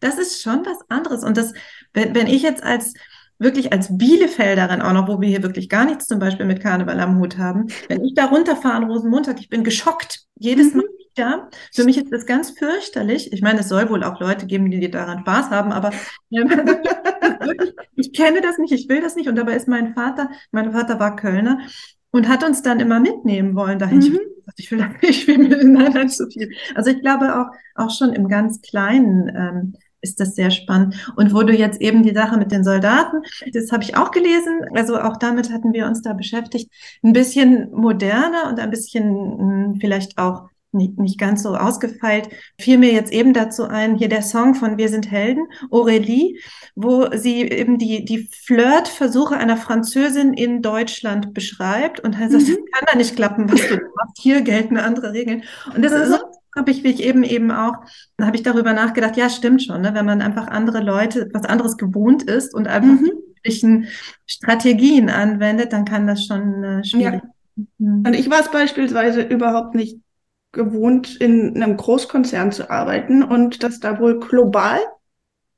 das 0.00 0.18
ist 0.18 0.42
schon 0.42 0.64
was 0.64 0.78
anderes. 0.88 1.24
Und 1.24 1.36
das, 1.36 1.52
wenn, 1.92 2.14
wenn 2.14 2.26
ich 2.26 2.42
jetzt 2.42 2.62
als 2.62 2.94
wirklich 3.38 3.72
als 3.72 3.96
Bielefelderin 3.96 4.82
auch 4.82 4.92
noch, 4.92 5.08
wo 5.08 5.20
wir 5.20 5.28
hier 5.28 5.42
wirklich 5.42 5.68
gar 5.68 5.84
nichts 5.84 6.06
zum 6.06 6.18
Beispiel 6.18 6.46
mit 6.46 6.60
Karneval 6.60 6.98
am 7.00 7.18
Hut 7.18 7.38
haben, 7.38 7.68
wenn 7.88 8.04
ich 8.04 8.14
da 8.14 8.26
runterfahre 8.26 8.74
an 8.74 8.90
Rosenmontag, 8.90 9.40
ich 9.40 9.48
bin 9.48 9.64
geschockt. 9.64 10.24
Jedes 10.36 10.74
Mal 10.74 10.82
mhm. 10.82 11.16
wieder. 11.16 11.48
Für 11.72 11.84
mich 11.84 11.98
ist 11.98 12.12
das 12.12 12.26
ganz 12.26 12.50
fürchterlich. 12.50 13.32
Ich 13.32 13.42
meine, 13.42 13.60
es 13.60 13.68
soll 13.68 13.88
wohl 13.90 14.02
auch 14.02 14.20
Leute 14.20 14.46
geben, 14.46 14.70
die 14.70 14.90
daran 14.90 15.20
Spaß 15.20 15.50
haben, 15.50 15.72
aber 15.72 15.92
ähm, 16.30 16.50
ich 17.94 18.12
kenne 18.12 18.40
das 18.40 18.58
nicht, 18.58 18.72
ich 18.72 18.88
will 18.88 19.00
das 19.00 19.16
nicht. 19.16 19.28
Und 19.28 19.36
dabei 19.36 19.54
ist 19.54 19.68
mein 19.68 19.94
Vater, 19.94 20.30
mein 20.50 20.72
Vater 20.72 20.98
war 20.98 21.16
Kölner 21.16 21.60
und 22.10 22.28
hat 22.28 22.44
uns 22.44 22.62
dann 22.62 22.80
immer 22.80 23.00
mitnehmen 23.00 23.54
wollen 23.54 23.78
dahin. 23.78 23.98
Mhm. 24.00 24.20
Ich 24.56 24.70
will, 24.70 24.88
ich 25.02 25.26
will 25.26 25.38
mit 25.38 25.50
nein, 25.64 25.92
nein, 25.92 26.08
zu 26.08 26.28
viel. 26.28 26.50
Also 26.74 26.90
ich 26.90 27.00
glaube 27.00 27.36
auch, 27.38 27.46
auch 27.74 27.90
schon 27.90 28.12
im 28.12 28.28
ganz 28.28 28.60
Kleinen 28.62 29.28
ähm, 29.34 29.74
ist 30.00 30.20
das 30.20 30.34
sehr 30.34 30.50
spannend. 30.50 30.94
Und 31.16 31.34
wo 31.34 31.42
du 31.42 31.52
jetzt 31.52 31.80
eben 31.80 32.02
die 32.02 32.14
Sache 32.14 32.38
mit 32.38 32.52
den 32.52 32.64
Soldaten, 32.64 33.22
das 33.52 33.72
habe 33.72 33.82
ich 33.82 33.96
auch 33.96 34.10
gelesen, 34.10 34.60
also 34.74 35.00
auch 35.00 35.16
damit 35.16 35.50
hatten 35.52 35.72
wir 35.72 35.86
uns 35.86 36.02
da 36.02 36.12
beschäftigt, 36.12 36.70
ein 37.02 37.12
bisschen 37.12 37.70
moderner 37.72 38.48
und 38.48 38.60
ein 38.60 38.70
bisschen 38.70 39.04
hm, 39.04 39.78
vielleicht 39.80 40.18
auch 40.18 40.48
nicht, 40.72 40.98
nicht 40.98 41.18
ganz 41.18 41.42
so 41.42 41.56
ausgefeilt, 41.56 42.28
fiel 42.60 42.78
mir 42.78 42.92
jetzt 42.92 43.12
eben 43.12 43.32
dazu 43.32 43.64
ein, 43.64 43.96
hier 43.96 44.08
der 44.08 44.22
Song 44.22 44.54
von 44.54 44.76
Wir 44.76 44.88
sind 44.88 45.10
Helden, 45.10 45.46
Aurélie, 45.70 46.38
wo 46.74 47.08
sie 47.16 47.42
eben 47.42 47.78
die, 47.78 48.04
die 48.04 48.28
Flirtversuche 48.44 49.36
einer 49.36 49.56
Französin 49.56 50.34
in 50.34 50.62
Deutschland 50.62 51.32
beschreibt 51.34 52.00
und 52.00 52.18
heißt, 52.18 52.32
mhm. 52.32 52.38
das 52.38 52.46
kann 52.46 52.88
da 52.90 52.96
nicht 52.96 53.16
klappen, 53.16 53.50
was 53.50 53.60
du 53.66 53.76
machst, 53.96 54.18
hier 54.18 54.42
gelten 54.42 54.76
andere 54.76 55.12
Regeln. 55.12 55.42
Und 55.74 55.82
das 55.82 55.92
ist 55.92 56.10
so 56.10 56.18
habe 56.56 56.70
ich, 56.70 56.82
wie 56.82 56.90
ich 56.90 57.02
eben 57.02 57.22
eben 57.22 57.50
auch, 57.50 57.74
da 58.16 58.26
habe 58.26 58.36
ich 58.36 58.42
darüber 58.42 58.72
nachgedacht, 58.72 59.16
ja, 59.16 59.30
stimmt 59.30 59.62
schon, 59.62 59.80
ne? 59.80 59.94
wenn 59.94 60.04
man 60.04 60.20
einfach 60.20 60.48
andere 60.48 60.80
Leute, 60.80 61.30
was 61.32 61.44
anderes 61.44 61.76
gewohnt 61.76 62.24
ist 62.24 62.54
und 62.54 62.66
einfach 62.66 63.00
mhm. 63.00 63.86
Strategien 64.26 65.08
anwendet, 65.08 65.72
dann 65.72 65.84
kann 65.84 66.06
das 66.06 66.26
schon 66.26 66.64
äh, 66.64 66.84
schwierig. 66.84 67.22
Ja. 67.22 67.64
Mhm. 67.78 68.04
Und 68.06 68.14
ich 68.14 68.28
war 68.28 68.40
es 68.40 68.50
beispielsweise 68.50 69.22
überhaupt 69.22 69.74
nicht 69.74 69.98
gewohnt, 70.52 71.16
in 71.20 71.56
einem 71.56 71.76
Großkonzern 71.76 72.52
zu 72.52 72.70
arbeiten 72.70 73.22
und 73.22 73.62
dass 73.62 73.80
da 73.80 74.00
wohl 74.00 74.18
global 74.18 74.80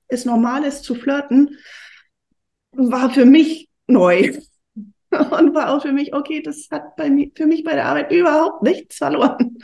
es 0.08 0.24
normal 0.24 0.64
ist 0.64 0.82
zu 0.84 0.94
flirten, 0.94 1.56
war 2.72 3.10
für 3.10 3.24
mich 3.24 3.68
neu. 3.86 4.32
Und 5.12 5.54
war 5.56 5.74
auch 5.74 5.82
für 5.82 5.92
mich, 5.92 6.14
okay, 6.14 6.40
das 6.40 6.68
hat 6.70 6.94
bei 6.94 7.10
mir, 7.10 7.32
für 7.34 7.46
mich 7.46 7.64
bei 7.64 7.74
der 7.74 7.86
Arbeit 7.86 8.12
überhaupt 8.12 8.62
nichts 8.62 8.98
verloren. 8.98 9.58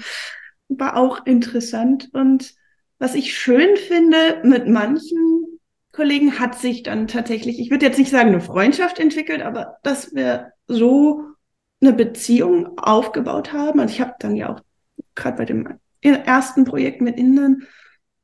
War 0.67 0.97
auch 0.97 1.25
interessant. 1.25 2.09
Und 2.13 2.53
was 2.99 3.15
ich 3.15 3.39
schön 3.39 3.77
finde, 3.77 4.41
mit 4.43 4.67
manchen 4.67 5.61
Kollegen 5.93 6.41
hat 6.41 6.59
sich 6.59 6.83
dann 6.83 7.07
tatsächlich, 7.07 7.61
ich 7.61 7.71
würde 7.71 7.87
jetzt 7.87 7.99
nicht 7.99 8.11
sagen, 8.11 8.31
eine 8.31 8.41
Freundschaft 8.41 8.99
entwickelt, 8.99 9.41
aber 9.41 9.77
dass 9.85 10.15
wir 10.17 10.53
so 10.67 11.23
eine 11.81 11.93
Beziehung 11.93 12.77
aufgebaut 12.79 13.53
haben. 13.53 13.79
Also 13.79 13.95
ich 13.95 14.01
habe 14.01 14.15
dann 14.19 14.35
ja 14.35 14.53
auch 14.53 14.61
gerade 15.17 15.37
bei 15.37 15.45
dem 15.45 15.79
ersten 16.03 16.65
Projekt 16.65 17.01
mit 17.01 17.19
Indern 17.19 17.65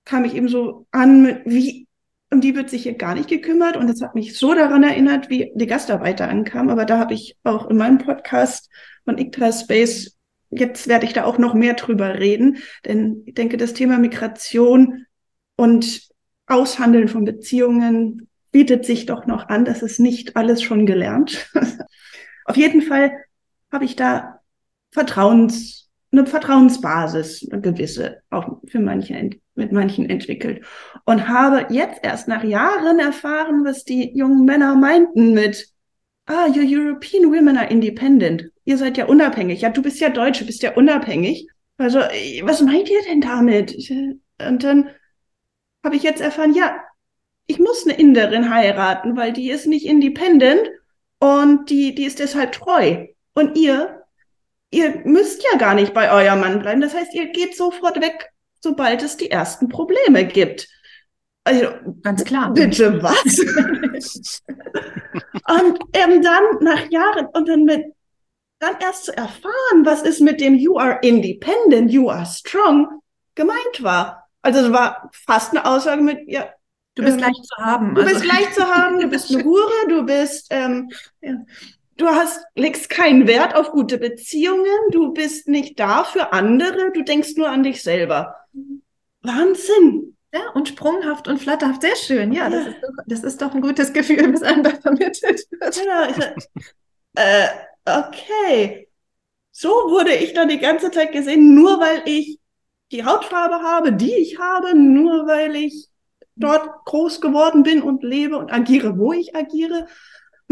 kam 0.05 0.25
ich 0.25 0.35
eben 0.35 0.49
so 0.49 0.87
an, 0.91 1.41
wie, 1.45 1.87
um 2.31 2.41
die 2.41 2.55
wird 2.55 2.71
sich 2.71 2.85
hier 2.85 2.95
gar 2.95 3.15
nicht 3.15 3.29
gekümmert. 3.29 3.77
Und 3.77 3.89
das 3.89 4.01
hat 4.03 4.15
mich 4.15 4.39
so 4.39 4.55
daran 4.55 4.83
erinnert, 4.83 5.31
wie 5.31 5.53
die 5.55 5.67
Gastarbeiter 5.67 6.29
ankamen. 6.29 6.71
Aber 6.71 6.85
da 6.85 6.99
habe 6.99 7.15
ich 7.15 7.37
auch 7.45 7.69
in 7.69 7.77
meinem 7.77 7.99
Podcast 7.99 8.71
von 9.05 9.19
Ictra 9.19 9.53
Space, 9.53 10.17
jetzt 10.51 10.87
werde 10.87 11.07
ich 11.07 11.13
da 11.13 11.25
auch 11.25 11.39
noch 11.39 11.55
mehr 11.55 11.75
drüber 11.75 12.19
reden. 12.19 12.59
Denn 12.85 13.23
ich 13.27 13.35
denke, 13.35 13.57
das 13.57 13.75
Thema 13.75 13.99
Migration 13.99 15.07
und 15.57 16.09
Aushandeln 16.47 17.09
von 17.09 17.25
Beziehungen 17.25 18.29
bietet 18.51 18.85
sich 18.85 19.07
doch 19.07 19.27
noch 19.27 19.49
an. 19.49 19.65
Das 19.65 19.83
ist 19.83 19.99
nicht 19.99 20.37
alles 20.37 20.63
schon 20.63 20.87
gelernt. 20.87 21.51
Auf 22.45 22.57
jeden 22.57 22.83
Fall 22.83 23.13
habe 23.71 23.85
ich 23.85 23.97
da 23.97 24.41
Vertrauens 24.91 25.82
eine 26.13 26.27
Vertrauensbasis, 26.27 27.49
eine 27.51 27.63
gewisse, 27.63 28.23
auch 28.31 28.59
für 28.67 28.81
manche, 28.81 29.31
mit 29.55 29.73
manchen 29.73 30.09
entwickelt. 30.09 30.65
Und 31.07 31.29
habe 31.29 31.67
jetzt 31.71 32.01
erst 32.03 32.29
nach 32.29 32.45
Jahren 32.45 32.99
erfahren, 32.99 33.65
was 33.65 33.85
die 33.85 34.17
jungen 34.17 34.45
Männer 34.45 34.77
meinten 34.77 35.33
mit, 35.33 35.69
ah, 36.27 36.47
your 36.49 36.65
European 36.65 37.33
women 37.33 37.57
are 37.57 37.71
independent. 37.71 38.51
Ihr 38.65 38.77
seid 38.77 38.97
ja 38.99 39.07
unabhängig. 39.07 39.63
Ja, 39.63 39.71
du 39.71 39.83
bist 39.83 40.01
ja 40.01 40.11
Deutsch, 40.11 40.41
du 40.41 40.47
bist 40.47 40.63
ja 40.63 40.75
unabhängig. 40.75 41.49
Also, 41.79 41.99
was 41.99 42.61
meint 42.61 42.91
ihr 42.91 43.03
denn 43.09 43.23
damit? 43.23 43.75
Und 44.47 44.63
dann 44.63 44.91
habe 45.83 45.97
ich 45.97 46.03
jetzt 46.03 46.21
erfahren, 46.21 46.55
ja, 46.55 46.77
ich 47.47 47.59
muss 47.59 47.85
eine 47.85 47.99
Inderin 47.99 48.55
heiraten, 48.55 49.17
weil 49.17 49.33
die 49.33 49.51
ist 49.51 49.67
nicht 49.67 49.87
independent 49.87 50.71
und 51.19 51.71
die, 51.71 51.95
die 51.95 52.05
ist 52.05 52.19
deshalb 52.19 52.53
treu. 52.53 53.07
Und 53.35 53.57
ihr 53.57 54.02
ihr 54.73 55.03
müsst 55.05 55.45
ja 55.45 55.59
gar 55.59 55.75
nicht 55.75 55.95
bei 55.95 56.11
eurem 56.11 56.41
Mann 56.41 56.59
bleiben. 56.61 56.81
Das 56.81 56.95
heißt, 56.95 57.15
ihr 57.15 57.29
geht 57.29 57.57
sofort 57.57 58.01
weg, 58.01 58.33
sobald 58.61 59.03
es 59.03 59.17
die 59.17 59.31
ersten 59.31 59.69
Probleme 59.69 60.27
gibt. 60.27 60.69
Also, 61.45 61.69
ganz 62.03 62.25
klar. 62.25 62.53
Bitte 62.53 63.03
was? 63.03 63.39
und 65.49 65.79
ähm, 65.93 66.23
dann 66.23 66.45
nach 66.61 66.91
Jahren 66.91 67.27
und 67.33 67.49
dann 67.49 67.65
mit 67.65 67.85
dann 68.63 68.77
erst 68.81 69.07
zu 69.07 69.17
erfahren, 69.17 69.85
was 69.85 70.03
ist 70.03 70.21
mit 70.21 70.41
dem 70.41 70.55
You 70.55 70.79
are 70.79 71.01
independent, 71.03 71.91
you 71.91 72.09
are 72.09 72.25
strong 72.25 73.03
gemeint 73.35 73.83
war. 73.83 74.29
Also 74.41 74.61
es 74.61 74.73
war 74.73 75.11
fast 75.27 75.51
eine 75.51 75.67
Aussage 75.67 76.01
mit, 76.01 76.21
ja, 76.29 76.49
du 76.95 77.03
bist 77.03 77.17
ähm, 77.17 77.23
leicht 77.23 77.45
zu 77.45 77.57
haben. 77.65 77.95
Du 77.95 78.03
also. 78.03 78.15
bist 78.15 78.25
leicht 78.25 78.55
zu 78.55 78.65
haben, 78.65 79.01
du 79.01 79.09
bist 79.09 79.35
eine 79.35 79.45
Hure, 79.45 79.89
du 79.89 80.05
bist 80.05 80.47
ähm, 80.51 80.91
ja, 81.21 81.35
Du 81.97 82.07
hast, 82.07 82.41
legst 82.55 82.89
keinen 82.89 83.27
Wert 83.27 83.55
auf 83.55 83.71
gute 83.71 83.99
Beziehungen, 83.99 84.67
du 84.91 85.13
bist 85.13 85.49
nicht 85.49 85.79
da 85.79 86.05
für 86.05 86.33
andere, 86.33 86.91
du 86.93 87.03
denkst 87.03 87.37
nur 87.37 87.49
an 87.49 87.63
dich 87.63 87.83
selber. 87.83 88.37
Wahnsinn. 89.23 90.17
Ja, 90.35 90.51
und 90.55 90.69
sprunghaft 90.69 91.29
und 91.29 91.39
flatterhaft, 91.39 91.83
sehr 91.83 91.97
schön. 91.97 92.33
Ja, 92.33 92.49
das, 92.49 92.67
Ist, 92.67 92.77
doch, 92.83 93.05
das 93.07 93.23
ist 93.23 93.43
doch 93.43 93.55
ein 93.55 93.61
gutes 93.61 93.93
Gefühl, 93.93 94.33
das 94.33 94.43
einem 94.43 94.63
da 94.63 94.71
vermittelt 94.71 95.23
wird. 95.51 95.75
Genau. 95.75 96.35
Äh, 97.15 97.49
okay. 97.85 98.89
So 99.51 99.69
wurde 99.69 100.15
ich 100.15 100.33
dann 100.33 100.49
die 100.49 100.59
ganze 100.59 100.91
Zeit 100.91 101.13
gesehen, 101.13 101.55
nur 101.55 101.79
weil 101.79 102.03
ich 102.07 102.41
die 102.91 103.05
Hautfarbe 103.05 103.57
habe, 103.57 103.93
die 103.93 104.15
ich 104.15 104.39
habe, 104.39 104.75
nur 104.75 105.27
weil 105.27 105.55
ich 105.57 105.89
dort 106.37 106.87
groß 106.87 107.21
geworden 107.21 107.63
bin 107.63 107.83
und 107.83 108.03
lebe 108.03 108.39
und 108.39 108.51
agiere, 108.51 108.99
wo 108.99 109.13
ich 109.13 109.37
agiere. 109.37 109.87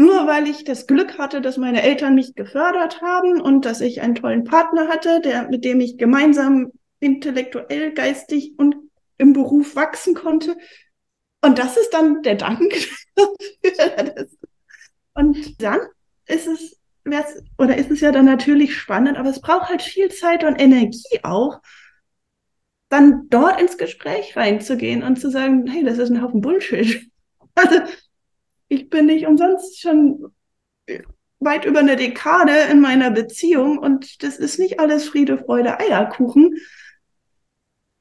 Nur 0.01 0.25
weil 0.25 0.47
ich 0.47 0.63
das 0.63 0.87
Glück 0.87 1.19
hatte, 1.19 1.41
dass 1.41 1.57
meine 1.57 1.83
Eltern 1.83 2.15
mich 2.15 2.33
gefördert 2.33 3.03
haben 3.03 3.39
und 3.39 3.65
dass 3.65 3.81
ich 3.81 4.01
einen 4.01 4.15
tollen 4.15 4.45
Partner 4.45 4.87
hatte, 4.87 5.21
der, 5.21 5.47
mit 5.47 5.63
dem 5.63 5.79
ich 5.79 5.99
gemeinsam 5.99 6.71
intellektuell, 6.99 7.93
geistig 7.93 8.55
und 8.57 8.77
im 9.19 9.33
Beruf 9.33 9.75
wachsen 9.75 10.15
konnte. 10.15 10.57
Und 11.43 11.59
das 11.59 11.77
ist 11.77 11.91
dann 11.91 12.23
der 12.23 12.33
Dank. 12.33 12.73
und 15.13 15.61
dann 15.61 15.81
ist 16.25 16.47
es, 16.47 16.79
oder 17.59 17.77
ist 17.77 17.91
es 17.91 18.01
ja 18.01 18.11
dann 18.11 18.25
natürlich 18.25 18.75
spannend, 18.75 19.19
aber 19.19 19.29
es 19.29 19.39
braucht 19.39 19.69
halt 19.69 19.83
viel 19.83 20.09
Zeit 20.09 20.43
und 20.43 20.59
Energie 20.59 21.19
auch, 21.21 21.61
dann 22.89 23.27
dort 23.29 23.61
ins 23.61 23.77
Gespräch 23.77 24.35
reinzugehen 24.35 25.03
und 25.03 25.21
zu 25.21 25.29
sagen, 25.29 25.67
hey, 25.67 25.83
das 25.83 25.99
ist 25.99 26.09
ein 26.09 26.23
Haufen 26.23 26.41
Bullshit. 26.41 27.05
Also 27.53 27.81
ich 28.71 28.89
bin 28.89 29.07
nicht 29.07 29.27
umsonst 29.27 29.81
schon 29.81 30.31
weit 31.39 31.65
über 31.65 31.79
eine 31.79 31.97
Dekade 31.97 32.53
in 32.71 32.79
meiner 32.79 33.11
Beziehung 33.11 33.77
und 33.77 34.23
das 34.23 34.37
ist 34.37 34.59
nicht 34.59 34.79
alles 34.79 35.09
Friede, 35.09 35.37
Freude, 35.37 35.77
Eierkuchen. 35.79 36.55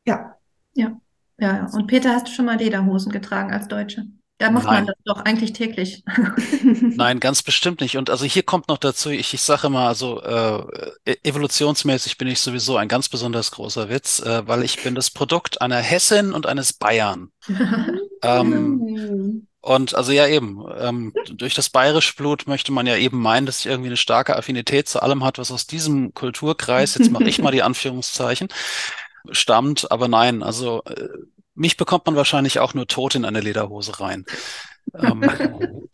Ja. 0.06 0.36
Ja. 0.74 1.00
Ja, 1.38 1.56
ja. 1.56 1.70
Und 1.72 1.88
Peter, 1.88 2.14
hast 2.14 2.28
du 2.28 2.32
schon 2.32 2.44
mal 2.44 2.58
Lederhosen 2.58 3.10
getragen 3.10 3.52
als 3.52 3.66
Deutsche? 3.66 4.04
Da 4.38 4.50
macht 4.50 4.66
Nein. 4.66 4.84
man 4.84 4.86
das 4.86 4.96
doch 5.04 5.24
eigentlich 5.24 5.52
täglich. 5.52 6.04
Nein, 6.62 7.18
ganz 7.18 7.42
bestimmt 7.42 7.80
nicht. 7.80 7.96
Und 7.96 8.08
also 8.08 8.24
hier 8.24 8.44
kommt 8.44 8.68
noch 8.68 8.78
dazu, 8.78 9.10
ich, 9.10 9.34
ich 9.34 9.42
sage 9.42 9.66
immer, 9.66 9.88
also 9.88 10.22
äh, 10.22 10.90
e-, 11.04 11.16
evolutionsmäßig 11.24 12.16
bin 12.16 12.28
ich 12.28 12.40
sowieso 12.40 12.76
ein 12.76 12.88
ganz 12.88 13.08
besonders 13.08 13.50
großer 13.50 13.88
Witz, 13.88 14.20
äh, 14.20 14.46
weil 14.46 14.62
ich 14.62 14.82
bin 14.82 14.94
das 14.94 15.10
Produkt 15.10 15.60
einer 15.60 15.78
Hessin 15.78 16.32
und 16.32 16.46
eines 16.46 16.72
Bayern. 16.74 17.32
ähm, 18.22 18.80
hm. 18.80 19.46
Und 19.62 19.94
also 19.94 20.12
ja 20.12 20.26
eben, 20.26 20.64
ähm, 20.78 21.12
durch 21.30 21.54
das 21.54 21.68
bayerische 21.68 22.14
Blut 22.16 22.46
möchte 22.46 22.72
man 22.72 22.86
ja 22.86 22.96
eben 22.96 23.20
meinen, 23.20 23.44
dass 23.44 23.60
ich 23.60 23.66
irgendwie 23.66 23.88
eine 23.88 23.98
starke 23.98 24.36
Affinität 24.36 24.88
zu 24.88 25.02
allem 25.02 25.22
hat, 25.22 25.38
was 25.38 25.52
aus 25.52 25.66
diesem 25.66 26.14
Kulturkreis, 26.14 26.94
jetzt 26.94 27.10
mache 27.10 27.28
ich 27.28 27.40
mal 27.40 27.52
die 27.52 27.62
Anführungszeichen, 27.62 28.48
stammt. 29.30 29.90
Aber 29.90 30.08
nein, 30.08 30.42
also 30.42 30.82
äh, 30.84 31.08
mich 31.54 31.76
bekommt 31.76 32.06
man 32.06 32.16
wahrscheinlich 32.16 32.58
auch 32.58 32.72
nur 32.72 32.86
tot 32.86 33.14
in 33.14 33.26
eine 33.26 33.40
Lederhose 33.40 34.00
rein. 34.00 34.24
ähm, 34.98 35.22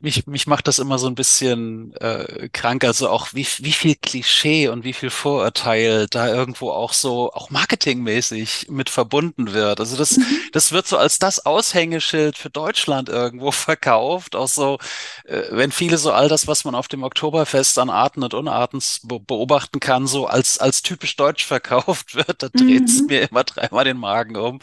mich, 0.00 0.26
mich 0.28 0.46
macht 0.46 0.68
das 0.68 0.78
immer 0.78 0.98
so 0.98 1.08
ein 1.08 1.16
bisschen 1.16 1.92
äh, 1.96 2.48
krank, 2.52 2.84
also 2.84 3.08
auch 3.08 3.28
wie, 3.32 3.46
wie 3.58 3.72
viel 3.72 3.96
Klischee 3.96 4.68
und 4.68 4.84
wie 4.84 4.92
viel 4.92 5.10
Vorurteil 5.10 6.06
da 6.08 6.28
irgendwo 6.28 6.70
auch 6.70 6.92
so, 6.92 7.32
auch 7.32 7.50
marketingmäßig 7.50 8.66
mit 8.70 8.90
verbunden 8.90 9.52
wird. 9.54 9.80
Also 9.80 9.96
das, 9.96 10.16
mhm. 10.16 10.24
das 10.52 10.70
wird 10.70 10.86
so 10.86 10.98
als 10.98 11.18
das 11.18 11.44
Aushängeschild 11.44 12.38
für 12.38 12.48
Deutschland 12.48 13.08
irgendwo 13.08 13.50
verkauft. 13.52 14.36
Auch 14.36 14.46
so, 14.46 14.78
äh, 15.24 15.42
wenn 15.50 15.72
viele 15.72 15.98
so 15.98 16.12
all 16.12 16.28
das, 16.28 16.46
was 16.46 16.64
man 16.64 16.76
auf 16.76 16.86
dem 16.86 17.02
Oktoberfest 17.02 17.76
an 17.78 17.90
Arten 17.90 18.22
und 18.22 18.34
Unarten 18.34 18.80
beobachten 19.02 19.80
kann, 19.80 20.06
so 20.06 20.26
als, 20.26 20.58
als 20.58 20.82
typisch 20.82 21.16
deutsch 21.16 21.44
verkauft 21.44 22.14
wird, 22.14 22.42
da 22.42 22.48
dreht 22.48 22.84
es 22.84 23.00
mhm. 23.00 23.06
mir 23.06 23.28
immer 23.30 23.42
dreimal 23.42 23.84
den 23.84 23.98
Magen 23.98 24.36
um, 24.36 24.60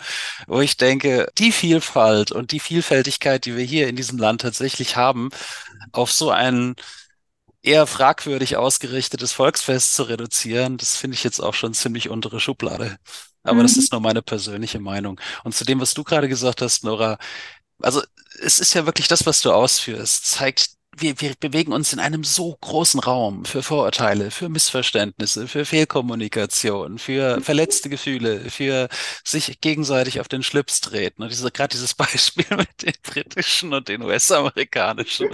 wo 0.47 0.61
ich 0.61 0.77
denke, 0.77 1.29
die 1.37 1.51
Vielfalt 1.51 2.31
und 2.31 2.51
die 2.51 2.61
Vielfältigkeit, 2.61 3.45
die 3.45 3.57
wir 3.57 3.65
hier 3.65 3.89
in 3.89 3.97
diesem 3.97 4.17
Land 4.17 4.41
tatsächlich 4.41 4.95
haben, 4.95 5.24
haben, 5.25 5.89
auf 5.91 6.11
so 6.11 6.31
ein 6.31 6.75
eher 7.61 7.87
fragwürdig 7.87 8.57
ausgerichtetes 8.57 9.31
Volksfest 9.33 9.95
zu 9.95 10.03
reduzieren, 10.03 10.77
das 10.77 10.97
finde 10.97 11.15
ich 11.15 11.23
jetzt 11.23 11.39
auch 11.39 11.53
schon 11.53 11.73
ziemlich 11.73 12.09
untere 12.09 12.39
Schublade. 12.39 12.97
Aber 13.43 13.59
mhm. 13.59 13.63
das 13.63 13.77
ist 13.77 13.91
nur 13.91 14.01
meine 14.01 14.21
persönliche 14.21 14.79
Meinung. 14.79 15.19
Und 15.43 15.55
zu 15.55 15.65
dem, 15.65 15.81
was 15.81 15.93
du 15.93 16.03
gerade 16.03 16.29
gesagt 16.29 16.61
hast, 16.61 16.83
Nora, 16.83 17.17
also 17.81 18.01
es 18.41 18.59
ist 18.59 18.73
ja 18.73 18.85
wirklich 18.85 19.07
das, 19.07 19.25
was 19.25 19.41
du 19.41 19.51
ausführst, 19.51 20.25
zeigt 20.25 20.71
wir, 20.97 21.19
wir 21.19 21.33
bewegen 21.39 21.73
uns 21.73 21.93
in 21.93 21.99
einem 21.99 22.23
so 22.23 22.57
großen 22.61 22.99
Raum 22.99 23.45
für 23.45 23.63
Vorurteile, 23.63 24.31
für 24.31 24.49
Missverständnisse, 24.49 25.47
für 25.47 25.65
Fehlkommunikation, 25.65 26.99
für 26.99 27.41
verletzte 27.41 27.89
Gefühle, 27.89 28.49
für 28.49 28.89
sich 29.23 29.59
gegenseitig 29.61 30.19
auf 30.19 30.27
den 30.27 30.43
Schlips 30.43 30.81
treten. 30.81 31.23
Und 31.23 31.31
diese, 31.31 31.51
gerade 31.51 31.73
dieses 31.73 31.93
Beispiel 31.95 32.45
mit 32.57 32.81
den 32.81 32.93
britischen 33.03 33.73
und 33.73 33.87
den 33.87 34.01
US-amerikanischen 34.01 35.29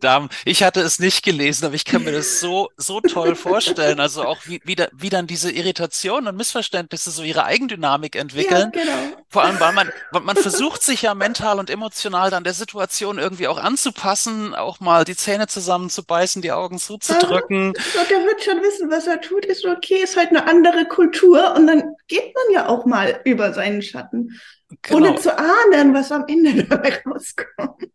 Damen. 0.00 0.28
Ich 0.44 0.62
hatte 0.62 0.80
es 0.80 0.98
nicht 0.98 1.24
gelesen, 1.24 1.66
aber 1.66 1.74
ich 1.74 1.84
kann 1.84 2.04
mir 2.04 2.12
das 2.12 2.40
so, 2.40 2.70
so 2.76 3.00
toll 3.00 3.34
vorstellen. 3.34 4.00
Also 4.00 4.24
auch 4.24 4.38
wie, 4.46 4.60
wie, 4.64 4.76
da, 4.76 4.88
wie 4.92 5.08
dann 5.08 5.26
diese 5.26 5.50
Irritationen 5.50 6.28
und 6.28 6.36
Missverständnisse 6.36 7.10
so 7.10 7.22
ihre 7.22 7.44
Eigendynamik 7.44 8.16
entwickeln. 8.16 8.72
Ja, 8.74 8.82
genau. 8.82 9.16
Vor 9.28 9.42
allem, 9.42 9.60
weil 9.60 9.72
man, 9.72 9.90
man 10.22 10.36
versucht 10.36 10.82
sich 10.82 11.02
ja 11.02 11.14
mental 11.14 11.58
und 11.58 11.70
emotional 11.70 12.30
dann 12.30 12.44
der 12.44 12.54
Situation 12.54 13.18
irgendwie 13.18 13.48
auch 13.48 13.58
anzupassen, 13.58 14.54
auch 14.54 14.80
mal 14.80 14.99
mal 15.00 15.04
die 15.04 15.16
Zähne 15.16 15.46
zusammenzubeißen, 15.46 16.42
die 16.42 16.52
Augen 16.52 16.78
zuzudrücken. 16.78 17.72
Ja, 17.94 18.04
der 18.04 18.18
wird 18.26 18.44
schon 18.44 18.60
wissen, 18.60 18.90
was 18.90 19.06
er 19.06 19.20
tut. 19.22 19.46
Ist 19.46 19.64
okay, 19.64 20.02
ist 20.02 20.16
halt 20.16 20.28
eine 20.28 20.46
andere 20.46 20.86
Kultur 20.86 21.54
und 21.56 21.66
dann 21.66 21.96
geht 22.06 22.34
man 22.34 22.54
ja 22.54 22.68
auch 22.68 22.84
mal 22.84 23.20
über 23.24 23.54
seinen 23.54 23.80
Schatten. 23.80 24.38
Genau. 24.82 24.96
Ohne 24.98 25.14
zu 25.16 25.36
ahnen, 25.36 25.94
was 25.94 26.12
am 26.12 26.26
Ende 26.28 26.64
dabei 26.64 27.02
rauskommt. 27.06 27.90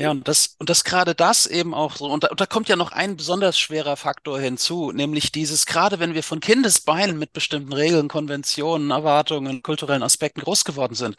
Ja, 0.00 0.12
und 0.12 0.26
das, 0.28 0.56
und 0.58 0.70
das 0.70 0.84
gerade 0.84 1.14
das 1.14 1.44
eben 1.44 1.74
auch 1.74 1.96
so, 1.96 2.06
und 2.06 2.24
da, 2.24 2.28
und 2.28 2.40
da 2.40 2.46
kommt 2.46 2.70
ja 2.70 2.76
noch 2.76 2.90
ein 2.90 3.18
besonders 3.18 3.58
schwerer 3.58 3.98
Faktor 3.98 4.40
hinzu, 4.40 4.92
nämlich 4.92 5.30
dieses, 5.30 5.66
gerade 5.66 5.98
wenn 5.98 6.14
wir 6.14 6.22
von 6.22 6.40
Kindesbeinen 6.40 7.18
mit 7.18 7.34
bestimmten 7.34 7.74
Regeln, 7.74 8.08
Konventionen, 8.08 8.92
Erwartungen, 8.92 9.62
kulturellen 9.62 10.02
Aspekten 10.02 10.40
groß 10.40 10.64
geworden 10.64 10.94
sind, 10.94 11.16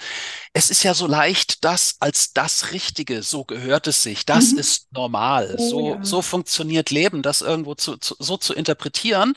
es 0.54 0.72
ist 0.72 0.82
ja 0.82 0.96
so 0.96 1.06
leicht, 1.06 1.64
das 1.64 1.98
als 2.00 2.34
das 2.34 2.72
Richtige, 2.72 3.22
so 3.22 3.44
gehört 3.44 3.86
es 3.86 4.02
sich, 4.02 4.26
das 4.26 4.54
mhm. 4.54 4.58
ist 4.58 4.92
normal, 4.92 5.58
oh, 5.60 5.70
so, 5.70 5.90
ja. 5.94 6.04
so 6.04 6.24
funktioniert 6.24 6.90
Leben, 6.90 7.22
das 7.22 7.42
irgendwo 7.42 7.76
zu, 7.76 7.98
zu, 7.98 8.16
so 8.18 8.36
zu 8.38 8.56
interpretieren. 8.56 9.36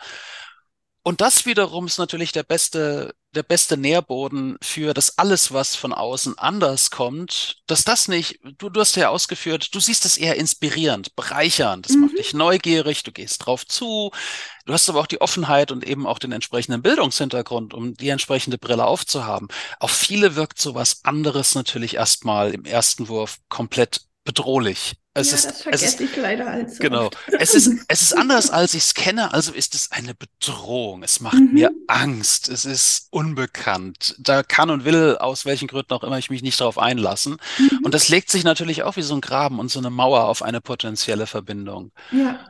Und 1.03 1.21
das 1.21 1.45
wiederum 1.45 1.85
ist 1.85 1.99
natürlich 1.99 2.33
der 2.33 2.45
beste, 2.45 3.15
der 3.35 3.43
beste 3.43 3.77
Nährboden 3.77 4.57
für 4.63 4.95
das 4.95 5.19
alles, 5.19 5.53
was 5.53 5.77
von 5.77 5.93
außen 5.93 6.39
anders 6.39 6.91
kommt, 6.91 7.63
dass 7.67 7.85
das 7.85 8.09
nicht, 8.09 8.41
du, 8.59 8.71
du 8.71 8.81
hast 8.81 8.97
ja 8.97 9.11
ausgeführt, 9.11 9.75
du 9.75 9.81
siehst 9.81 10.05
es 10.05 10.17
eher 10.17 10.37
inspirierend, 10.37 11.15
bereichernd, 11.17 11.87
das 11.87 11.97
mhm. 11.97 12.03
macht 12.03 12.19
dich 12.19 12.35
neugierig, 12.35 13.03
du 13.03 13.13
gehst 13.13 13.45
drauf 13.45 13.67
zu, 13.67 14.11
du 14.65 14.73
hast 14.73 14.89
aber 14.89 15.01
auch 15.01 15.07
die 15.07 15.21
Offenheit 15.21 15.73
und 15.73 15.87
eben 15.87 16.07
auch 16.07 16.19
den 16.19 16.33
entsprechenden 16.33 16.83
Bildungshintergrund, 16.83 17.75
um 17.75 17.95
die 17.95 18.09
entsprechende 18.09 18.59
Brille 18.59 18.87
aufzuhaben. 18.87 19.49
Auf 19.81 19.91
viele 19.91 20.37
wirkt 20.37 20.59
sowas 20.59 21.01
anderes 21.05 21.55
natürlich 21.55 21.95
erstmal 21.95 22.53
im 22.53 22.65
ersten 22.65 23.09
Wurf 23.09 23.39
komplett 23.49 24.03
bedrohlich. 24.25 24.95
Es 25.17 25.31
ja, 25.31 25.37
ist, 25.37 25.45
das 25.47 25.63
vergesse 25.63 25.85
es 25.85 25.95
ist, 25.95 26.01
ich 26.01 26.17
leider 26.17 26.49
als 26.49 26.79
Genau. 26.81 27.09
Es 27.39 27.55
ist, 27.55 27.71
es 27.87 28.03
ist 28.03 28.17
anders, 28.17 28.51
als 28.51 28.75
ich 28.75 28.83
es 28.83 28.95
kenne, 28.95 29.33
also 29.33 29.53
ist 29.53 29.77
es 29.77 29.93
eine 29.93 30.13
Bedrohung. 30.13 31.05
Es 31.05 31.21
macht 31.21 31.39
mhm. 31.39 31.53
mir 31.53 31.71
Angst. 31.87 32.49
Es 32.49 32.65
ist 32.65 33.07
unbekannt. 33.11 34.17
Da 34.19 34.43
kann 34.43 34.71
und 34.71 34.85
will, 34.85 35.17
aus 35.19 35.47
welchen 35.47 35.69
Gründen 35.69 35.93
auch 35.93 36.03
immer, 36.03 36.19
ich 36.19 36.31
mich 36.31 36.43
nicht 36.43 36.61
darauf 36.61 36.79
einlassen. 36.79 37.37
Mhm. 37.59 37.81
Und 37.85 37.95
das 37.95 38.09
legt 38.09 38.29
sich 38.29 38.43
natürlich 38.43 38.83
auch 38.83 38.97
wie 38.97 39.03
so 39.03 39.15
ein 39.15 39.21
Graben 39.21 39.61
und 39.61 39.71
so 39.71 39.79
eine 39.79 39.91
Mauer 39.91 40.25
auf 40.25 40.43
eine 40.43 40.61
potenzielle 40.61 41.29
Verbindung. 41.29 41.93
Ja. 42.11 42.41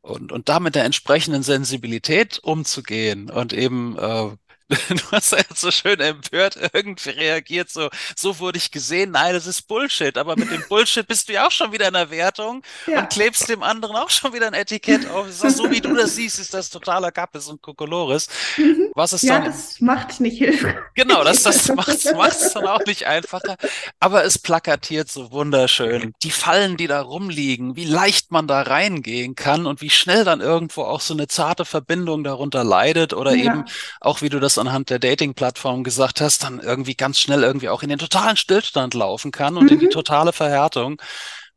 Und, 0.00 0.32
und 0.32 0.48
da 0.48 0.60
mit 0.60 0.74
der 0.74 0.84
entsprechenden 0.84 1.42
Sensibilität 1.42 2.38
umzugehen 2.42 3.30
und 3.30 3.52
eben 3.52 3.98
äh, 3.98 4.30
Du 4.88 5.10
hast 5.12 5.32
ja 5.32 5.38
so 5.54 5.70
schön 5.70 6.00
empört 6.00 6.58
irgendwie 6.72 7.10
reagiert, 7.10 7.70
so, 7.70 7.90
so 8.16 8.38
wurde 8.38 8.58
ich 8.58 8.70
gesehen. 8.70 9.10
Nein, 9.10 9.34
das 9.34 9.46
ist 9.46 9.62
Bullshit. 9.68 10.16
Aber 10.16 10.36
mit 10.36 10.50
dem 10.50 10.64
Bullshit 10.68 11.06
bist 11.06 11.28
du 11.28 11.34
ja 11.34 11.46
auch 11.46 11.50
schon 11.50 11.72
wieder 11.72 11.88
in 11.88 11.94
der 11.94 12.10
Wertung 12.10 12.62
ja. 12.86 13.00
und 13.00 13.10
klebst 13.10 13.48
dem 13.48 13.62
anderen 13.62 13.96
auch 13.96 14.10
schon 14.10 14.32
wieder 14.32 14.46
ein 14.46 14.54
Etikett 14.54 15.08
auf. 15.10 15.30
so 15.30 15.70
wie 15.70 15.80
du 15.80 15.94
das 15.94 16.16
siehst, 16.16 16.38
ist 16.38 16.54
das 16.54 16.70
totaler 16.70 17.12
Kappes 17.12 17.48
und 17.48 17.60
Kokolores. 17.60 18.28
Mhm. 18.56 18.90
Was 18.94 19.12
ist 19.12 19.22
ja, 19.22 19.38
dann? 19.38 19.46
das 19.46 19.80
macht 19.80 20.20
nicht 20.20 20.38
hilfreich. 20.38 20.76
Genau, 20.94 21.24
das, 21.24 21.42
das 21.42 21.68
macht 21.68 21.88
es 21.88 22.52
dann 22.52 22.66
auch 22.66 22.84
nicht 22.86 23.06
einfacher. 23.06 23.56
Aber 24.00 24.24
es 24.24 24.38
plakatiert 24.38 25.10
so 25.10 25.30
wunderschön. 25.30 26.12
Die 26.22 26.30
Fallen, 26.30 26.76
die 26.76 26.86
da 26.86 27.02
rumliegen, 27.02 27.76
wie 27.76 27.84
leicht 27.84 28.30
man 28.30 28.46
da 28.46 28.62
reingehen 28.62 29.34
kann 29.34 29.66
und 29.66 29.80
wie 29.80 29.90
schnell 29.90 30.24
dann 30.24 30.40
irgendwo 30.40 30.82
auch 30.82 31.00
so 31.00 31.14
eine 31.14 31.28
zarte 31.28 31.64
Verbindung 31.64 32.24
darunter 32.24 32.64
leidet 32.64 33.12
oder 33.12 33.34
ja. 33.34 33.44
eben 33.44 33.64
auch, 34.00 34.22
wie 34.22 34.28
du 34.28 34.40
das 34.40 34.53
anhand 34.58 34.90
der 34.90 34.98
Dating-Plattform 34.98 35.84
gesagt 35.84 36.20
hast, 36.20 36.44
dann 36.44 36.60
irgendwie 36.60 36.94
ganz 36.94 37.18
schnell 37.18 37.42
irgendwie 37.42 37.68
auch 37.68 37.82
in 37.82 37.88
den 37.88 37.98
totalen 37.98 38.36
Stillstand 38.36 38.94
laufen 38.94 39.30
kann 39.30 39.56
und 39.56 39.64
mhm. 39.64 39.72
in 39.72 39.78
die 39.80 39.86
mhm. 39.86 39.90
totale 39.90 40.32
Verhärtung, 40.32 41.00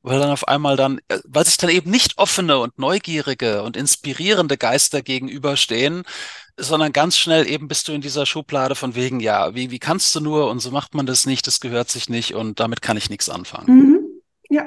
weil 0.01 0.19
dann 0.19 0.31
auf 0.31 0.47
einmal 0.47 0.75
dann, 0.75 0.99
äh, 1.07 1.19
weil 1.25 1.45
sich 1.45 1.57
dann 1.57 1.69
eben 1.69 1.89
nicht 1.91 2.17
offene 2.17 2.59
und 2.59 2.77
neugierige 2.79 3.63
und 3.63 3.77
inspirierende 3.77 4.57
Geister 4.57 5.01
gegenüberstehen, 5.01 6.03
sondern 6.57 6.93
ganz 6.93 7.17
schnell 7.17 7.47
eben 7.47 7.67
bist 7.67 7.87
du 7.87 7.91
in 7.91 8.01
dieser 8.01 8.25
Schublade 8.25 8.75
von 8.75 8.95
wegen, 8.95 9.19
ja, 9.19 9.53
wie, 9.53 9.69
wie 9.71 9.79
kannst 9.79 10.15
du 10.15 10.19
nur 10.19 10.49
und 10.49 10.59
so 10.59 10.71
macht 10.71 10.95
man 10.95 11.05
das 11.05 11.25
nicht, 11.25 11.45
das 11.45 11.59
gehört 11.59 11.89
sich 11.89 12.09
nicht 12.09 12.33
und 12.33 12.59
damit 12.59 12.81
kann 12.81 12.97
ich 12.97 13.09
nichts 13.09 13.29
anfangen. 13.29 13.75
Mhm. 13.75 13.99
Ja, 14.49 14.65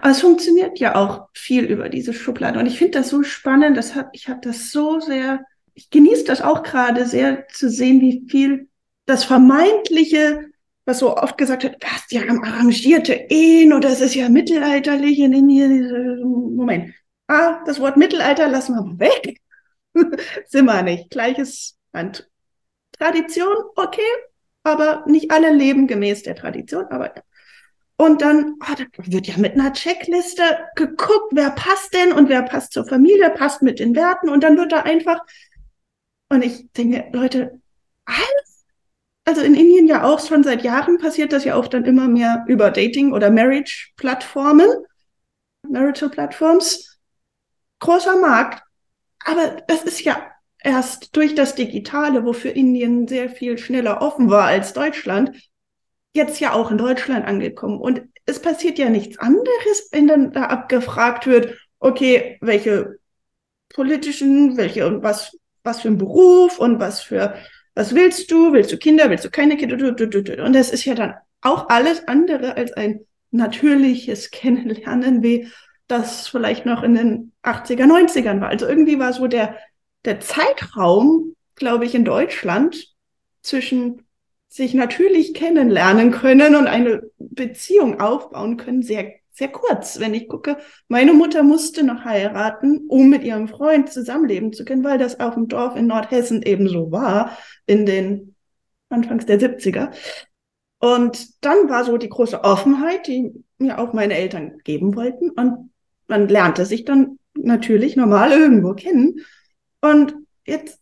aber 0.00 0.10
es 0.10 0.20
funktioniert 0.20 0.78
ja 0.78 0.94
auch 0.94 1.28
viel 1.32 1.64
über 1.64 1.88
diese 1.88 2.12
Schublade 2.12 2.58
und 2.58 2.66
ich 2.66 2.78
finde 2.78 2.98
das 2.98 3.08
so 3.08 3.22
spannend, 3.22 3.76
das 3.76 3.94
hat, 3.94 4.08
ich 4.12 4.28
habe 4.28 4.40
das 4.42 4.70
so 4.70 5.00
sehr 5.00 5.44
ich 5.76 5.90
genieße 5.90 6.24
das 6.24 6.40
auch 6.40 6.62
gerade 6.62 7.06
sehr 7.06 7.46
zu 7.48 7.68
sehen, 7.68 8.00
wie 8.00 8.26
viel 8.28 8.68
das 9.04 9.24
vermeintliche, 9.24 10.46
was 10.86 11.00
so 11.00 11.16
oft 11.16 11.36
gesagt 11.36 11.64
wird, 11.64 11.76
das 11.82 12.06
ja 12.10 12.22
arrangierte 12.22 13.12
Ehen 13.28 13.72
oder 13.72 13.90
es 13.90 14.00
ist 14.00 14.14
ja 14.14 14.28
mittelalterlich 14.30 15.18
in 15.18 15.34
Indien. 15.34 16.22
Moment. 16.56 16.94
Ah, 17.28 17.62
das 17.66 17.78
Wort 17.78 17.98
Mittelalter 17.98 18.48
lassen 18.48 18.74
wir 18.74 18.82
mal 18.82 18.98
weg. 18.98 19.38
Sind 20.46 20.64
wir 20.64 20.82
nicht. 20.82 21.10
Gleiches 21.10 21.76
Land. 21.92 22.28
Tradition, 22.98 23.54
okay, 23.74 24.00
aber 24.62 25.04
nicht 25.06 25.30
alle 25.30 25.52
leben 25.52 25.86
gemäß 25.86 26.22
der 26.22 26.36
Tradition, 26.36 26.86
aber 26.86 27.12
und 27.98 28.22
dann 28.22 28.54
oh, 28.60 28.74
da 28.76 28.84
wird 29.10 29.26
ja 29.26 29.36
mit 29.36 29.54
einer 29.54 29.72
Checkliste 29.72 30.42
geguckt, 30.74 31.32
wer 31.32 31.50
passt 31.50 31.92
denn 31.94 32.12
und 32.12 32.30
wer 32.30 32.42
passt 32.42 32.72
zur 32.72 32.86
Familie, 32.86 33.30
passt 33.30 33.62
mit 33.62 33.78
den 33.78 33.94
Werten 33.94 34.30
und 34.30 34.42
dann 34.42 34.56
wird 34.56 34.72
da 34.72 34.80
einfach 34.82 35.20
und 36.28 36.42
ich 36.42 36.70
denke, 36.72 37.08
Leute, 37.12 37.60
alles? 38.04 38.64
Also 39.24 39.42
in 39.42 39.54
Indien 39.54 39.86
ja 39.86 40.04
auch 40.04 40.24
schon 40.24 40.44
seit 40.44 40.62
Jahren 40.62 40.98
passiert 40.98 41.32
das 41.32 41.44
ja 41.44 41.54
auch 41.56 41.66
dann 41.66 41.84
immer 41.84 42.08
mehr 42.08 42.44
über 42.48 42.70
Dating- 42.70 43.12
oder 43.12 43.30
Marriage-Plattformen, 43.30 44.68
Marital-Plattforms. 45.68 46.98
Großer 47.80 48.20
Markt. 48.20 48.62
Aber 49.24 49.62
das 49.66 49.82
ist 49.82 50.00
ja 50.02 50.30
erst 50.60 51.14
durch 51.16 51.34
das 51.34 51.54
Digitale, 51.54 52.24
wofür 52.24 52.52
Indien 52.54 53.06
sehr 53.08 53.28
viel 53.28 53.58
schneller 53.58 54.02
offen 54.02 54.30
war 54.30 54.44
als 54.44 54.72
Deutschland, 54.72 55.32
jetzt 56.14 56.40
ja 56.40 56.52
auch 56.52 56.70
in 56.70 56.78
Deutschland 56.78 57.26
angekommen. 57.26 57.80
Und 57.80 58.02
es 58.24 58.40
passiert 58.40 58.78
ja 58.78 58.88
nichts 58.88 59.18
anderes, 59.18 59.88
wenn 59.92 60.08
dann 60.08 60.32
da 60.32 60.46
abgefragt 60.46 61.26
wird, 61.26 61.56
okay, 61.78 62.38
welche 62.40 62.98
politischen, 63.68 64.56
welche 64.56 64.86
und 64.86 65.02
was 65.02 65.36
was 65.66 65.82
für 65.82 65.88
ein 65.88 65.98
Beruf 65.98 66.58
und 66.58 66.80
was 66.80 67.02
für, 67.02 67.34
was 67.74 67.94
willst 67.94 68.30
du? 68.30 68.52
Willst 68.52 68.72
du 68.72 68.78
Kinder? 68.78 69.10
Willst 69.10 69.24
du 69.24 69.30
keine 69.30 69.56
Kinder? 69.56 69.76
Und 69.76 70.52
das 70.54 70.70
ist 70.70 70.84
ja 70.84 70.94
dann 70.94 71.14
auch 71.42 71.68
alles 71.68 72.08
andere 72.08 72.56
als 72.56 72.72
ein 72.72 73.00
natürliches 73.30 74.30
Kennenlernen, 74.30 75.22
wie 75.22 75.48
das 75.88 76.28
vielleicht 76.28 76.66
noch 76.66 76.82
in 76.82 76.94
den 76.94 77.32
80er, 77.44 77.84
90ern 77.84 78.40
war. 78.40 78.48
Also 78.48 78.66
irgendwie 78.66 78.98
war 78.98 79.12
so 79.12 79.26
der, 79.26 79.56
der 80.04 80.20
Zeitraum, 80.20 81.36
glaube 81.54 81.84
ich, 81.84 81.94
in 81.94 82.04
Deutschland 82.04 82.94
zwischen 83.42 84.02
sich 84.48 84.74
natürlich 84.74 85.34
kennenlernen 85.34 86.10
können 86.10 86.56
und 86.56 86.66
eine 86.66 87.02
Beziehung 87.18 88.00
aufbauen 88.00 88.56
können, 88.56 88.82
sehr 88.82 89.14
sehr 89.36 89.48
kurz. 89.48 90.00
Wenn 90.00 90.14
ich 90.14 90.28
gucke, 90.28 90.56
meine 90.88 91.12
Mutter 91.12 91.42
musste 91.42 91.82
noch 91.82 92.04
heiraten, 92.04 92.86
um 92.88 93.10
mit 93.10 93.22
ihrem 93.22 93.48
Freund 93.48 93.92
zusammenleben 93.92 94.52
zu 94.52 94.64
können, 94.64 94.82
weil 94.82 94.98
das 94.98 95.20
auf 95.20 95.34
dem 95.34 95.48
Dorf 95.48 95.76
in 95.76 95.86
Nordhessen 95.86 96.42
eben 96.42 96.68
so 96.68 96.90
war, 96.90 97.36
in 97.66 97.84
den 97.84 98.34
Anfangs 98.88 99.26
der 99.26 99.38
70er. 99.38 99.92
Und 100.78 101.44
dann 101.44 101.68
war 101.68 101.84
so 101.84 101.98
die 101.98 102.08
große 102.08 102.44
Offenheit, 102.44 103.06
die 103.06 103.32
mir 103.58 103.78
auch 103.78 103.92
meine 103.92 104.14
Eltern 104.14 104.58
geben 104.64 104.96
wollten. 104.96 105.30
Und 105.30 105.70
man 106.08 106.28
lernte 106.28 106.64
sich 106.64 106.84
dann 106.84 107.18
natürlich 107.34 107.96
normal 107.96 108.32
irgendwo 108.32 108.74
kennen. 108.74 109.20
Und 109.82 110.14
jetzt 110.46 110.80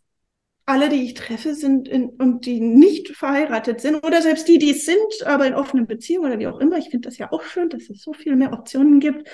alle, 0.66 0.88
die 0.88 1.04
ich 1.04 1.14
treffe, 1.14 1.54
sind 1.54 1.88
in, 1.88 2.08
und 2.08 2.46
die 2.46 2.60
nicht 2.60 3.08
verheiratet 3.08 3.80
sind 3.80 3.96
oder 4.04 4.22
selbst 4.22 4.48
die, 4.48 4.58
die 4.58 4.70
es 4.70 4.86
sind, 4.86 5.26
aber 5.26 5.46
in 5.46 5.54
offenen 5.54 5.86
Beziehungen 5.86 6.30
oder 6.30 6.38
wie 6.38 6.46
auch 6.46 6.58
immer. 6.58 6.78
Ich 6.78 6.88
finde 6.88 7.08
das 7.08 7.18
ja 7.18 7.30
auch 7.32 7.42
schön, 7.42 7.68
dass 7.68 7.90
es 7.90 8.02
so 8.02 8.12
viel 8.12 8.36
mehr 8.36 8.52
Optionen 8.52 9.00
gibt, 9.00 9.28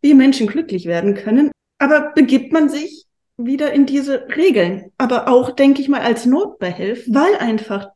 wie 0.00 0.14
Menschen 0.14 0.46
glücklich 0.46 0.86
werden 0.86 1.14
können. 1.14 1.50
Aber 1.78 2.12
begibt 2.14 2.52
man 2.52 2.68
sich 2.68 3.06
wieder 3.36 3.72
in 3.72 3.86
diese 3.86 4.26
Regeln, 4.36 4.92
aber 4.98 5.28
auch, 5.28 5.50
denke 5.50 5.80
ich 5.80 5.88
mal, 5.88 6.00
als 6.00 6.26
Notbehelf, 6.26 7.04
weil 7.08 7.36
einfach 7.36 7.88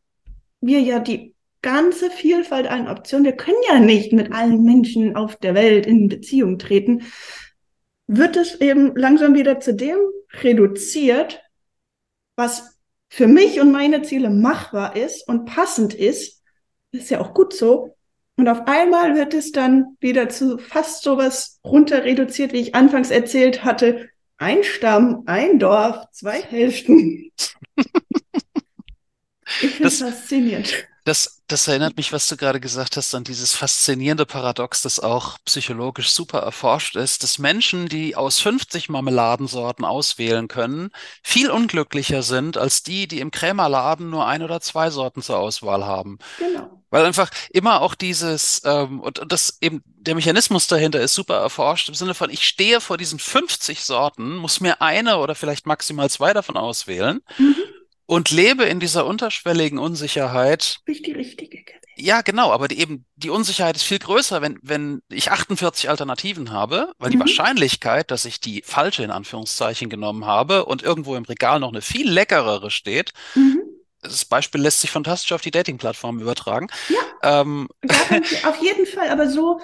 wir 0.60 0.80
ja 0.80 1.00
die 1.00 1.34
ganze 1.62 2.10
Vielfalt 2.10 2.66
an 2.66 2.88
Optionen, 2.88 3.24
wir 3.24 3.36
können 3.36 3.56
ja 3.68 3.80
nicht 3.80 4.12
mit 4.12 4.32
allen 4.32 4.62
Menschen 4.64 5.16
auf 5.16 5.36
der 5.36 5.54
Welt 5.54 5.86
in 5.86 6.08
Beziehung 6.08 6.58
treten, 6.58 7.02
wird 8.06 8.36
es 8.36 8.60
eben 8.60 8.94
langsam 8.96 9.34
wieder 9.34 9.60
zu 9.60 9.74
dem 9.74 9.96
reduziert, 10.42 11.42
was 12.36 12.73
für 13.14 13.28
mich 13.28 13.60
und 13.60 13.70
meine 13.70 14.02
Ziele 14.02 14.28
machbar 14.28 14.96
ist 14.96 15.28
und 15.28 15.44
passend 15.44 15.94
ist. 15.94 16.42
ist 16.90 17.10
ja 17.10 17.20
auch 17.20 17.32
gut 17.32 17.54
so. 17.54 17.96
Und 18.36 18.48
auf 18.48 18.66
einmal 18.66 19.14
wird 19.14 19.34
es 19.34 19.52
dann 19.52 19.96
wieder 20.00 20.28
zu 20.30 20.58
fast 20.58 21.04
sowas 21.04 21.60
runter 21.64 22.02
reduziert, 22.02 22.52
wie 22.52 22.60
ich 22.60 22.74
anfangs 22.74 23.12
erzählt 23.12 23.62
hatte. 23.62 24.08
Ein 24.36 24.64
Stamm, 24.64 25.22
ein 25.26 25.60
Dorf, 25.60 26.10
zwei 26.10 26.42
Hälften. 26.42 27.30
ich 29.62 29.70
finde 29.70 29.86
es 29.86 30.00
faszinierend. 30.00 30.88
Das, 31.04 31.42
das 31.48 31.68
erinnert 31.68 31.98
mich, 31.98 32.14
was 32.14 32.28
du 32.28 32.36
gerade 32.38 32.60
gesagt 32.60 32.96
hast, 32.96 33.14
an 33.14 33.24
dieses 33.24 33.52
faszinierende 33.52 34.24
Paradox, 34.24 34.80
das 34.80 34.98
auch 34.98 35.36
psychologisch 35.44 36.10
super 36.10 36.38
erforscht 36.38 36.96
ist, 36.96 37.22
dass 37.22 37.38
Menschen, 37.38 37.88
die 37.90 38.16
aus 38.16 38.40
50 38.40 38.88
Marmeladensorten 38.88 39.84
auswählen 39.84 40.48
können, 40.48 40.90
viel 41.22 41.50
unglücklicher 41.50 42.22
sind 42.22 42.56
als 42.56 42.82
die, 42.82 43.06
die 43.06 43.20
im 43.20 43.30
Krämerladen 43.30 44.08
nur 44.08 44.26
ein 44.26 44.42
oder 44.42 44.62
zwei 44.62 44.88
Sorten 44.88 45.20
zur 45.20 45.38
Auswahl 45.38 45.84
haben. 45.84 46.18
Genau. 46.38 46.82
Weil 46.88 47.04
einfach 47.04 47.28
immer 47.50 47.82
auch 47.82 47.94
dieses, 47.94 48.62
ähm, 48.64 49.00
und, 49.00 49.18
und 49.18 49.30
das 49.30 49.58
eben, 49.60 49.82
der 49.84 50.14
Mechanismus 50.14 50.68
dahinter 50.68 51.02
ist 51.02 51.12
super 51.12 51.36
erforscht, 51.36 51.88
im 51.90 51.94
Sinne 51.94 52.14
von, 52.14 52.30
ich 52.30 52.46
stehe 52.46 52.80
vor 52.80 52.96
diesen 52.96 53.18
50 53.18 53.84
Sorten, 53.84 54.36
muss 54.36 54.60
mir 54.60 54.80
eine 54.80 55.18
oder 55.18 55.34
vielleicht 55.34 55.66
maximal 55.66 56.08
zwei 56.08 56.32
davon 56.32 56.56
auswählen. 56.56 57.20
Mhm 57.36 57.56
und 58.06 58.30
lebe 58.30 58.64
in 58.64 58.80
dieser 58.80 59.06
unterschwelligen 59.06 59.78
Unsicherheit. 59.78 60.78
Nicht 60.86 61.06
die 61.06 61.12
richtige. 61.12 61.64
Ja, 61.96 62.22
genau, 62.22 62.50
aber 62.50 62.68
die, 62.68 62.80
eben 62.80 63.04
die 63.16 63.30
Unsicherheit 63.30 63.76
ist 63.76 63.84
viel 63.84 64.00
größer, 64.00 64.42
wenn, 64.42 64.58
wenn 64.62 65.00
ich 65.10 65.30
48 65.30 65.88
Alternativen 65.88 66.50
habe, 66.50 66.92
weil 66.98 67.10
mhm. 67.10 67.12
die 67.12 67.20
Wahrscheinlichkeit, 67.20 68.10
dass 68.10 68.24
ich 68.24 68.40
die 68.40 68.62
falsche 68.62 69.04
in 69.04 69.10
Anführungszeichen 69.10 69.88
genommen 69.88 70.26
habe 70.26 70.64
und 70.64 70.82
irgendwo 70.82 71.14
im 71.14 71.24
Regal 71.24 71.60
noch 71.60 71.70
eine 71.70 71.82
viel 71.82 72.10
leckerere 72.10 72.70
steht, 72.70 73.12
mhm. 73.34 73.62
das 74.02 74.24
Beispiel 74.24 74.60
lässt 74.60 74.80
sich 74.80 74.90
fantastisch 74.90 75.32
auf 75.32 75.42
die 75.42 75.52
Dating-Plattform 75.52 76.20
übertragen. 76.20 76.66
Ja, 76.88 77.40
ähm, 77.40 77.68
auf 78.44 78.60
jeden 78.60 78.86
Fall, 78.86 79.08
aber 79.10 79.28
so 79.28 79.60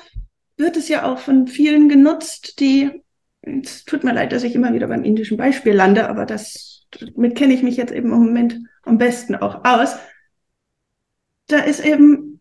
wird 0.57 0.77
es 0.77 0.89
ja 0.89 1.11
auch 1.11 1.19
von 1.19 1.49
vielen 1.49 1.89
genutzt, 1.89 2.61
die, 2.61 3.03
es 3.43 3.85
tut 3.85 4.05
mir 4.05 4.13
leid, 4.13 4.31
dass 4.31 4.45
ich 4.45 4.55
immer 4.55 4.73
wieder 4.73 4.87
beim 4.87 5.03
indischen 5.03 5.37
Beispiel 5.37 5.73
lande, 5.73 6.09
aber 6.09 6.27
das 6.27 6.70
damit 6.91 7.37
kenne 7.37 7.55
ich 7.55 7.63
mich 7.63 7.77
jetzt 7.77 7.93
eben 7.93 8.13
im 8.13 8.19
Moment 8.19 8.59
am 8.83 8.99
besten 8.99 9.35
auch 9.35 9.65
aus. 9.65 9.97
Da 11.47 11.59
ist 11.61 11.85
eben 11.85 12.41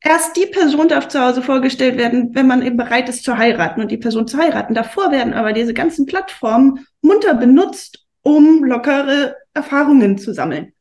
erst 0.00 0.36
die 0.36 0.46
Person 0.46 0.88
darf 0.88 1.08
zu 1.08 1.20
Hause 1.20 1.42
vorgestellt 1.42 1.98
werden, 1.98 2.34
wenn 2.34 2.46
man 2.46 2.62
eben 2.62 2.76
bereit 2.76 3.08
ist 3.08 3.24
zu 3.24 3.36
heiraten 3.36 3.80
und 3.80 3.90
die 3.90 3.98
Person 3.98 4.26
zu 4.26 4.38
heiraten. 4.38 4.74
Davor 4.74 5.10
werden 5.10 5.34
aber 5.34 5.52
diese 5.52 5.74
ganzen 5.74 6.06
Plattformen 6.06 6.86
munter 7.00 7.34
benutzt, 7.34 8.06
um 8.22 8.64
lockere 8.64 9.36
Erfahrungen 9.54 10.18
zu 10.18 10.32
sammeln. 10.32 10.72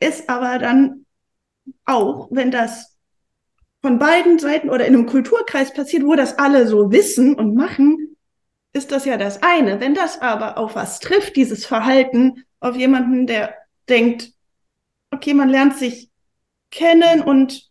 Ist 0.00 0.28
aber 0.28 0.58
dann 0.58 1.06
auch, 1.84 2.28
wenn 2.30 2.50
das 2.50 2.96
von 3.82 3.98
beiden 3.98 4.38
Seiten 4.38 4.68
oder 4.68 4.86
in 4.86 4.94
einem 4.94 5.06
Kulturkreis 5.06 5.72
passiert, 5.72 6.04
wo 6.04 6.14
das 6.14 6.38
alle 6.38 6.66
so 6.66 6.92
wissen 6.92 7.34
und 7.34 7.54
machen, 7.54 8.09
ist 8.72 8.92
das 8.92 9.04
ja 9.04 9.16
das 9.16 9.42
eine. 9.42 9.80
Wenn 9.80 9.94
das 9.94 10.20
aber 10.20 10.58
auf 10.58 10.74
was 10.74 11.00
trifft, 11.00 11.36
dieses 11.36 11.66
Verhalten, 11.66 12.44
auf 12.60 12.76
jemanden, 12.76 13.26
der 13.26 13.54
denkt, 13.88 14.32
okay, 15.10 15.34
man 15.34 15.48
lernt 15.48 15.76
sich 15.76 16.10
kennen 16.70 17.22
und 17.22 17.70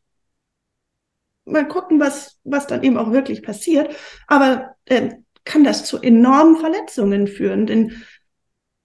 mal 1.45 1.67
gucken, 1.67 1.99
was, 1.99 2.39
was 2.43 2.67
dann 2.67 2.83
eben 2.83 2.97
auch 2.97 3.11
wirklich 3.11 3.41
passiert, 3.41 3.95
aber 4.27 4.75
äh, 4.85 5.15
kann 5.45 5.63
das 5.63 5.85
zu 5.85 5.99
enormen 6.01 6.57
Verletzungen 6.57 7.27
führen, 7.27 7.65
denn 7.65 8.03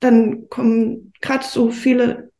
dann 0.01 0.49
kommen 0.49 1.13
gerade 1.21 1.45
so 1.45 1.71
viele 1.71 2.33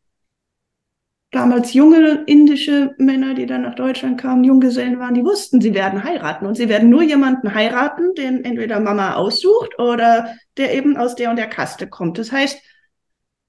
damals 1.35 1.73
junge 1.73 2.23
indische 2.27 2.95
Männer, 2.99 3.35
die 3.35 3.47
dann 3.47 3.63
nach 3.63 3.75
Deutschland 3.75 4.21
kamen, 4.21 4.45
Junggesellen 4.45 4.99
waren, 4.99 5.15
die 5.15 5.25
wussten, 5.25 5.61
sie 5.61 5.75
werden 5.75 6.05
heiraten. 6.05 6.47
Und 6.47 6.57
sie 6.57 6.69
werden 6.69 6.91
nur 6.91 7.03
jemanden 7.03 7.55
heiraten, 7.55 8.15
den 8.15 8.45
entweder 8.45 8.81
Mama 8.81 9.15
aussucht 9.15 9.79
oder 9.79 10.37
der 10.57 10.75
eben 10.75 10.97
aus 10.97 11.17
der 11.17 11.31
und 11.31 11.37
der 11.37 11.49
Kaste 11.49 11.89
kommt. 11.89 12.19
Das 12.19 12.31
heißt, 12.31 12.61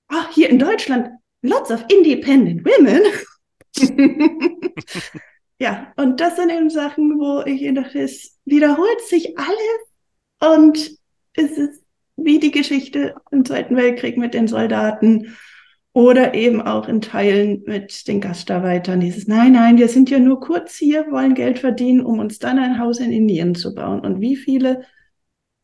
ach, 0.08 0.32
hier 0.34 0.50
in 0.50 0.60
Deutschland, 0.60 1.10
lots 1.42 1.70
of 1.70 1.86
independent 1.90 2.66
women. 2.66 3.02
ja, 5.60 5.94
und 5.96 6.20
das 6.20 6.38
sind 6.38 6.50
eben 6.50 6.70
Sachen, 6.70 7.20
wo 7.20 7.44
ich 7.46 7.72
dachte, 7.74 8.00
es 8.00 8.38
wiederholt 8.46 9.02
sich 9.08 9.38
alles 9.38 10.56
und 10.56 10.98
es 11.34 11.52
ist 11.52 11.84
wie 12.18 12.40
die 12.40 12.52
Geschichte 12.52 13.16
im 13.32 13.46
Zweiten 13.46 13.76
Weltkrieg 13.76 14.18
mit 14.18 14.34
den 14.34 14.48
Soldaten 14.48 15.36
oder 15.96 16.34
eben 16.34 16.62
auch 16.62 16.90
in 16.90 17.00
Teilen 17.00 17.64
mit 17.66 18.06
den 18.10 18.20
Gastarbeitern 18.20 19.00
dieses, 19.00 19.28
nein, 19.30 19.54
nein, 19.54 19.78
wir 19.78 19.88
sind 19.88 20.10
ja 20.10 20.20
nur 20.20 20.42
kurz 20.42 20.76
hier, 20.76 21.10
wollen 21.10 21.36
Geld 21.36 21.60
verdienen, 21.60 22.06
um 22.06 22.20
uns 22.20 22.38
dann 22.38 22.60
ein 22.60 22.80
Haus 22.80 23.00
in 23.00 23.14
Indien 23.14 23.56
zu 23.56 23.74
bauen. 23.74 24.02
Und 24.02 24.20
wie 24.20 24.36
viele 24.36 24.84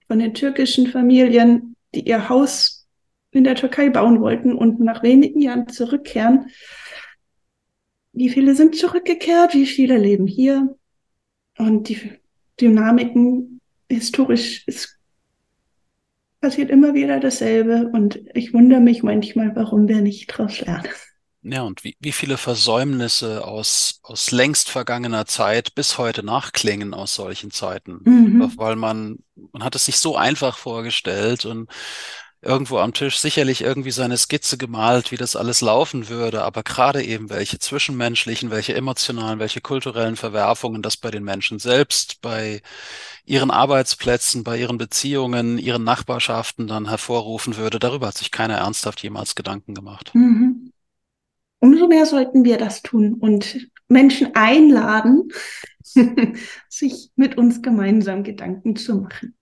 von 0.08 0.20
den 0.20 0.34
türkischen 0.34 0.88
Familien, 0.88 1.76
die 1.94 2.08
ihr 2.08 2.30
Haus 2.30 2.88
in 3.32 3.44
der 3.44 3.56
Türkei 3.56 3.90
bauen 3.90 4.22
wollten 4.22 4.54
und 4.54 4.80
nach 4.80 5.04
wenigen 5.04 5.42
Jahren 5.42 5.68
zurückkehren, 5.68 6.50
wie 8.14 8.30
viele 8.30 8.56
sind 8.56 8.78
zurückgekehrt, 8.78 9.54
wie 9.54 9.66
viele 9.66 9.98
leben 9.98 10.28
hier? 10.28 10.78
Und 11.58 11.90
die 11.90 12.14
Dynamiken 12.58 13.60
historisch 13.90 14.66
ist 14.66 14.98
passiert 16.42 16.70
immer 16.70 16.94
wieder 16.94 17.20
dasselbe 17.20 17.90
und 17.94 18.20
ich 18.34 18.54
wundere 18.54 18.82
mich 18.82 19.04
manchmal, 19.04 19.56
warum 19.56 19.88
wir 19.88 20.02
nicht 20.02 20.32
daraus 20.32 20.60
lernen. 20.60 20.88
Ja, 21.44 21.64
und 21.64 21.84
wie, 21.84 21.96
wie 22.00 22.12
viele 22.12 22.38
Versäumnisse 22.38 23.46
aus, 23.46 24.00
aus 24.04 24.32
längst 24.32 24.70
vergangener 24.70 25.26
Zeit 25.26 25.74
bis 25.74 25.98
heute 25.98 26.24
nachklingen 26.24 26.94
aus 26.94 27.16
solchen 27.16 27.50
Zeiten. 27.50 28.00
Mhm. 28.04 28.52
Weil 28.58 28.76
man, 28.76 29.20
man 29.52 29.64
hat 29.64 29.74
es 29.76 29.86
sich 29.86 29.98
so 29.98 30.16
einfach 30.16 30.58
vorgestellt 30.58 31.46
und 31.46 31.68
irgendwo 32.42 32.78
am 32.80 32.94
Tisch 32.94 33.20
sicherlich 33.20 33.62
irgendwie 33.62 33.92
seine 33.92 34.18
Skizze 34.18 34.58
gemalt, 34.58 35.12
wie 35.12 35.18
das 35.18 35.36
alles 35.36 35.62
laufen 35.62 36.10
würde, 36.10 36.44
aber 36.44 36.64
gerade 36.64 37.04
eben 37.04 37.30
welche 37.30 37.60
zwischenmenschlichen, 37.60 38.50
welche 38.50 38.74
emotionalen, 38.74 39.40
welche 39.40 39.62
kulturellen 39.62 40.16
Verwerfungen 40.16 40.82
das 40.82 40.98
bei 40.98 41.12
den 41.12 41.24
Menschen 41.24 41.60
selbst, 41.60 42.20
bei 42.22 42.62
ihren 43.26 43.52
Arbeitsplätzen, 43.52 44.44
bei 44.44 44.58
ihren 44.58 44.80
Beziehungen, 44.80 45.60
ihren 45.60 45.84
Nachbarschaften 45.84 46.68
dann 46.68 46.90
hervorrufen 46.90 47.58
würde, 47.58 47.78
darüber 47.78 48.08
hat 48.08 48.18
sich 48.18 48.32
keiner 48.32 48.56
ernsthaft 48.56 49.04
jemals 49.04 49.36
Gedanken 49.36 49.76
gemacht. 49.76 50.12
Mhm. 50.14 50.72
Umso 51.60 51.88
mehr 51.88 52.08
sollten 52.08 52.44
wir 52.44 52.58
das 52.58 52.82
tun 52.82 53.14
und 53.14 53.70
Menschen 53.88 54.34
einladen, 54.34 55.30
sich 56.70 57.12
mit 57.16 57.38
uns 57.38 57.62
gemeinsam 57.62 58.24
Gedanken 58.24 58.76
zu 58.76 58.96
machen. 58.96 59.36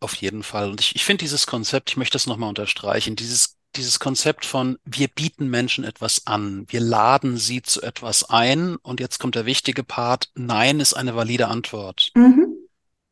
Auf 0.00 0.14
jeden 0.14 0.42
Fall. 0.42 0.70
Und 0.70 0.80
ich, 0.80 0.94
ich 0.94 1.04
finde 1.04 1.24
dieses 1.24 1.46
Konzept, 1.46 1.90
ich 1.90 1.96
möchte 1.96 2.14
das 2.14 2.26
nochmal 2.26 2.48
unterstreichen, 2.48 3.16
dieses, 3.16 3.56
dieses 3.76 3.98
Konzept 3.98 4.44
von, 4.44 4.78
wir 4.84 5.08
bieten 5.08 5.48
Menschen 5.48 5.84
etwas 5.84 6.26
an, 6.26 6.66
wir 6.68 6.80
laden 6.80 7.36
sie 7.36 7.62
zu 7.62 7.82
etwas 7.82 8.30
ein 8.30 8.76
und 8.76 9.00
jetzt 9.00 9.18
kommt 9.18 9.34
der 9.34 9.46
wichtige 9.46 9.82
Part, 9.82 10.30
Nein 10.34 10.80
ist 10.80 10.94
eine 10.94 11.16
valide 11.16 11.48
Antwort. 11.48 12.10
Mhm. 12.14 12.54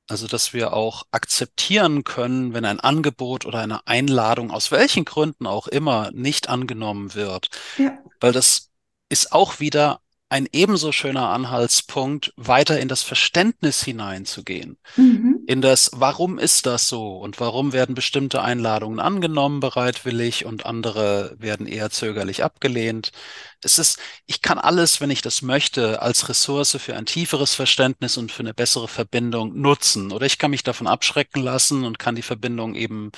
Also, 0.08 0.28
dass 0.28 0.52
wir 0.52 0.72
auch 0.72 1.02
akzeptieren 1.10 2.04
können, 2.04 2.54
wenn 2.54 2.64
ein 2.64 2.78
Angebot 2.78 3.44
oder 3.44 3.58
eine 3.58 3.84
Einladung 3.88 4.52
aus 4.52 4.70
welchen 4.70 5.04
Gründen 5.04 5.46
auch 5.48 5.66
immer 5.66 6.12
nicht 6.12 6.48
angenommen 6.48 7.14
wird. 7.14 7.50
Ja. 7.76 7.98
Weil 8.20 8.32
das 8.32 8.70
ist 9.08 9.32
auch 9.32 9.58
wieder 9.58 10.00
ein 10.28 10.48
ebenso 10.52 10.92
schöner 10.92 11.30
Anhaltspunkt, 11.30 12.32
weiter 12.36 12.78
in 12.78 12.88
das 12.88 13.02
Verständnis 13.02 13.82
hineinzugehen. 13.82 14.76
Mhm. 14.96 15.35
In 15.48 15.62
das, 15.62 15.90
warum 15.94 16.38
ist 16.40 16.66
das 16.66 16.88
so 16.88 17.18
und 17.18 17.38
warum 17.38 17.72
werden 17.72 17.94
bestimmte 17.94 18.42
Einladungen 18.42 18.98
angenommen 18.98 19.60
bereitwillig 19.60 20.44
und 20.44 20.66
andere 20.66 21.36
werden 21.38 21.68
eher 21.68 21.90
zögerlich 21.90 22.42
abgelehnt. 22.42 23.12
Es 23.60 23.78
ist, 23.78 24.00
ich 24.26 24.42
kann 24.42 24.58
alles, 24.58 25.00
wenn 25.00 25.10
ich 25.10 25.22
das 25.22 25.42
möchte, 25.42 26.02
als 26.02 26.28
Ressource 26.28 26.76
für 26.80 26.96
ein 26.96 27.06
tieferes 27.06 27.54
Verständnis 27.54 28.16
und 28.16 28.32
für 28.32 28.40
eine 28.40 28.54
bessere 28.54 28.88
Verbindung 28.88 29.60
nutzen. 29.60 30.10
Oder 30.10 30.26
ich 30.26 30.38
kann 30.38 30.50
mich 30.50 30.64
davon 30.64 30.88
abschrecken 30.88 31.42
lassen 31.42 31.84
und 31.84 32.00
kann 32.00 32.16
die 32.16 32.22
Verbindung 32.22 32.74
eben 32.74 33.12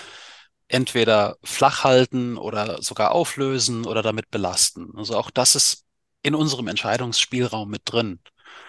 entweder 0.68 1.38
flach 1.42 1.84
halten 1.84 2.36
oder 2.36 2.82
sogar 2.82 3.12
auflösen 3.12 3.86
oder 3.86 4.02
damit 4.02 4.30
belasten. 4.30 4.92
Also 4.96 5.16
auch 5.16 5.30
das 5.30 5.54
ist 5.54 5.86
in 6.22 6.34
unserem 6.34 6.68
Entscheidungsspielraum 6.68 7.70
mit 7.70 7.82
drin. 7.86 8.20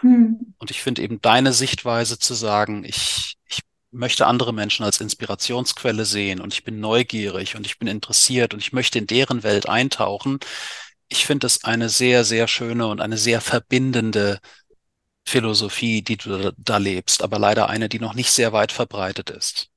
Hm. 0.01 0.53
Und 0.57 0.71
ich 0.71 0.81
finde 0.81 1.01
eben 1.01 1.21
deine 1.21 1.53
Sichtweise 1.53 2.19
zu 2.19 2.33
sagen, 2.33 2.83
ich, 2.83 3.37
ich 3.47 3.61
möchte 3.91 4.27
andere 4.27 4.53
Menschen 4.53 4.85
als 4.85 5.01
Inspirationsquelle 5.01 6.05
sehen 6.05 6.39
und 6.39 6.53
ich 6.53 6.63
bin 6.63 6.79
neugierig 6.79 7.55
und 7.55 7.65
ich 7.65 7.79
bin 7.79 7.87
interessiert 7.87 8.53
und 8.53 8.59
ich 8.59 8.73
möchte 8.73 8.99
in 8.99 9.07
deren 9.07 9.43
Welt 9.43 9.67
eintauchen. 9.67 10.39
Ich 11.07 11.25
finde 11.25 11.47
es 11.47 11.63
eine 11.63 11.89
sehr, 11.89 12.23
sehr 12.23 12.47
schöne 12.47 12.87
und 12.87 13.01
eine 13.01 13.17
sehr 13.17 13.41
verbindende 13.41 14.39
Philosophie, 15.25 16.01
die 16.01 16.17
du 16.17 16.53
da 16.57 16.77
lebst, 16.77 17.23
aber 17.23 17.39
leider 17.39 17.69
eine, 17.69 17.89
die 17.89 17.99
noch 17.99 18.13
nicht 18.13 18.31
sehr 18.31 18.53
weit 18.53 18.71
verbreitet 18.71 19.29
ist. 19.29 19.69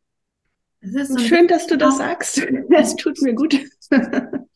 ist 0.80 1.20
Schön, 1.28 1.48
dass 1.48 1.66
du 1.66 1.76
das 1.76 1.98
sagst. 1.98 2.42
Es 2.70 2.96
tut 2.96 3.20
mir 3.22 3.34
gut. 3.34 3.58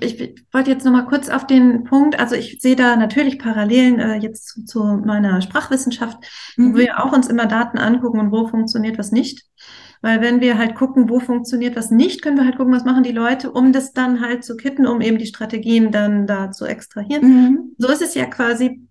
ich 0.00 0.44
wollte 0.52 0.70
jetzt 0.70 0.84
noch 0.84 0.92
mal 0.92 1.06
kurz 1.06 1.28
auf 1.28 1.46
den 1.46 1.82
Punkt, 1.84 2.18
also 2.20 2.36
ich 2.36 2.58
sehe 2.60 2.76
da 2.76 2.94
natürlich 2.96 3.38
Parallelen 3.38 3.98
äh, 3.98 4.16
jetzt 4.16 4.46
zu, 4.46 4.64
zu, 4.64 4.84
meiner 4.84 5.42
Sprachwissenschaft, 5.42 6.18
mhm. 6.56 6.72
wo 6.72 6.78
wir 6.78 7.04
auch 7.04 7.12
uns 7.12 7.26
immer 7.26 7.46
Daten 7.46 7.78
angucken 7.78 8.20
und 8.20 8.30
wo 8.30 8.46
funktioniert 8.46 8.98
was 8.98 9.10
nicht. 9.10 9.44
Weil 10.00 10.20
wenn 10.20 10.40
wir 10.40 10.56
halt 10.56 10.76
gucken, 10.76 11.08
wo 11.08 11.18
funktioniert 11.18 11.74
was 11.74 11.90
nicht, 11.90 12.22
können 12.22 12.36
wir 12.36 12.44
halt 12.44 12.56
gucken, 12.56 12.72
was 12.72 12.84
machen 12.84 13.02
die 13.02 13.12
Leute, 13.12 13.50
um 13.50 13.72
das 13.72 13.92
dann 13.92 14.20
halt 14.20 14.44
zu 14.44 14.56
kitten, 14.56 14.86
um 14.86 15.00
eben 15.00 15.18
die 15.18 15.26
Strategien 15.26 15.90
dann 15.90 16.28
da 16.28 16.52
zu 16.52 16.66
extrahieren. 16.66 17.26
Mhm. 17.26 17.74
So 17.78 17.88
ist 17.88 18.02
es 18.02 18.14
ja 18.14 18.26
quasi 18.26 18.88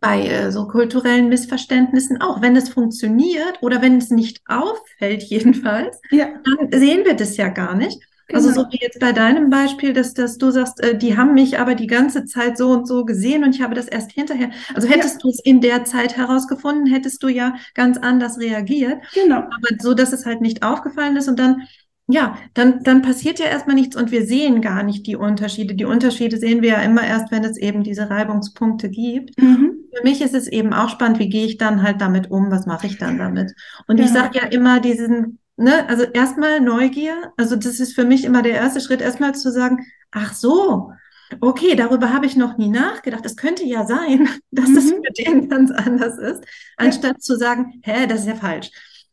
bei 0.00 0.26
äh, 0.26 0.50
so 0.50 0.66
kulturellen 0.66 1.28
Missverständnissen 1.28 2.22
auch. 2.22 2.40
Wenn 2.40 2.56
es 2.56 2.70
funktioniert 2.70 3.58
oder 3.60 3.82
wenn 3.82 3.98
es 3.98 4.08
nicht 4.08 4.40
auffällt 4.46 5.22
jedenfalls, 5.24 6.00
ja. 6.10 6.28
dann 6.44 6.80
sehen 6.80 7.04
wir 7.04 7.14
das 7.14 7.36
ja 7.36 7.48
gar 7.48 7.74
nicht. 7.74 8.07
Also 8.32 8.50
so 8.50 8.62
genau. 8.62 8.72
wie 8.72 8.78
jetzt 8.80 9.00
bei 9.00 9.12
deinem 9.12 9.48
Beispiel, 9.48 9.92
dass, 9.92 10.12
dass 10.12 10.36
du 10.36 10.50
sagst, 10.50 10.80
äh, 10.80 10.96
die 10.96 11.16
haben 11.16 11.34
mich 11.34 11.58
aber 11.58 11.74
die 11.74 11.86
ganze 11.86 12.26
Zeit 12.26 12.58
so 12.58 12.70
und 12.70 12.86
so 12.86 13.04
gesehen 13.04 13.42
und 13.42 13.54
ich 13.54 13.62
habe 13.62 13.74
das 13.74 13.88
erst 13.88 14.12
hinterher. 14.12 14.50
Also 14.74 14.86
hättest 14.86 15.14
ja. 15.14 15.20
du 15.22 15.28
es 15.30 15.40
in 15.42 15.60
der 15.60 15.84
Zeit 15.84 16.16
herausgefunden, 16.16 16.86
hättest 16.86 17.22
du 17.22 17.28
ja 17.28 17.54
ganz 17.74 17.96
anders 17.96 18.38
reagiert. 18.38 18.98
Genau. 19.14 19.36
Aber 19.38 19.68
so, 19.80 19.94
dass 19.94 20.12
es 20.12 20.26
halt 20.26 20.42
nicht 20.42 20.62
aufgefallen 20.62 21.16
ist 21.16 21.28
und 21.28 21.38
dann, 21.38 21.62
ja, 22.06 22.36
dann, 22.52 22.82
dann 22.82 23.00
passiert 23.02 23.38
ja 23.38 23.46
erstmal 23.46 23.76
nichts 23.76 23.96
und 23.96 24.10
wir 24.10 24.26
sehen 24.26 24.60
gar 24.60 24.82
nicht 24.82 25.06
die 25.06 25.16
Unterschiede. 25.16 25.74
Die 25.74 25.86
Unterschiede 25.86 26.36
sehen 26.36 26.60
wir 26.60 26.70
ja 26.70 26.82
immer 26.82 27.04
erst, 27.04 27.30
wenn 27.30 27.44
es 27.44 27.56
eben 27.56 27.82
diese 27.82 28.10
Reibungspunkte 28.10 28.90
gibt. 28.90 29.40
Mhm. 29.40 29.84
Für 29.94 30.02
mich 30.02 30.20
ist 30.20 30.34
es 30.34 30.48
eben 30.48 30.74
auch 30.74 30.90
spannend, 30.90 31.18
wie 31.18 31.30
gehe 31.30 31.46
ich 31.46 31.56
dann 31.56 31.82
halt 31.82 32.00
damit 32.00 32.30
um, 32.30 32.50
was 32.50 32.66
mache 32.66 32.86
ich 32.86 32.98
dann 32.98 33.18
damit? 33.18 33.54
Und 33.86 33.98
ja. 33.98 34.04
ich 34.04 34.10
sage 34.10 34.38
ja 34.38 34.46
immer 34.46 34.80
diesen 34.80 35.38
ne, 35.58 35.88
also 35.88 36.04
erstmal 36.04 36.60
Neugier, 36.60 37.32
also 37.36 37.56
das 37.56 37.80
ist 37.80 37.94
für 37.94 38.04
mich 38.04 38.24
immer 38.24 38.42
der 38.42 38.54
erste 38.54 38.80
Schritt, 38.80 39.00
erstmal 39.00 39.34
zu 39.34 39.50
sagen, 39.50 39.84
ach 40.10 40.34
so, 40.34 40.92
okay, 41.40 41.74
darüber 41.74 42.12
habe 42.12 42.26
ich 42.26 42.36
noch 42.36 42.56
nie 42.56 42.68
nachgedacht. 42.68 43.24
Es 43.26 43.36
könnte 43.36 43.64
ja 43.64 43.86
sein, 43.86 44.28
dass 44.50 44.68
mhm. 44.68 44.74
das 44.74 44.84
für 44.84 45.24
den 45.24 45.48
ganz 45.48 45.70
anders 45.70 46.18
ist, 46.18 46.44
anstatt 46.76 47.16
ja. 47.16 47.18
zu 47.18 47.36
sagen, 47.36 47.80
hä, 47.82 48.06
das 48.06 48.20
ist 48.20 48.28
ja 48.28 48.34
falsch. 48.34 48.70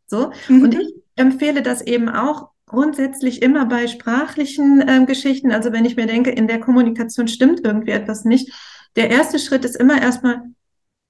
So. 0.07 0.31
Mhm. 0.47 0.63
Und 0.63 0.75
ich 0.75 0.93
empfehle 1.15 1.61
das 1.61 1.81
eben 1.81 2.09
auch 2.09 2.49
grundsätzlich 2.67 3.41
immer 3.41 3.65
bei 3.65 3.87
sprachlichen 3.87 4.81
äh, 4.81 5.05
Geschichten. 5.05 5.51
Also 5.51 5.71
wenn 5.71 5.85
ich 5.85 5.95
mir 5.95 6.07
denke, 6.07 6.31
in 6.31 6.47
der 6.47 6.59
Kommunikation 6.59 7.27
stimmt 7.27 7.61
irgendwie 7.63 7.91
etwas 7.91 8.25
nicht. 8.25 8.51
Der 8.95 9.09
erste 9.09 9.39
Schritt 9.39 9.65
ist 9.65 9.75
immer 9.75 10.01
erstmal, 10.01 10.41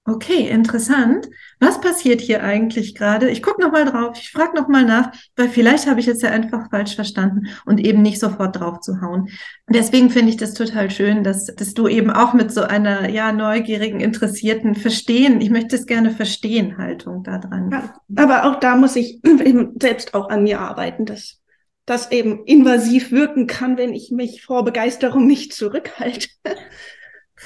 Okay, 0.08 0.48
interessant. 0.48 1.28
Was 1.60 1.82
passiert 1.82 2.22
hier 2.22 2.44
eigentlich 2.44 2.94
gerade? 2.94 3.28
Ich 3.28 3.42
gucke 3.42 3.60
nochmal 3.60 3.86
drauf, 3.86 4.16
ich 4.20 4.30
frage 4.30 4.56
nochmal 4.56 4.86
nach, 4.86 5.12
weil 5.36 5.50
vielleicht 5.50 5.88
habe 5.88 6.00
ich 6.00 6.08
es 6.08 6.22
ja 6.22 6.30
einfach 6.30 6.70
falsch 6.70 6.94
verstanden 6.94 7.48
und 7.66 7.80
eben 7.80 8.04
nicht 8.04 8.20
sofort 8.20 8.60
drauf 8.60 8.82
zu 8.82 9.02
hauen. 9.02 9.30
Deswegen 9.68 10.12
finde 10.12 10.30
ich 10.30 10.38
das 10.38 10.54
total 10.54 10.92
schön, 10.92 11.24
dass, 11.24 11.48
dass 11.48 11.74
du 11.74 11.88
eben 11.88 12.12
auch 12.12 12.34
mit 12.34 12.52
so 12.52 12.62
einer 12.62 13.10
ja 13.10 13.32
neugierigen, 13.32 14.00
interessierten 14.00 14.76
Verstehen, 14.76 15.42
ich 15.42 15.50
möchte 15.50 15.76
es 15.76 15.88
gerne 15.88 16.12
verstehen, 16.12 16.78
Haltung 16.78 17.24
da 17.24 17.40
dran. 17.40 17.72
Ja, 17.72 17.96
aber 18.16 18.46
auch 18.46 18.60
da 18.60 18.76
muss 18.76 18.96
ich 18.96 19.24
eben 19.26 19.74
selbst 19.82 20.14
auch 20.14 20.30
an 20.30 20.44
mir 20.44 20.60
arbeiten, 20.60 21.06
dass 21.06 21.42
das 21.88 22.12
eben 22.12 22.46
invasiv 22.46 23.12
wirken 23.12 23.48
kann, 23.48 23.78
wenn 23.78 23.94
ich 23.94 24.12
mich 24.12 24.44
vor 24.44 24.64
Begeisterung 24.64 25.26
nicht 25.26 25.54
zurückhalte. 25.54 26.28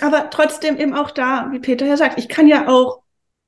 Aber 0.01 0.29
trotzdem 0.29 0.77
eben 0.77 0.93
auch 0.93 1.11
da, 1.11 1.49
wie 1.51 1.59
Peter 1.59 1.85
ja 1.85 1.97
sagt, 1.97 2.19
ich 2.19 2.29
kann 2.29 2.47
ja 2.47 2.67
auch 2.67 3.01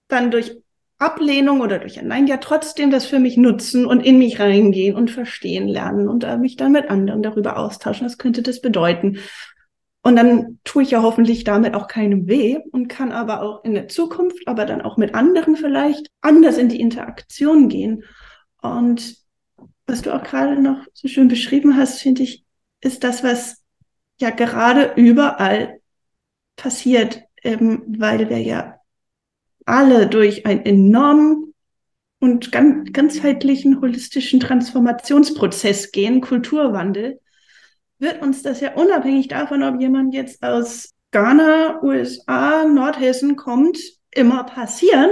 dann 0.07 0.31
durch 0.31 0.57
Ablehnung 0.97 1.61
oder 1.61 1.79
durch 1.79 1.99
ein 1.99 2.07
Nein 2.07 2.27
ja 2.27 2.37
trotzdem 2.37 2.91
das 2.91 3.05
für 3.05 3.19
mich 3.19 3.35
nutzen 3.35 3.85
und 3.85 4.01
in 4.01 4.19
mich 4.19 4.39
reingehen 4.39 4.95
und 4.95 5.09
verstehen 5.09 5.67
lernen 5.67 6.07
und 6.07 6.23
äh, 6.23 6.37
mich 6.37 6.57
dann 6.57 6.71
mit 6.71 6.89
anderen 6.89 7.23
darüber 7.23 7.57
austauschen. 7.57 8.05
Was 8.05 8.19
könnte 8.19 8.43
das 8.43 8.61
bedeuten? 8.61 9.17
Und 10.03 10.15
dann 10.15 10.59
tue 10.63 10.83
ich 10.83 10.91
ja 10.91 11.01
hoffentlich 11.01 11.43
damit 11.43 11.73
auch 11.73 11.87
keinem 11.87 12.27
weh 12.27 12.59
und 12.71 12.87
kann 12.87 13.11
aber 13.11 13.41
auch 13.41 13.63
in 13.63 13.73
der 13.73 13.87
Zukunft, 13.87 14.47
aber 14.47 14.65
dann 14.65 14.81
auch 14.81 14.97
mit 14.97 15.15
anderen 15.15 15.55
vielleicht 15.55 16.07
anders 16.21 16.57
in 16.57 16.69
die 16.69 16.79
Interaktion 16.79 17.67
gehen. 17.69 18.03
Und 18.61 19.15
was 19.87 20.01
du 20.01 20.13
auch 20.13 20.23
gerade 20.23 20.59
noch 20.59 20.85
so 20.93 21.07
schön 21.07 21.27
beschrieben 21.27 21.77
hast, 21.77 21.99
finde 21.99 22.23
ich, 22.23 22.45
ist 22.79 23.03
das, 23.03 23.23
was 23.23 23.63
ja 24.19 24.31
gerade 24.31 24.93
überall 24.95 25.80
passiert, 26.55 27.23
ähm, 27.43 27.83
weil 27.87 28.29
wir 28.29 28.39
ja 28.39 28.75
alle 29.65 30.07
durch 30.07 30.45
einen 30.45 30.65
enormen 30.65 31.53
und 32.19 32.51
ganz, 32.51 32.91
ganzheitlichen 32.93 33.81
holistischen 33.81 34.39
Transformationsprozess 34.39 35.91
gehen, 35.91 36.21
Kulturwandel, 36.21 37.19
wird 37.99 38.21
uns 38.21 38.43
das 38.43 38.61
ja 38.61 38.73
unabhängig 38.73 39.27
davon, 39.27 39.63
ob 39.63 39.79
jemand 39.79 40.13
jetzt 40.13 40.43
aus 40.43 40.93
Ghana, 41.11 41.83
USA, 41.83 42.65
Nordhessen 42.65 43.35
kommt, 43.35 43.77
immer 44.11 44.43
passieren, 44.43 45.09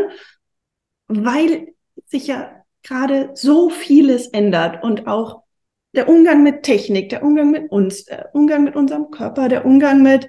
weil 1.08 1.74
sich 2.08 2.28
ja 2.28 2.64
gerade 2.84 3.32
so 3.34 3.70
vieles 3.70 4.28
ändert 4.28 4.84
und 4.84 5.08
auch 5.08 5.44
der 5.94 6.08
Umgang 6.08 6.44
mit 6.44 6.64
Technik, 6.64 7.10
der 7.10 7.24
Umgang 7.24 7.52
mit 7.52 7.72
uns, 7.72 8.06
der 8.06 8.30
Umgang 8.34 8.64
mit 8.64 8.76
unserem 8.76 9.10
Körper, 9.12 9.50
der 9.50 9.66
Umgang 9.66 10.02
mit 10.02 10.28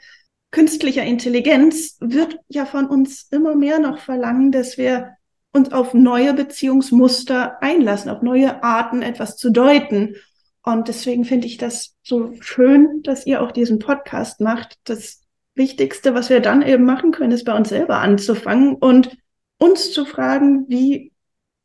künstlicher 0.51 1.05
Intelligenz 1.05 1.96
wird 2.01 2.38
ja 2.48 2.66
von 2.66 2.86
uns 2.86 3.28
immer 3.30 3.55
mehr 3.55 3.78
noch 3.78 3.98
verlangen, 3.98 4.53
dass 4.53 4.78
wir 4.78 5.16
uns 5.53 5.72
auf 5.72 5.94
neue 5.94 6.34
Beziehungsmuster 6.34 7.62
einlassen, 7.62 8.11
auf 8.11 8.22
neue 8.22 8.62
Arten 8.62 9.03
etwas 9.03 9.36
zu 9.36 9.51
deuten. 9.51 10.16
Und 10.62 10.88
deswegen 10.88 11.24
finde 11.24 11.46
ich 11.46 11.57
das 11.57 11.96
so 12.03 12.32
schön, 12.40 13.03
dass 13.03 13.26
ihr 13.26 13.42
auch 13.42 13.51
diesen 13.51 13.78
Podcast 13.78 14.40
macht. 14.40 14.78
Das 14.84 15.22
Wichtigste, 15.55 16.14
was 16.14 16.30
wir 16.30 16.40
dann 16.40 16.62
eben 16.62 16.84
machen 16.84 17.11
können, 17.11 17.32
ist 17.32 17.44
bei 17.44 17.57
uns 17.57 17.68
selber 17.68 17.98
anzufangen 17.98 18.74
und 18.74 19.16
uns 19.59 19.92
zu 19.92 20.05
fragen, 20.05 20.66
wie, 20.68 21.12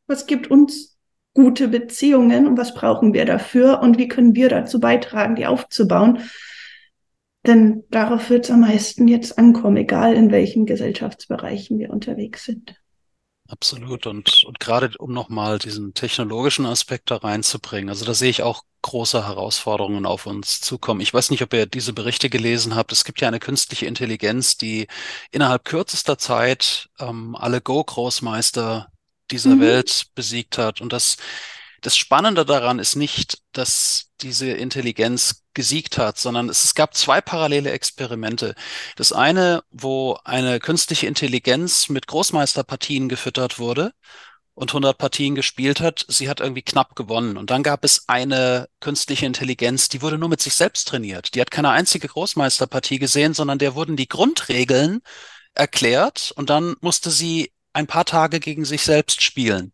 was 0.07 0.25
gibt 0.25 0.49
uns 0.49 0.97
gute 1.33 1.67
Beziehungen 1.67 2.47
und 2.47 2.57
was 2.57 2.73
brauchen 2.73 3.13
wir 3.13 3.25
dafür 3.25 3.81
und 3.81 3.97
wie 3.97 4.07
können 4.07 4.35
wir 4.35 4.49
dazu 4.49 4.79
beitragen, 4.79 5.35
die 5.35 5.45
aufzubauen. 5.45 6.19
Denn 7.45 7.83
darauf 7.89 8.29
wird 8.29 8.45
es 8.45 8.51
am 8.51 8.61
meisten 8.61 9.07
jetzt 9.07 9.37
ankommen, 9.37 9.77
egal 9.77 10.15
in 10.15 10.31
welchen 10.31 10.65
Gesellschaftsbereichen 10.65 11.79
wir 11.79 11.91
unterwegs 11.91 12.45
sind. 12.45 12.75
Absolut. 13.47 14.07
Und, 14.07 14.43
und 14.45 14.59
gerade 14.59 14.91
um 14.97 15.13
nochmal 15.13 15.59
diesen 15.59 15.93
technologischen 15.93 16.65
Aspekt 16.65 17.11
da 17.11 17.17
reinzubringen, 17.17 17.89
also 17.89 18.03
da 18.03 18.15
sehe 18.15 18.31
ich 18.31 18.41
auch 18.41 18.63
große 18.81 19.25
Herausforderungen 19.25 20.05
auf 20.05 20.25
uns 20.25 20.61
zukommen. 20.61 21.01
Ich 21.01 21.13
weiß 21.13 21.29
nicht, 21.29 21.43
ob 21.43 21.53
ihr 21.53 21.67
diese 21.67 21.93
Berichte 21.93 22.29
gelesen 22.29 22.75
habt. 22.75 22.91
Es 22.91 23.03
gibt 23.03 23.21
ja 23.21 23.27
eine 23.27 23.39
künstliche 23.39 23.85
Intelligenz, 23.85 24.57
die 24.57 24.87
innerhalb 25.31 25.65
kürzester 25.65 26.17
Zeit 26.17 26.89
ähm, 26.99 27.35
alle 27.35 27.61
Go-Großmeister 27.61 28.91
dieser 29.31 29.55
mhm. 29.55 29.61
Welt 29.61 30.05
besiegt 30.15 30.57
hat. 30.57 30.81
Und 30.81 30.93
das 30.93 31.17
das 31.85 31.97
Spannende 31.97 32.45
daran 32.45 32.79
ist 32.79 32.95
nicht, 32.95 33.43
dass 33.51 34.09
diese 34.21 34.49
Intelligenz 34.49 35.43
gesiegt 35.55 35.97
hat, 35.97 36.19
sondern 36.19 36.49
es, 36.49 36.63
es 36.63 36.75
gab 36.75 36.93
zwei 36.93 37.21
parallele 37.21 37.71
Experimente. 37.71 38.55
Das 38.95 39.11
eine, 39.11 39.63
wo 39.71 40.19
eine 40.23 40.59
künstliche 40.59 41.07
Intelligenz 41.07 41.89
mit 41.89 42.07
Großmeisterpartien 42.07 43.09
gefüttert 43.09 43.57
wurde 43.57 43.93
und 44.53 44.69
100 44.69 44.97
Partien 44.97 45.35
gespielt 45.35 45.81
hat, 45.81 46.05
sie 46.07 46.29
hat 46.29 46.39
irgendwie 46.39 46.61
knapp 46.61 46.95
gewonnen. 46.95 47.37
Und 47.37 47.49
dann 47.49 47.63
gab 47.63 47.83
es 47.83 48.07
eine 48.07 48.69
künstliche 48.79 49.25
Intelligenz, 49.25 49.89
die 49.89 50.01
wurde 50.01 50.17
nur 50.17 50.29
mit 50.29 50.41
sich 50.41 50.53
selbst 50.53 50.87
trainiert. 50.87 51.35
Die 51.35 51.41
hat 51.41 51.51
keine 51.51 51.71
einzige 51.71 52.07
Großmeisterpartie 52.07 52.99
gesehen, 52.99 53.33
sondern 53.33 53.59
der 53.59 53.75
wurden 53.75 53.97
die 53.97 54.07
Grundregeln 54.07 55.01
erklärt 55.55 56.33
und 56.35 56.49
dann 56.49 56.75
musste 56.81 57.09
sie 57.09 57.51
ein 57.73 57.87
paar 57.87 58.05
Tage 58.05 58.39
gegen 58.39 58.65
sich 58.65 58.83
selbst 58.83 59.21
spielen. 59.21 59.73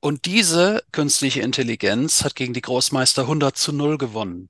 Und 0.00 0.24
diese 0.24 0.82
künstliche 0.92 1.42
Intelligenz 1.42 2.24
hat 2.24 2.34
gegen 2.34 2.54
die 2.54 2.62
Großmeister 2.62 3.22
100 3.22 3.56
zu 3.56 3.72
0 3.72 3.98
gewonnen, 3.98 4.48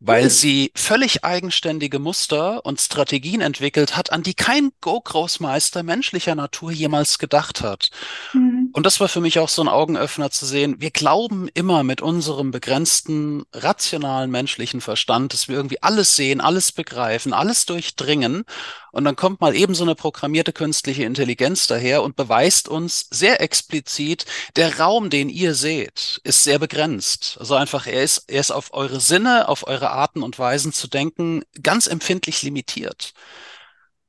weil 0.00 0.24
mhm. 0.24 0.30
sie 0.30 0.72
völlig 0.74 1.24
eigenständige 1.24 1.98
Muster 1.98 2.64
und 2.64 2.80
Strategien 2.80 3.40
entwickelt 3.40 3.96
hat, 3.96 4.12
an 4.12 4.22
die 4.22 4.34
kein 4.34 4.72
Go-Großmeister 4.80 5.82
menschlicher 5.82 6.34
Natur 6.34 6.72
jemals 6.72 7.18
gedacht 7.18 7.62
hat. 7.62 7.90
Mhm. 8.32 8.61
Und 8.74 8.86
das 8.86 9.00
war 9.00 9.08
für 9.08 9.20
mich 9.20 9.38
auch 9.38 9.50
so 9.50 9.60
ein 9.60 9.68
Augenöffner 9.68 10.30
zu 10.30 10.46
sehen. 10.46 10.80
Wir 10.80 10.90
glauben 10.90 11.48
immer 11.52 11.82
mit 11.82 12.00
unserem 12.00 12.50
begrenzten, 12.50 13.44
rationalen 13.52 14.30
menschlichen 14.30 14.80
Verstand, 14.80 15.34
dass 15.34 15.46
wir 15.46 15.56
irgendwie 15.56 15.82
alles 15.82 16.16
sehen, 16.16 16.40
alles 16.40 16.72
begreifen, 16.72 17.34
alles 17.34 17.66
durchdringen. 17.66 18.44
Und 18.90 19.04
dann 19.04 19.14
kommt 19.14 19.42
mal 19.42 19.54
eben 19.54 19.74
so 19.74 19.84
eine 19.84 19.94
programmierte 19.94 20.54
künstliche 20.54 21.04
Intelligenz 21.04 21.66
daher 21.66 22.02
und 22.02 22.16
beweist 22.16 22.66
uns 22.66 23.08
sehr 23.10 23.42
explizit, 23.42 24.24
der 24.56 24.78
Raum, 24.78 25.10
den 25.10 25.28
ihr 25.28 25.54
seht, 25.54 26.20
ist 26.24 26.42
sehr 26.42 26.58
begrenzt. 26.58 27.36
Also 27.38 27.54
einfach, 27.56 27.86
er 27.86 28.02
ist, 28.02 28.24
er 28.28 28.40
ist 28.40 28.52
auf 28.52 28.72
eure 28.72 29.00
Sinne, 29.00 29.48
auf 29.48 29.66
eure 29.66 29.90
Arten 29.90 30.22
und 30.22 30.38
Weisen 30.38 30.72
zu 30.72 30.88
denken, 30.88 31.42
ganz 31.62 31.88
empfindlich 31.88 32.42
limitiert. 32.42 33.12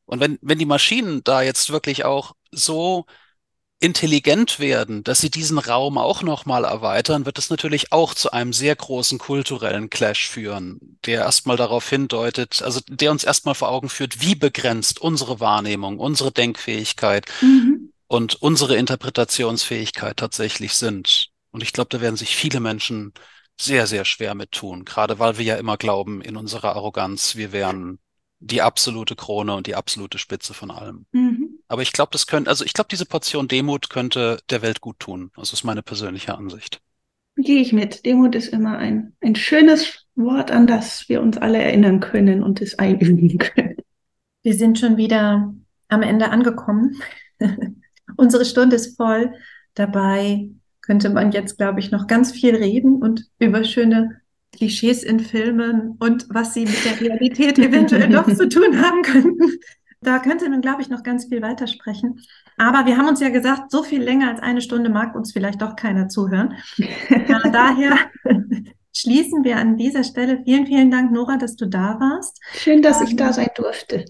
Und 0.05 0.21
wenn, 0.21 0.39
wenn 0.41 0.59
die 0.59 0.65
Maschinen 0.65 1.21
da 1.25 1.41
jetzt 1.41 1.69
wirklich 1.69 2.05
auch 2.05 2.33
so 2.51 3.05
intelligent 3.83 4.59
werden, 4.59 5.03
dass 5.03 5.19
sie 5.19 5.29
diesen 5.29 5.57
Raum 5.57 5.97
auch 5.97 6.23
nochmal 6.23 6.63
erweitern, 6.63 7.25
wird 7.25 7.37
es 7.37 7.49
natürlich 7.49 7.91
auch 7.91 8.13
zu 8.13 8.31
einem 8.31 8.53
sehr 8.53 8.77
großen 8.77 9.19
kulturellen 9.19 9.89
Clash 9.89 10.29
führen, 10.29 10.97
der 11.05 11.23
erstmal 11.23 11.57
darauf 11.57 11.89
hindeutet, 11.89 12.61
also 12.61 12.79
der 12.87 13.11
uns 13.11 13.25
erstmal 13.25 13.55
vor 13.55 13.69
Augen 13.69 13.89
führt, 13.89 14.21
wie 14.21 14.35
begrenzt 14.35 15.01
unsere 15.01 15.41
Wahrnehmung, 15.41 15.99
unsere 15.99 16.31
Denkfähigkeit 16.31 17.25
mhm. 17.41 17.91
und 18.07 18.41
unsere 18.41 18.77
Interpretationsfähigkeit 18.77 20.15
tatsächlich 20.15 20.75
sind. 20.75 21.27
Und 21.51 21.61
ich 21.61 21.73
glaube, 21.73 21.89
da 21.89 21.99
werden 21.99 22.15
sich 22.15 22.37
viele 22.37 22.61
Menschen 22.61 23.13
sehr, 23.59 23.85
sehr 23.85 24.05
schwer 24.05 24.33
mit 24.33 24.53
tun, 24.53 24.85
gerade 24.85 25.19
weil 25.19 25.37
wir 25.37 25.43
ja 25.43 25.55
immer 25.57 25.75
glauben 25.75 26.21
in 26.21 26.37
unserer 26.37 26.77
Arroganz, 26.77 27.35
wir 27.35 27.51
wären 27.51 27.99
die 28.39 28.61
absolute 28.61 29.17
Krone 29.17 29.53
und 29.55 29.67
die 29.67 29.75
absolute 29.75 30.19
Spitze 30.19 30.53
von 30.53 30.71
allem. 30.71 31.05
Mhm. 31.11 31.42
Aber 31.73 31.81
ich 31.81 31.91
glaube, 31.91 32.11
das 32.11 32.27
könnte, 32.27 32.51
also 32.51 32.63
ich 32.63 32.73
glaube, 32.73 32.89
diese 32.91 33.07
Portion 33.07 33.47
Demut 33.47 33.89
könnte 33.89 34.37
der 34.51 34.61
Welt 34.61 34.79
gut 34.79 34.99
tun. 34.99 35.31
Das 35.35 35.53
ist 35.53 35.63
meine 35.63 35.81
persönliche 35.81 36.37
Ansicht. 36.37 36.79
Gehe 37.35 37.61
ich 37.61 37.73
mit. 37.73 38.05
Demut 38.05 38.35
ist 38.35 38.49
immer 38.49 38.77
ein, 38.77 39.15
ein 39.21 39.35
schönes 39.35 40.05
Wort, 40.13 40.51
an 40.51 40.67
das 40.67 41.09
wir 41.09 41.19
uns 41.19 41.39
alle 41.39 41.57
erinnern 41.57 41.99
können 41.99 42.43
und 42.43 42.61
es 42.61 42.77
einüben 42.77 43.39
können. 43.39 43.77
Wir 44.43 44.53
sind 44.53 44.77
schon 44.77 44.97
wieder 44.97 45.51
am 45.87 46.03
Ende 46.03 46.29
angekommen. 46.29 47.01
Unsere 48.17 48.45
Stunde 48.45 48.75
ist 48.75 48.95
voll. 48.95 49.33
Dabei 49.73 50.51
könnte 50.81 51.09
man 51.09 51.31
jetzt, 51.31 51.57
glaube 51.57 51.79
ich, 51.79 51.89
noch 51.89 52.05
ganz 52.05 52.33
viel 52.33 52.55
reden 52.55 53.01
und 53.01 53.25
über 53.39 53.63
schöne 53.63 54.21
Klischees 54.51 55.01
in 55.01 55.19
Filmen 55.19 55.97
und 55.97 56.27
was 56.29 56.53
sie 56.53 56.65
mit 56.65 56.85
der 56.85 57.01
Realität 57.01 57.57
eventuell 57.57 58.09
doch 58.09 58.31
zu 58.31 58.47
tun 58.47 58.79
haben 58.79 59.01
könnten. 59.01 59.57
Da 60.03 60.19
könnte 60.19 60.49
man, 60.49 60.61
glaube 60.61 60.81
ich, 60.81 60.89
noch 60.89 61.03
ganz 61.03 61.25
viel 61.25 61.41
weitersprechen. 61.41 62.19
Aber 62.57 62.85
wir 62.85 62.97
haben 62.97 63.07
uns 63.07 63.19
ja 63.19 63.29
gesagt, 63.29 63.71
so 63.71 63.83
viel 63.83 64.01
länger 64.01 64.29
als 64.29 64.41
eine 64.41 64.61
Stunde 64.61 64.89
mag 64.89 65.15
uns 65.15 65.33
vielleicht 65.33 65.61
doch 65.61 65.75
keiner 65.75 66.07
zuhören. 66.09 66.55
äh, 66.77 67.51
daher 67.51 67.97
schließen 68.95 69.43
wir 69.43 69.57
an 69.57 69.77
dieser 69.77 70.03
Stelle. 70.03 70.41
Vielen, 70.43 70.67
vielen 70.67 70.91
Dank, 70.91 71.11
Nora, 71.11 71.37
dass 71.37 71.55
du 71.55 71.65
da 71.65 71.99
warst. 71.99 72.39
Schön, 72.53 72.81
dass 72.81 73.01
ähm, 73.01 73.07
ich 73.07 73.15
da 73.15 73.33
sein 73.33 73.49
durfte. 73.55 74.05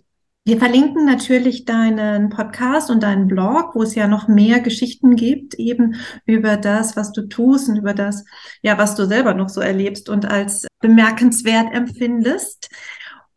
Wir 0.45 0.57
verlinken 0.57 1.05
natürlich 1.05 1.63
deinen 1.63 2.27
Podcast 2.27 2.89
und 2.89 3.01
deinen 3.01 3.27
Blog, 3.27 3.75
wo 3.75 3.83
es 3.83 3.95
ja 3.95 4.09
noch 4.09 4.27
mehr 4.27 4.59
Geschichten 4.59 5.15
gibt, 5.15 5.53
eben 5.53 5.95
über 6.25 6.57
das, 6.57 6.97
was 6.97 7.13
du 7.13 7.29
tust 7.29 7.69
und 7.69 7.77
über 7.77 7.93
das, 7.93 8.25
ja, 8.61 8.77
was 8.77 8.95
du 8.95 9.05
selber 9.05 9.35
noch 9.35 9.47
so 9.47 9.61
erlebst 9.61 10.09
und 10.09 10.25
als 10.25 10.67
bemerkenswert 10.81 11.73
empfindest. 11.73 12.69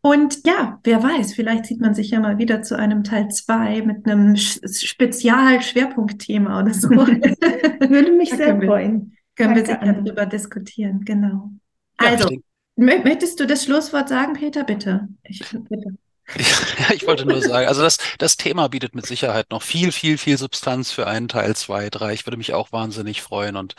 Und 0.07 0.47
ja, 0.47 0.79
wer 0.85 1.03
weiß, 1.03 1.35
vielleicht 1.35 1.67
sieht 1.67 1.81
man 1.81 1.93
sich 1.93 2.11
ja 2.11 2.21
mal 2.21 2.39
wieder 2.39 2.63
zu 2.63 2.79
einem 2.79 3.03
Teil 3.03 3.27
zwei 3.31 3.83
mit 3.83 4.07
einem 4.07 4.37
Spezial-Schwerpunktthema 4.37 6.63
oder 6.63 6.73
so. 6.73 6.91
Würde 6.91 8.13
mich 8.13 8.31
sehr 8.31 8.57
freuen. 8.57 9.17
Können 9.35 9.57
Danke 9.57 9.57
wir 9.57 9.67
sicher 9.67 9.93
darüber 9.93 10.27
diskutieren, 10.27 11.05
genau. 11.05 11.51
Also, 11.97 12.31
möchtest 12.77 13.41
du 13.41 13.49
das 13.49 13.65
Schlusswort 13.65 14.09
sagen, 14.09 14.35
Peter? 14.35 14.63
Bitte. 14.63 15.09
Ich, 15.25 15.41
bitte. 15.41 15.97
Ja, 16.79 16.95
ich 16.95 17.05
wollte 17.07 17.27
nur 17.27 17.41
sagen, 17.41 17.67
also 17.67 17.81
das, 17.83 17.97
das 18.19 18.37
Thema 18.37 18.69
bietet 18.69 18.95
mit 18.95 19.07
Sicherheit 19.07 19.51
noch 19.51 19.63
viel, 19.63 19.91
viel, 19.93 20.19
viel 20.19 20.37
Substanz 20.39 20.93
für 20.93 21.07
einen 21.07 21.29
Teil 21.29 21.57
zwei, 21.57 21.89
drei. 21.89 22.13
Ich 22.15 22.27
würde 22.27 22.37
mich 22.37 22.53
auch 22.53 22.71
wahnsinnig 22.71 23.23
freuen 23.23 23.57
und 23.57 23.77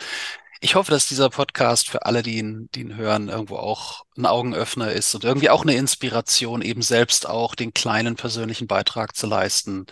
ich 0.60 0.74
hoffe, 0.74 0.90
dass 0.90 1.06
dieser 1.06 1.30
Podcast 1.30 1.88
für 1.88 2.06
alle, 2.06 2.22
die 2.22 2.38
ihn, 2.38 2.68
die 2.74 2.80
ihn 2.80 2.96
hören, 2.96 3.28
irgendwo 3.28 3.56
auch 3.56 4.04
ein 4.16 4.26
Augenöffner 4.26 4.92
ist 4.92 5.14
und 5.14 5.24
irgendwie 5.24 5.50
auch 5.50 5.62
eine 5.62 5.74
Inspiration, 5.74 6.62
eben 6.62 6.82
selbst 6.82 7.28
auch 7.28 7.54
den 7.54 7.72
kleinen 7.72 8.16
persönlichen 8.16 8.66
Beitrag 8.66 9.16
zu 9.16 9.26
leisten 9.26 9.86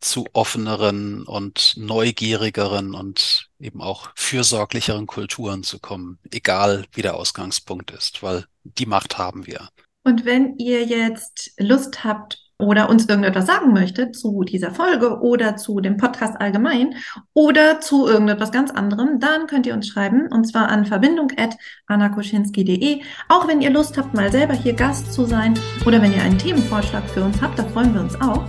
zu 0.00 0.26
offeneren 0.32 1.24
und 1.24 1.74
neugierigeren 1.76 2.94
und 2.94 3.48
eben 3.58 3.80
auch 3.80 4.10
fürsorglicheren 4.14 5.06
Kulturen 5.06 5.62
zu 5.62 5.78
kommen, 5.78 6.18
egal 6.30 6.84
wie 6.92 7.02
der 7.02 7.16
Ausgangspunkt 7.16 7.90
ist, 7.90 8.22
weil 8.22 8.44
die 8.62 8.86
Macht 8.86 9.18
haben 9.18 9.46
wir. 9.46 9.68
Und 10.04 10.26
wenn 10.26 10.58
ihr 10.58 10.84
jetzt 10.84 11.52
Lust 11.58 12.04
habt 12.04 12.43
oder 12.58 12.88
uns 12.88 13.08
irgendetwas 13.08 13.46
sagen 13.46 13.72
möchtet 13.72 14.14
zu 14.16 14.42
dieser 14.44 14.70
Folge 14.70 15.20
oder 15.20 15.56
zu 15.56 15.80
dem 15.80 15.96
Podcast 15.96 16.40
allgemein 16.40 16.94
oder 17.32 17.80
zu 17.80 18.06
irgendetwas 18.06 18.52
ganz 18.52 18.70
anderem, 18.70 19.18
dann 19.18 19.46
könnt 19.46 19.64
ihr 19.66 19.72
uns 19.74 19.88
schreiben 19.88 20.28
und 20.30 20.44
zwar 20.46 20.68
an 20.68 20.84
verbindung.annakoschinski.de. 20.86 23.00
Auch 23.28 23.48
wenn 23.48 23.60
ihr 23.60 23.70
Lust 23.70 23.98
habt, 23.98 24.14
mal 24.14 24.30
selber 24.30 24.54
hier 24.54 24.74
Gast 24.74 25.12
zu 25.12 25.24
sein 25.24 25.54
oder 25.84 26.00
wenn 26.00 26.12
ihr 26.12 26.22
einen 26.22 26.38
Themenvorschlag 26.38 27.02
für 27.10 27.24
uns 27.24 27.42
habt, 27.42 27.58
da 27.58 27.64
freuen 27.64 27.92
wir 27.94 28.00
uns 28.00 28.14
auch. 28.20 28.44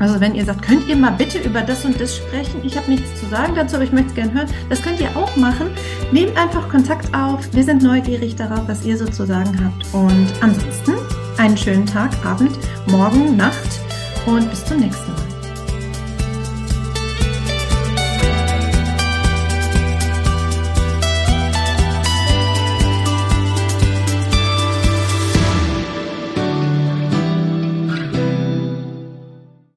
Also 0.00 0.18
wenn 0.18 0.34
ihr 0.34 0.46
sagt, 0.46 0.62
könnt 0.62 0.88
ihr 0.88 0.96
mal 0.96 1.10
bitte 1.10 1.38
über 1.38 1.60
das 1.60 1.84
und 1.84 2.00
das 2.00 2.16
sprechen? 2.16 2.62
Ich 2.64 2.76
habe 2.76 2.90
nichts 2.90 3.20
zu 3.20 3.26
sagen 3.26 3.54
dazu, 3.54 3.76
aber 3.76 3.84
ich 3.84 3.92
möchte 3.92 4.08
es 4.08 4.14
gerne 4.14 4.32
hören. 4.32 4.48
Das 4.70 4.80
könnt 4.80 4.98
ihr 4.98 5.14
auch 5.14 5.36
machen. 5.36 5.70
Nehmt 6.10 6.36
einfach 6.38 6.70
Kontakt 6.70 7.14
auf. 7.14 7.46
Wir 7.52 7.62
sind 7.62 7.82
neugierig 7.82 8.34
darauf, 8.34 8.66
was 8.66 8.84
ihr 8.86 8.96
so 8.96 9.04
zu 9.04 9.26
sagen 9.26 9.62
habt. 9.62 9.94
Und 9.94 10.32
ansonsten 10.40 10.94
einen 11.40 11.56
schönen 11.56 11.86
Tag, 11.86 12.10
Abend, 12.24 12.58
Morgen, 12.86 13.34
Nacht 13.34 13.80
und 14.26 14.50
bis 14.50 14.62
zum 14.62 14.80
nächsten 14.80 15.10
Mal. 15.10 15.29